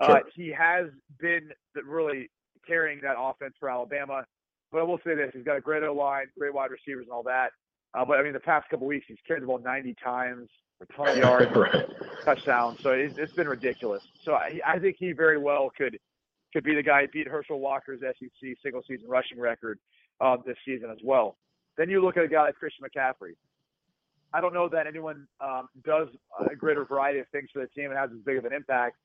uh, 0.00 0.06
sure. 0.06 0.22
he 0.34 0.48
has 0.48 0.86
been 1.20 1.50
really 1.86 2.30
carrying 2.66 3.00
that 3.02 3.14
offense 3.18 3.54
for 3.60 3.70
Alabama. 3.70 4.24
But 4.72 4.80
I 4.80 4.82
will 4.82 4.98
say 5.06 5.14
this: 5.14 5.30
he's 5.32 5.44
got 5.44 5.56
a 5.56 5.60
great 5.60 5.84
O 5.84 5.92
line, 5.92 6.26
great 6.36 6.52
wide 6.52 6.70
receivers, 6.70 7.04
and 7.04 7.12
all 7.12 7.22
that. 7.24 7.50
Uh, 7.94 8.04
but 8.04 8.18
I 8.18 8.24
mean, 8.24 8.32
the 8.32 8.40
past 8.40 8.68
couple 8.68 8.88
weeks, 8.88 9.06
he's 9.06 9.18
carried 9.24 9.44
the 9.44 9.46
ball 9.46 9.60
90 9.60 9.94
times, 10.02 10.48
ton 10.96 11.08
of 11.10 11.16
yards, 11.18 11.54
right. 11.54 11.86
touchdowns. 12.24 12.80
So 12.82 12.90
it's, 12.90 13.16
it's 13.16 13.32
been 13.32 13.48
ridiculous. 13.48 14.02
So 14.24 14.34
I, 14.34 14.60
I 14.66 14.80
think 14.80 14.96
he 14.98 15.12
very 15.12 15.38
well 15.38 15.70
could 15.76 15.98
could 16.52 16.64
be 16.64 16.74
the 16.74 16.82
guy 16.82 17.02
who 17.02 17.08
beat 17.08 17.28
Herschel 17.28 17.60
Walker's 17.60 18.00
SEC 18.00 18.56
single 18.62 18.82
season 18.88 19.08
rushing 19.08 19.38
record 19.38 19.78
uh, 20.20 20.36
this 20.46 20.56
season 20.64 20.90
as 20.90 20.98
well. 21.04 21.36
Then 21.76 21.90
you 21.90 22.02
look 22.02 22.16
at 22.16 22.24
a 22.24 22.28
guy 22.28 22.42
like 22.42 22.54
Christian 22.56 22.84
McCaffrey. 22.84 23.34
I 24.32 24.40
don't 24.40 24.54
know 24.54 24.68
that 24.68 24.86
anyone 24.86 25.26
um, 25.40 25.68
does 25.84 26.08
a 26.50 26.54
greater 26.56 26.84
variety 26.84 27.20
of 27.20 27.26
things 27.28 27.48
for 27.52 27.60
the 27.60 27.68
team 27.68 27.90
and 27.90 27.98
has 27.98 28.10
as 28.12 28.18
big 28.24 28.36
of 28.36 28.44
an 28.44 28.52
impact. 28.52 28.96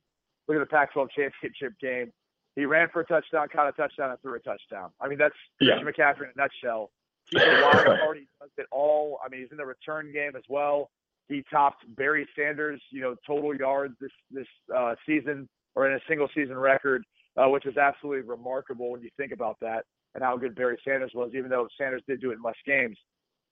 Look 0.48 0.58
at 0.58 0.60
the 0.62 0.66
Pac-12 0.66 1.08
championship 1.16 1.74
game. 1.80 2.12
He 2.56 2.66
ran 2.66 2.90
for 2.92 3.02
a 3.02 3.06
touchdown, 3.06 3.48
caught 3.54 3.68
a 3.70 3.72
touchdown, 3.74 4.10
and 4.10 4.20
threw 4.22 4.36
a 4.36 4.40
touchdown. 4.40 4.90
I 5.00 5.08
mean, 5.08 5.20
that's 5.20 5.36
Yeah. 5.60 5.80
Christian 5.80 5.94
McCaffrey 6.06 6.24
in 6.24 6.32
a 6.36 6.38
nutshell. 6.38 6.92
He's 7.30 7.42
a 7.42 7.62
wild 7.62 7.86
card. 8.00 8.18
He 8.18 8.28
does 8.42 8.50
it 8.58 8.66
all. 8.72 9.20
I 9.24 9.30
mean, 9.30 9.42
he's 9.42 9.52
in 9.52 9.58
the 9.58 9.66
return 9.66 10.12
game 10.12 10.36
as 10.36 10.44
well. 10.50 10.90
He 11.28 11.44
topped 11.52 11.84
Barry 11.96 12.28
Sanders, 12.36 12.82
you 12.90 13.02
know, 13.02 13.16
total 13.26 13.56
yards 13.56 13.94
this 14.02 14.12
this 14.32 14.48
uh, 14.76 14.96
season 15.06 15.48
or 15.76 15.88
in 15.88 15.94
a 15.96 16.00
single 16.08 16.28
season 16.34 16.58
record, 16.58 17.04
uh, 17.38 17.48
which 17.48 17.68
is 17.68 17.78
absolutely 17.78 18.28
remarkable 18.28 18.90
when 18.92 19.04
you 19.04 19.10
think 19.16 19.32
about 19.32 19.58
that 19.62 19.86
and 20.16 20.24
how 20.24 20.38
good 20.38 20.56
Barry 20.56 20.78
Sanders 20.86 21.12
was, 21.14 21.32
even 21.36 21.50
though 21.50 21.68
Sanders 21.78 22.02
did 22.08 22.22
do 22.22 22.32
it 22.32 22.36
in 22.36 22.42
less 22.42 22.56
games. 22.66 22.98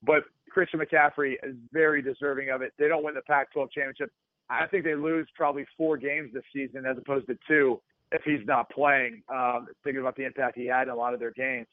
But 0.03 0.23
Christian 0.49 0.79
McCaffrey 0.79 1.33
is 1.43 1.55
very 1.71 2.01
deserving 2.01 2.49
of 2.49 2.61
it. 2.61 2.73
They 2.77 2.87
don't 2.87 3.03
win 3.03 3.15
the 3.15 3.21
Pac-12 3.21 3.71
championship. 3.71 4.11
I 4.49 4.65
think 4.67 4.83
they 4.83 4.95
lose 4.95 5.27
probably 5.35 5.65
four 5.77 5.97
games 5.97 6.31
this 6.33 6.43
season 6.53 6.85
as 6.85 6.97
opposed 6.97 7.27
to 7.27 7.37
two 7.47 7.81
if 8.11 8.21
he's 8.23 8.45
not 8.45 8.69
playing. 8.69 9.21
Um, 9.33 9.67
thinking 9.83 10.01
about 10.01 10.15
the 10.15 10.25
impact 10.25 10.57
he 10.57 10.65
had 10.65 10.83
in 10.83 10.89
a 10.89 10.95
lot 10.95 11.13
of 11.13 11.19
their 11.19 11.31
games. 11.31 11.67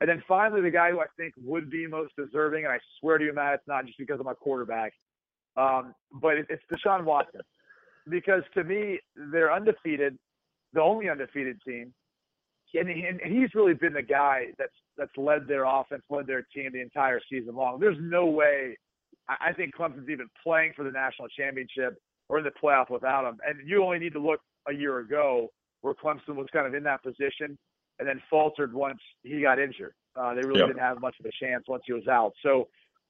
And 0.00 0.08
then 0.08 0.22
finally, 0.28 0.60
the 0.60 0.70
guy 0.70 0.90
who 0.90 1.00
I 1.00 1.06
think 1.16 1.34
would 1.42 1.70
be 1.70 1.86
most 1.86 2.12
deserving, 2.16 2.64
and 2.64 2.72
I 2.72 2.78
swear 3.00 3.18
to 3.18 3.24
you, 3.24 3.32
Matt, 3.32 3.54
it's 3.54 3.68
not 3.68 3.86
just 3.86 3.98
because 3.98 4.20
I'm 4.20 4.26
a 4.26 4.34
quarterback, 4.34 4.92
um, 5.56 5.94
but 6.12 6.36
it, 6.36 6.46
it's 6.50 6.62
Deshaun 6.70 7.04
Watson. 7.04 7.40
Because 8.08 8.42
to 8.54 8.62
me, 8.62 9.00
they're 9.32 9.52
undefeated, 9.52 10.18
the 10.74 10.82
only 10.82 11.08
undefeated 11.08 11.60
team, 11.66 11.92
and, 12.74 12.88
he, 12.88 13.04
and 13.06 13.20
he's 13.24 13.54
really 13.54 13.74
been 13.74 13.92
the 13.92 14.02
guy 14.02 14.46
that's 14.58 14.72
that's 14.96 15.16
led 15.16 15.46
their 15.46 15.64
offense, 15.64 16.02
led 16.10 16.26
their 16.26 16.46
team 16.54 16.70
the 16.72 16.80
entire 16.80 17.20
season 17.30 17.54
long. 17.54 17.78
There's 17.80 17.98
no 18.00 18.26
way 18.26 18.76
I, 19.28 19.48
I 19.48 19.52
think 19.52 19.74
Clemson's 19.74 20.08
even 20.08 20.28
playing 20.42 20.72
for 20.76 20.84
the 20.84 20.90
national 20.90 21.28
championship 21.28 21.98
or 22.28 22.38
in 22.38 22.44
the 22.44 22.50
playoff 22.62 22.90
without 22.90 23.24
him. 23.24 23.38
And 23.46 23.68
you 23.68 23.82
only 23.84 23.98
need 23.98 24.12
to 24.14 24.20
look 24.20 24.40
a 24.68 24.72
year 24.72 24.98
ago 24.98 25.48
where 25.82 25.94
Clemson 25.94 26.34
was 26.34 26.46
kind 26.52 26.66
of 26.66 26.74
in 26.74 26.82
that 26.84 27.02
position 27.02 27.56
and 27.98 28.08
then 28.08 28.20
faltered 28.28 28.74
once 28.74 29.00
he 29.22 29.40
got 29.40 29.58
injured. 29.58 29.94
Uh, 30.16 30.34
they 30.34 30.40
really 30.40 30.60
Yep. 30.60 30.68
didn't 30.68 30.80
have 30.80 31.00
much 31.00 31.14
of 31.20 31.26
a 31.26 31.30
chance 31.40 31.64
once 31.68 31.82
he 31.86 31.92
was 31.92 32.06
out. 32.08 32.32
So 32.42 32.68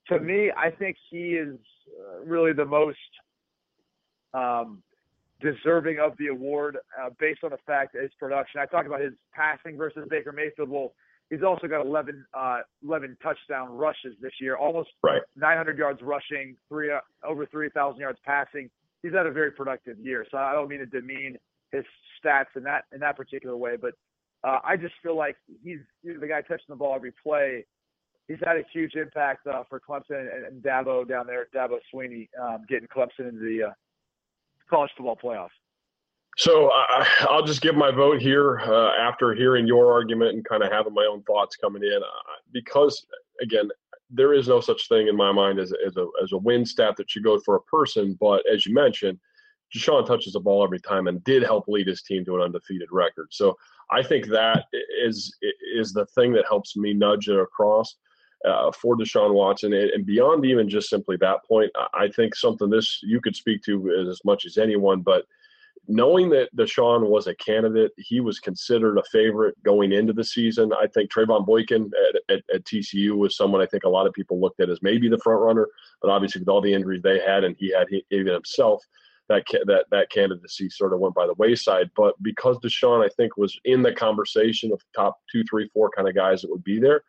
to 0.09 0.19
me, 0.19 0.53
I 0.57 0.71
think 0.71 0.97
he 1.11 1.35
is 1.35 1.57
uh, 1.99 2.21
really 2.25 2.53
the 2.53 2.65
most 2.65 2.99
um, 4.35 4.83
deserving 5.41 5.99
of 5.99 6.13
the 6.19 6.29
award 6.29 6.79
uh, 7.01 7.11
based 7.19 7.45
on 7.45 7.51
the 7.51 7.59
fact 7.67 7.93
that 7.95 8.03
his 8.03 8.13
production. 8.19 8.61
I 8.61 8.67
talked 8.67 8.87
about 8.87 9.01
his 9.01 9.13
passing 9.33 9.77
versus 9.77 10.07
Baker 10.09 10.33
Mayfield. 10.33 10.69
Well, 10.71 10.93
he's 11.31 11.43
also 11.43 11.67
got 11.67 11.85
11, 11.85 12.25
uh, 12.35 12.61
11 12.85 13.17
touchdown 13.23 13.73
rushes 13.73 14.15
this 14.21 14.33
year, 14.41 14.57
almost 14.57 14.91
Right. 15.03 15.23
900 15.37 15.77
yards 15.79 16.01
rushing, 16.03 16.57
three 16.69 16.91
uh, 16.91 17.01
over 17.25 17.47
3,000 17.47 18.01
yards 18.01 18.19
passing. 18.25 18.71
He's 19.03 19.13
had 19.13 19.27
a 19.27 19.31
very 19.31 19.51
productive 19.53 19.99
year, 19.99 20.27
so 20.31 20.39
I 20.39 20.53
don't 20.53 20.69
mean 20.69 20.81
to 20.81 20.87
demean 20.87 21.37
his 21.73 21.85
stats 22.25 22.57
in 22.57 22.63
that 22.63 22.85
in 22.93 23.01
that 23.01 23.17
particular 23.17 23.57
way, 23.57 23.77
but 23.77 23.95
uh, 24.45 24.61
I 24.65 24.77
just 24.77 24.95
feel 25.03 25.17
like 25.17 25.37
he's, 25.63 25.79
he's 26.03 26.21
the 26.21 26.27
guy 26.27 26.41
touching 26.41 26.67
the 26.69 26.77
ball 26.77 26.95
every 26.95 27.13
play. 27.23 27.65
He's 28.29 28.39
had 28.45 28.57
a 28.57 28.63
huge 28.73 28.95
impact 28.95 29.47
uh, 29.47 29.65
for 29.69 29.81
Clemson 29.81 30.21
and, 30.35 30.47
and 30.47 30.63
Dabo 30.63 31.07
down 31.09 31.27
there, 31.27 31.47
Dabo 31.55 31.79
Swinney, 31.93 32.29
um, 32.41 32.65
getting 32.69 32.89
Clemson 32.89 33.29
into 33.29 33.41
the 33.41 33.69
uh, 33.69 33.73
college 34.69 34.91
football 34.97 35.17
playoff. 35.17 35.49
So 36.37 36.71
I, 36.71 37.07
I'll 37.31 37.45
just 37.45 37.63
give 37.63 37.77
my 37.77 37.91
vote 37.91 38.21
here 38.21 38.61
uh, 38.61 38.91
after 39.01 39.35
hearing 39.35 39.67
your 39.67 39.91
argument 39.93 40.35
and 40.35 40.45
kind 40.45 40.63
of 40.63 40.71
having 40.71 40.93
my 40.93 41.09
own 41.11 41.23
thoughts 41.23 41.57
coming 41.57 41.83
in, 41.83 42.01
uh, 42.03 42.37
because 42.53 43.07
again, 43.41 43.71
there 44.11 44.35
is 44.35 44.47
no 44.47 44.61
such 44.61 44.89
thing 44.89 45.09
in 45.09 45.17
my 45.17 45.33
mind 45.33 45.59
as, 45.59 45.73
as 45.85 45.97
a 45.97 46.07
as 46.23 46.33
a 46.33 46.39
win 46.39 46.65
stat 46.65 46.95
that 46.97 47.11
should 47.11 47.25
go 47.25 47.39
for 47.41 47.57
a 47.57 47.63
person. 47.63 48.17
But 48.21 48.45
as 48.53 48.67
you 48.67 48.75
mentioned, 48.75 49.19
Deshaun 49.75 50.07
touches 50.07 50.35
the 50.35 50.41
ball 50.41 50.63
every 50.63 50.81
time 50.81 51.07
and 51.07 51.25
did 51.25 51.43
help 51.43 51.65
lead 51.69 51.89
his 51.89 52.03
team 52.03 52.25
to 52.27 52.37
an 52.37 52.43
undefeated 52.43 52.89
record. 52.93 53.29
So 53.31 53.57
I 53.91 54.03
think 54.03 54.27
that 54.29 54.67
is 55.03 55.37
is 55.75 55.93
the 55.93 56.07
thing 56.07 56.33
that 56.35 56.45
helps 56.47 56.77
me 56.77 56.93
nudge 56.93 57.29
it 57.29 57.39
across 57.39 57.97
uh, 58.47 58.71
for 58.73 58.97
Deshaun 58.97 59.35
Watson, 59.35 59.73
and, 59.73 60.07
beyond 60.07 60.45
even 60.45 60.69
just 60.69 60.89
simply 60.89 61.17
that 61.19 61.45
point, 61.45 61.71
I- 61.75 62.05
I 62.05 62.09
think 62.09 62.35
something 62.35 62.71
this 62.71 63.01
you 63.03 63.21
could 63.21 63.37
speak 63.37 63.63
to 63.65 64.07
as 64.11 64.25
much 64.25 64.47
as 64.47 64.57
anyone, 64.57 65.01
but 65.01 65.27
knowing 65.89 66.31
that 66.31 66.55
Deshaun 66.57 67.09
was 67.09 67.27
a 67.27 67.35
candidate, 67.37 67.93
he 67.97 68.21
was 68.21 68.41
considered 68.41 68.99
a 68.99 69.03
favorite 69.13 69.61
going 69.63 69.93
into 69.93 70.13
the 70.13 70.25
season. 70.25 70.73
I 70.73 70.87
think 70.89 71.11
Trevone 71.11 71.47
Boykin 71.47 71.91
at, 72.09 72.37
at, 72.37 72.45
at 72.53 72.65
TCU 72.65 73.17
was 73.17 73.37
someone 73.37 73.61
I 73.61 73.67
think 73.67 73.85
a 73.85 73.89
lot 73.89 74.07
of 74.07 74.13
people 74.13 74.41
looked 74.41 74.61
at 74.61 74.71
as 74.71 74.83
maybe 74.83 75.09
the 75.09 75.19
front 75.19 75.41
runner, 75.41 75.69
but 76.03 76.11
obviously 76.11 76.41
with 76.41 76.49
all 76.49 76.61
the 76.61 76.73
injuries 76.73 77.03
they 77.03 77.21
had 77.21 77.45
and 77.45 77.55
he 77.59 77.73
had 77.73 77.87
even 78.11 78.33
himself, 78.33 78.83
that 79.29 79.45
that 79.67 79.87
that 79.91 80.11
candidacy 80.11 80.69
sort 80.71 80.93
of 80.93 81.01
went 81.01 81.15
by 81.15 81.27
the 81.27 81.35
wayside. 81.35 81.91
But 81.97 82.21
because 82.23 82.59
Deshaun, 82.59 83.05
I 83.05 83.09
think, 83.17 83.37
was 83.37 83.59
in 83.65 83.83
the 83.83 83.93
conversation 83.93 84.73
of 84.73 84.83
top 84.95 85.19
two, 85.31 85.43
three, 85.49 85.69
four 85.73 85.91
kind 85.91 86.09
of 86.09 86.15
guys 86.15 86.43
that 86.43 86.51
would 86.51 86.65
be 86.65 86.79
there, 86.79 87.03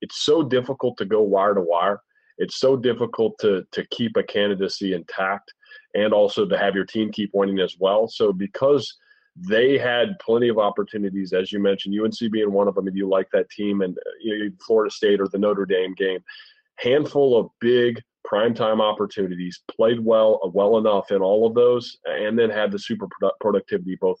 it's 0.00 0.24
so 0.24 0.42
difficult 0.42 0.96
to 0.98 1.04
go 1.04 1.22
wire 1.22 1.54
to 1.54 1.60
wire. 1.60 2.00
It's 2.38 2.58
so 2.58 2.76
difficult 2.76 3.38
to 3.40 3.64
to 3.72 3.86
keep 3.88 4.16
a 4.16 4.22
candidacy 4.22 4.92
intact 4.92 5.52
and 5.94 6.12
also 6.12 6.46
to 6.46 6.58
have 6.58 6.74
your 6.74 6.84
team 6.84 7.12
keep 7.12 7.30
winning 7.32 7.60
as 7.60 7.76
well. 7.78 8.08
So 8.08 8.32
because 8.32 8.96
they 9.36 9.78
had 9.78 10.18
plenty 10.20 10.48
of 10.48 10.58
opportunities, 10.58 11.32
as 11.32 11.52
you 11.52 11.58
mentioned, 11.58 11.98
UNC 11.98 12.30
being 12.30 12.52
one 12.52 12.68
of 12.68 12.74
them, 12.74 12.86
and 12.86 12.96
you 12.96 13.08
like 13.08 13.28
that 13.32 13.50
team, 13.50 13.80
and 13.80 13.96
uh, 13.96 14.10
you 14.20 14.38
know, 14.38 14.50
Florida 14.64 14.92
State 14.92 15.20
or 15.20 15.28
the 15.28 15.38
Notre 15.38 15.66
Dame 15.66 15.94
game, 15.94 16.20
handful 16.76 17.38
of 17.38 17.50
big 17.60 18.00
primetime 18.26 18.80
opportunities, 18.80 19.60
played 19.76 20.00
well, 20.00 20.40
uh, 20.44 20.48
well 20.48 20.78
enough 20.78 21.10
in 21.10 21.20
all 21.20 21.46
of 21.46 21.54
those, 21.54 21.96
and 22.04 22.38
then 22.38 22.48
had 22.48 22.70
the 22.70 22.78
super 22.78 23.06
produ- 23.06 23.32
productivity 23.40 23.96
both 24.00 24.20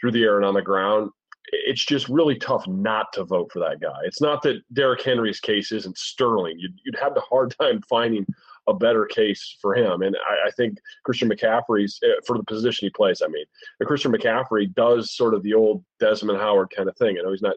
through 0.00 0.10
the 0.10 0.22
air 0.22 0.36
and 0.36 0.44
on 0.44 0.54
the 0.54 0.62
ground. 0.62 1.10
It's 1.52 1.84
just 1.84 2.08
really 2.08 2.36
tough 2.36 2.66
not 2.66 3.12
to 3.14 3.24
vote 3.24 3.50
for 3.52 3.58
that 3.60 3.80
guy. 3.80 3.98
It's 4.04 4.20
not 4.20 4.42
that 4.42 4.62
Derrick 4.72 5.02
Henry's 5.02 5.40
case 5.40 5.72
isn't 5.72 5.98
sterling. 5.98 6.58
You'd, 6.58 6.78
you'd 6.84 6.98
have 7.00 7.14
the 7.14 7.20
hard 7.20 7.54
time 7.60 7.82
finding 7.88 8.26
a 8.68 8.74
better 8.74 9.06
case 9.06 9.56
for 9.60 9.74
him. 9.74 10.02
And 10.02 10.16
I, 10.16 10.48
I 10.48 10.50
think 10.52 10.78
Christian 11.04 11.28
McCaffrey's 11.28 11.98
uh, 12.04 12.20
for 12.26 12.36
the 12.36 12.44
position 12.44 12.86
he 12.86 12.90
plays. 12.90 13.22
I 13.22 13.28
mean, 13.28 13.44
Christian 13.84 14.12
McCaffrey 14.12 14.72
does 14.74 15.16
sort 15.16 15.34
of 15.34 15.42
the 15.42 15.54
old 15.54 15.84
Desmond 15.98 16.38
Howard 16.38 16.70
kind 16.74 16.88
of 16.88 16.96
thing. 16.96 17.16
I 17.18 17.22
know 17.22 17.32
he's 17.32 17.42
not, 17.42 17.56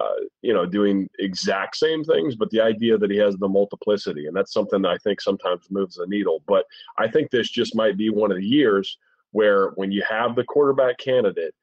uh, 0.00 0.14
you 0.42 0.54
know, 0.54 0.64
doing 0.64 1.08
exact 1.18 1.76
same 1.76 2.02
things, 2.02 2.34
but 2.36 2.50
the 2.50 2.60
idea 2.60 2.96
that 2.98 3.10
he 3.10 3.18
has 3.18 3.36
the 3.36 3.48
multiplicity, 3.48 4.26
and 4.26 4.36
that's 4.36 4.52
something 4.52 4.80
that 4.82 4.88
I 4.88 4.98
think 4.98 5.20
sometimes 5.20 5.70
moves 5.70 5.96
the 5.96 6.06
needle. 6.06 6.42
But 6.46 6.64
I 6.98 7.08
think 7.08 7.30
this 7.30 7.50
just 7.50 7.76
might 7.76 7.96
be 7.96 8.10
one 8.10 8.30
of 8.30 8.38
the 8.38 8.46
years 8.46 8.96
where 9.32 9.70
when 9.70 9.90
you 9.90 10.02
have 10.08 10.34
the 10.34 10.44
quarterback 10.44 10.98
candidate 10.98 11.54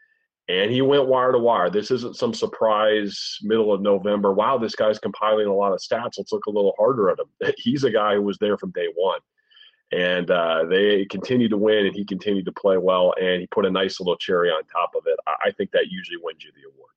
and 0.51 0.69
he 0.69 0.81
went 0.81 1.07
wire 1.07 1.31
to 1.31 1.39
wire. 1.39 1.69
This 1.69 1.91
isn't 1.91 2.17
some 2.17 2.33
surprise 2.33 3.37
middle 3.41 3.73
of 3.73 3.81
November. 3.81 4.33
Wow, 4.33 4.57
this 4.57 4.75
guy's 4.75 4.99
compiling 4.99 5.47
a 5.47 5.53
lot 5.53 5.71
of 5.71 5.79
stats. 5.79 6.17
Let's 6.17 6.33
look 6.33 6.45
a 6.47 6.51
little 6.51 6.73
harder 6.77 7.09
at 7.09 7.19
him. 7.19 7.53
He's 7.57 7.85
a 7.85 7.91
guy 7.91 8.15
who 8.15 8.23
was 8.23 8.37
there 8.39 8.57
from 8.57 8.71
day 8.71 8.87
one. 8.95 9.19
And 9.93 10.29
uh, 10.29 10.65
they 10.69 11.05
continued 11.05 11.51
to 11.51 11.57
win, 11.57 11.85
and 11.85 11.95
he 11.95 12.05
continued 12.05 12.45
to 12.45 12.51
play 12.53 12.77
well, 12.77 13.13
and 13.19 13.41
he 13.41 13.47
put 13.47 13.65
a 13.65 13.69
nice 13.69 13.99
little 13.99 14.15
cherry 14.15 14.49
on 14.49 14.63
top 14.65 14.91
of 14.95 15.03
it. 15.05 15.17
I 15.27 15.51
think 15.51 15.71
that 15.71 15.87
usually 15.89 16.17
wins 16.21 16.43
you 16.43 16.51
the 16.53 16.69
award. 16.69 16.91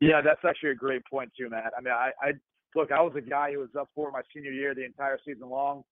Yeah, 0.00 0.20
that's 0.20 0.44
actually 0.46 0.70
a 0.70 0.74
great 0.74 1.02
point 1.06 1.30
too, 1.38 1.48
Matt. 1.48 1.72
I 1.76 1.80
mean, 1.80 1.94
I, 1.94 2.10
I 2.22 2.32
look, 2.74 2.92
I 2.92 3.00
was 3.00 3.14
a 3.16 3.22
guy 3.22 3.52
who 3.52 3.60
was 3.60 3.70
up 3.78 3.88
for 3.94 4.10
my 4.10 4.20
senior 4.34 4.52
year 4.52 4.74
the 4.74 4.84
entire 4.84 5.18
season 5.26 5.48
long. 5.48 5.82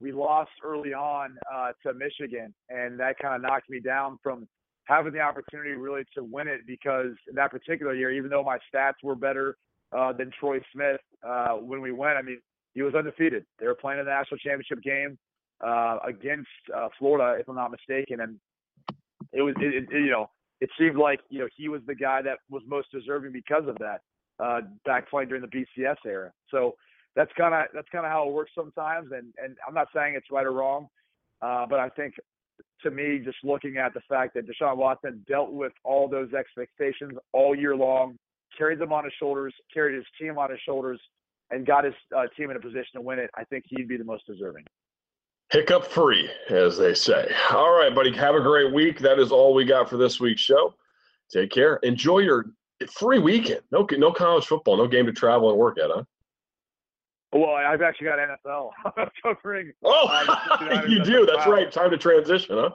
We 0.00 0.12
lost 0.12 0.50
early 0.62 0.92
on 0.92 1.36
uh, 1.52 1.72
to 1.82 1.94
Michigan, 1.94 2.54
and 2.68 3.00
that 3.00 3.18
kind 3.18 3.34
of 3.34 3.40
knocked 3.40 3.70
me 3.70 3.80
down 3.80 4.18
from 4.22 4.46
having 4.88 5.12
the 5.12 5.20
opportunity 5.20 5.72
really 5.72 6.02
to 6.14 6.24
win 6.24 6.48
it 6.48 6.66
because 6.66 7.12
in 7.28 7.34
that 7.34 7.50
particular 7.50 7.94
year, 7.94 8.10
even 8.10 8.30
though 8.30 8.42
my 8.42 8.58
stats 8.72 8.94
were 9.02 9.14
better 9.14 9.56
uh, 9.96 10.12
than 10.14 10.30
Troy 10.40 10.60
Smith 10.72 11.00
uh, 11.22 11.56
when 11.56 11.82
we 11.82 11.92
went, 11.92 12.16
I 12.16 12.22
mean, 12.22 12.40
he 12.72 12.80
was 12.82 12.94
undefeated. 12.94 13.44
They 13.60 13.66
were 13.66 13.74
playing 13.74 14.00
in 14.00 14.06
the 14.06 14.10
national 14.10 14.38
championship 14.38 14.82
game 14.82 15.18
uh, 15.64 15.98
against 16.06 16.48
uh, 16.74 16.88
Florida, 16.98 17.38
if 17.38 17.48
I'm 17.48 17.56
not 17.56 17.70
mistaken, 17.70 18.20
and 18.20 18.36
it 19.32 19.42
was, 19.42 19.54
it, 19.58 19.74
it, 19.74 19.88
you 19.92 20.10
know, 20.10 20.30
it 20.60 20.70
seemed 20.78 20.96
like 20.96 21.20
you 21.28 21.40
know 21.40 21.48
he 21.54 21.68
was 21.68 21.82
the 21.86 21.94
guy 21.94 22.22
that 22.22 22.38
was 22.48 22.62
most 22.66 22.90
deserving 22.90 23.32
because 23.32 23.68
of 23.68 23.76
that 23.78 24.00
uh, 24.40 24.60
back 24.84 25.10
playing 25.10 25.28
during 25.28 25.42
the 25.42 25.48
BCS 25.48 25.96
era. 26.06 26.32
So 26.50 26.76
that's 27.14 27.30
kind 27.36 27.54
of 27.54 27.66
that's 27.74 27.88
kind 27.92 28.06
of 28.06 28.12
how 28.12 28.26
it 28.26 28.32
works 28.32 28.52
sometimes. 28.54 29.10
And 29.12 29.34
and 29.42 29.56
I'm 29.66 29.74
not 29.74 29.88
saying 29.94 30.14
it's 30.16 30.30
right 30.30 30.46
or 30.46 30.52
wrong, 30.52 30.88
uh, 31.42 31.66
but 31.66 31.78
I 31.78 31.90
think 31.90 32.14
to 32.82 32.90
me, 32.90 33.20
just 33.24 33.38
looking 33.42 33.76
at 33.76 33.94
the 33.94 34.00
fact 34.08 34.34
that 34.34 34.44
Deshaun 34.46 34.76
Watson 34.76 35.24
dealt 35.28 35.52
with 35.52 35.72
all 35.84 36.08
those 36.08 36.32
expectations 36.32 37.12
all 37.32 37.54
year 37.54 37.74
long, 37.74 38.16
carried 38.56 38.78
them 38.78 38.92
on 38.92 39.04
his 39.04 39.12
shoulders, 39.18 39.54
carried 39.72 39.96
his 39.96 40.04
team 40.20 40.38
on 40.38 40.50
his 40.50 40.60
shoulders, 40.60 41.00
and 41.50 41.66
got 41.66 41.84
his 41.84 41.94
uh, 42.16 42.26
team 42.36 42.50
in 42.50 42.56
a 42.56 42.60
position 42.60 42.90
to 42.94 43.00
win 43.00 43.18
it, 43.18 43.30
I 43.36 43.44
think 43.44 43.64
he'd 43.68 43.88
be 43.88 43.96
the 43.96 44.04
most 44.04 44.26
deserving. 44.26 44.64
Hiccup 45.50 45.86
free, 45.86 46.28
as 46.50 46.76
they 46.76 46.92
say. 46.92 47.32
All 47.50 47.72
right, 47.72 47.94
buddy. 47.94 48.14
Have 48.14 48.34
a 48.34 48.40
great 48.40 48.72
week. 48.72 48.98
That 48.98 49.18
is 49.18 49.32
all 49.32 49.54
we 49.54 49.64
got 49.64 49.88
for 49.88 49.96
this 49.96 50.20
week's 50.20 50.42
show. 50.42 50.74
Take 51.30 51.50
care. 51.50 51.76
Enjoy 51.76 52.18
your 52.18 52.46
free 52.92 53.18
weekend. 53.18 53.62
No, 53.72 53.86
no 53.92 54.12
college 54.12 54.44
football. 54.44 54.76
No 54.76 54.86
game 54.86 55.06
to 55.06 55.12
travel 55.12 55.48
and 55.48 55.58
work 55.58 55.78
at, 55.78 55.90
huh? 55.90 56.04
Well, 57.32 57.50
I've 57.50 57.82
actually 57.82 58.06
got 58.06 58.18
NFL 58.18 58.70
covering. 59.22 59.72
Oh, 59.84 60.06
uh, 60.08 60.82
you 60.88 61.04
do. 61.04 61.26
That's 61.26 61.46
right. 61.46 61.70
Time 61.70 61.90
to 61.90 61.98
transition, 61.98 62.56
huh? 62.56 62.70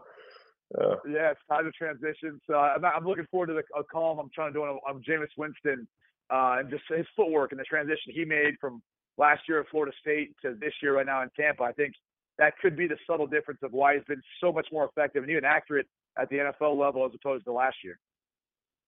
Yeah. 0.80 0.96
yeah, 1.08 1.32
it's 1.32 1.42
time 1.50 1.66
to 1.66 1.72
transition. 1.72 2.40
So 2.48 2.56
I'm, 2.56 2.84
I'm 2.84 3.06
looking 3.06 3.28
forward 3.30 3.48
to 3.48 3.54
the, 3.54 3.64
a 3.78 3.84
column 3.84 4.20
I'm 4.20 4.30
trying 4.34 4.54
to 4.54 4.60
do 4.60 4.64
on, 4.64 4.80
on 4.88 5.04
Jameis 5.08 5.28
Winston 5.38 5.88
uh, 6.32 6.58
and 6.60 6.70
just 6.70 6.84
his 6.90 7.06
footwork 7.16 7.52
and 7.52 7.60
the 7.60 7.64
transition 7.64 8.12
he 8.14 8.26
made 8.26 8.56
from 8.60 8.82
last 9.18 9.42
year 9.48 9.60
at 9.60 9.68
Florida 9.70 9.92
State 10.00 10.36
to 10.42 10.56
this 10.60 10.74
year 10.82 10.98
right 10.98 11.06
now 11.06 11.22
in 11.22 11.30
Tampa. 11.38 11.64
I 11.64 11.74
think 11.74 11.94
that 12.40 12.58
could 12.60 12.76
be 12.76 12.88
the 12.88 12.98
subtle 13.08 13.28
difference 13.28 13.60
of 13.64 13.72
why 13.72 13.96
he's 13.96 14.04
been 14.06 14.22
so 14.42 14.52
much 14.52 14.68
more 14.72 14.86
effective 14.86 15.24
and 15.24 15.32
even 15.32 15.46
accurate 15.46 15.88
at 16.20 16.30
the 16.30 16.38
NFL 16.38 16.78
level 16.78 17.06
as 17.06 17.12
opposed 17.14 17.46
to 17.46 17.54
last 17.54 17.78
year. 17.84 18.00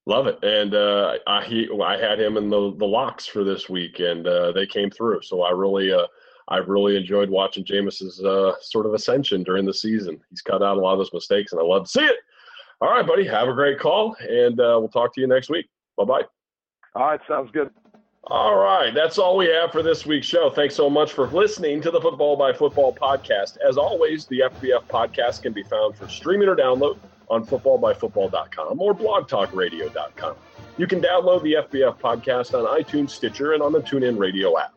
Love 0.08 0.28
it, 0.28 0.38
and 0.43 0.76
uh, 0.76 1.18
I 1.26 1.43
he, 1.43 1.68
I 1.84 1.97
had 1.97 2.20
him 2.20 2.38
in 2.38 2.49
the 2.49 2.76
the 2.78 2.86
locks 2.86 3.26
for 3.26 3.43
this 3.43 3.68
week, 3.70 3.99
and 3.99 4.28
uh, 4.28 4.51
they 4.51 4.68
came 4.68 4.91
through. 4.91 5.22
So 5.24 5.41
I 5.41 5.49
really 5.49 5.91
uh, 5.91 6.06
I 6.47 6.58
really 6.58 6.95
enjoyed 6.95 7.28
watching 7.28 7.66
Jameis's 7.66 8.24
uh, 8.24 8.53
sort 8.62 8.86
of 8.86 8.93
ascension 8.93 9.41
during 9.41 9.66
the 9.66 9.74
season. 9.74 10.22
He's 10.30 10.41
cut 10.41 10.62
out 10.62 10.78
a 10.78 10.80
lot 10.80 10.93
of 10.93 10.99
those 10.99 11.14
mistakes, 11.14 11.53
and 11.53 11.60
I 11.60 11.64
love 11.64 11.86
to 11.86 11.89
see 11.89 12.06
it. 12.06 12.18
All 12.82 12.91
right, 12.91 13.06
buddy, 13.06 13.26
have 13.26 13.47
a 13.47 13.53
great 13.53 13.80
call, 13.80 14.16
and 14.20 14.60
uh, 14.60 14.78
we'll 14.78 14.89
talk 14.89 15.14
to 15.16 15.22
you 15.22 15.28
next 15.28 15.49
week. 15.49 15.68
Bye 15.97 16.03
bye. 16.03 16.22
All 16.93 17.08
right, 17.08 17.22
sounds 17.28 17.49
good. 17.51 17.72
All 18.28 18.58
right, 18.58 18.93
that's 18.93 19.18
all 19.18 19.38
we 19.38 19.47
have 19.47 19.72
for 19.72 19.82
this 19.82 20.06
week's 20.06 20.28
show. 20.28 20.51
Thanks 20.51 20.76
so 20.76 20.88
much 20.88 21.14
for 21.14 21.28
listening 21.28 21.82
to 21.82 21.89
the 21.89 22.01
Football 22.01 22.36
by 22.36 22.53
Football 22.53 22.93
podcast. 22.93 23.58
As 23.68 23.78
always, 23.78 24.28
the 24.28 24.41
FBF 24.41 24.84
podcast 24.84 25.41
can 25.41 25.53
be 25.53 25.64
found 25.64 25.95
for 25.95 26.08
streaming 26.08 26.47
or 26.47 26.56
download 26.56 26.99
on 27.30 27.45
footballbyfootball.com 27.45 28.82
or 28.82 28.93
blogtalkradio.com. 28.93 30.36
You 30.78 30.88
can 30.88 31.01
download 31.01 31.43
the 31.43 31.53
FBF 31.53 31.99
podcast 31.99 32.53
on 32.53 32.82
iTunes, 32.82 33.11
Stitcher, 33.11 33.53
and 33.53 33.63
on 33.63 33.71
the 33.71 33.82
TuneIn 33.82 34.17
Radio 34.17 34.57
app. 34.59 34.73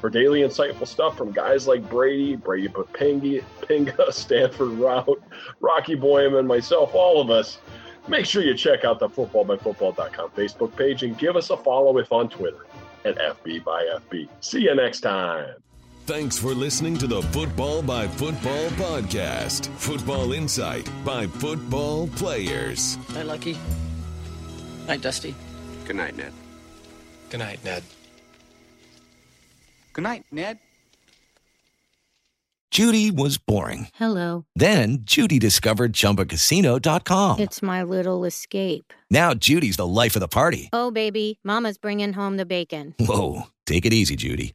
For 0.00 0.10
daily 0.10 0.40
insightful 0.40 0.86
stuff 0.86 1.16
from 1.16 1.32
guys 1.32 1.66
like 1.66 1.88
Brady, 1.88 2.36
Brady 2.36 2.68
Poppinga, 2.68 3.42
Pinga, 3.62 4.12
Stanford 4.12 4.70
Routt, 4.70 5.22
Rocky 5.60 5.96
Boiman, 5.96 6.46
myself, 6.46 6.94
all 6.94 7.20
of 7.20 7.30
us, 7.30 7.58
make 8.06 8.26
sure 8.26 8.42
you 8.42 8.54
check 8.54 8.84
out 8.84 8.98
the 8.98 9.08
footballbyfootball.com 9.08 10.30
Facebook 10.30 10.76
page 10.76 11.02
and 11.02 11.16
give 11.16 11.36
us 11.36 11.50
a 11.50 11.56
follow 11.56 11.96
if 11.98 12.12
on 12.12 12.28
Twitter 12.28 12.66
at 13.04 13.16
FB 13.16 13.64
by 13.64 13.84
FB. 14.10 14.28
See 14.40 14.62
you 14.62 14.74
next 14.74 15.00
time. 15.00 15.54
Thanks 16.06 16.38
for 16.38 16.54
listening 16.54 16.96
to 16.98 17.08
the 17.08 17.20
Football 17.20 17.82
by 17.82 18.06
Football 18.06 18.68
podcast. 18.78 19.66
Football 19.76 20.34
insight 20.34 20.88
by 21.04 21.26
football 21.26 22.06
players. 22.06 22.96
Hi, 23.08 23.22
Lucky. 23.22 23.58
Night, 24.86 25.00
Dusty. 25.02 25.34
Good 25.84 25.96
night, 25.96 26.16
Ned. 26.16 26.32
Good 27.28 27.38
night, 27.38 27.58
Ned. 27.64 27.82
Good 29.94 30.02
night, 30.02 30.24
Ned. 30.30 30.60
Judy 32.70 33.10
was 33.10 33.36
boring. 33.36 33.88
Hello. 33.94 34.44
Then 34.54 34.98
Judy 35.00 35.40
discovered 35.40 35.92
ChumbaCasino.com. 35.92 37.40
It's 37.40 37.62
my 37.62 37.82
little 37.82 38.24
escape. 38.24 38.92
Now 39.10 39.34
Judy's 39.34 39.76
the 39.76 39.86
life 39.86 40.14
of 40.14 40.20
the 40.20 40.28
party. 40.28 40.68
Oh, 40.72 40.92
baby, 40.92 41.40
Mama's 41.42 41.78
bringing 41.78 42.12
home 42.12 42.36
the 42.36 42.46
bacon. 42.46 42.94
Whoa, 43.00 43.48
take 43.66 43.86
it 43.86 43.92
easy, 43.92 44.14
Judy. 44.14 44.54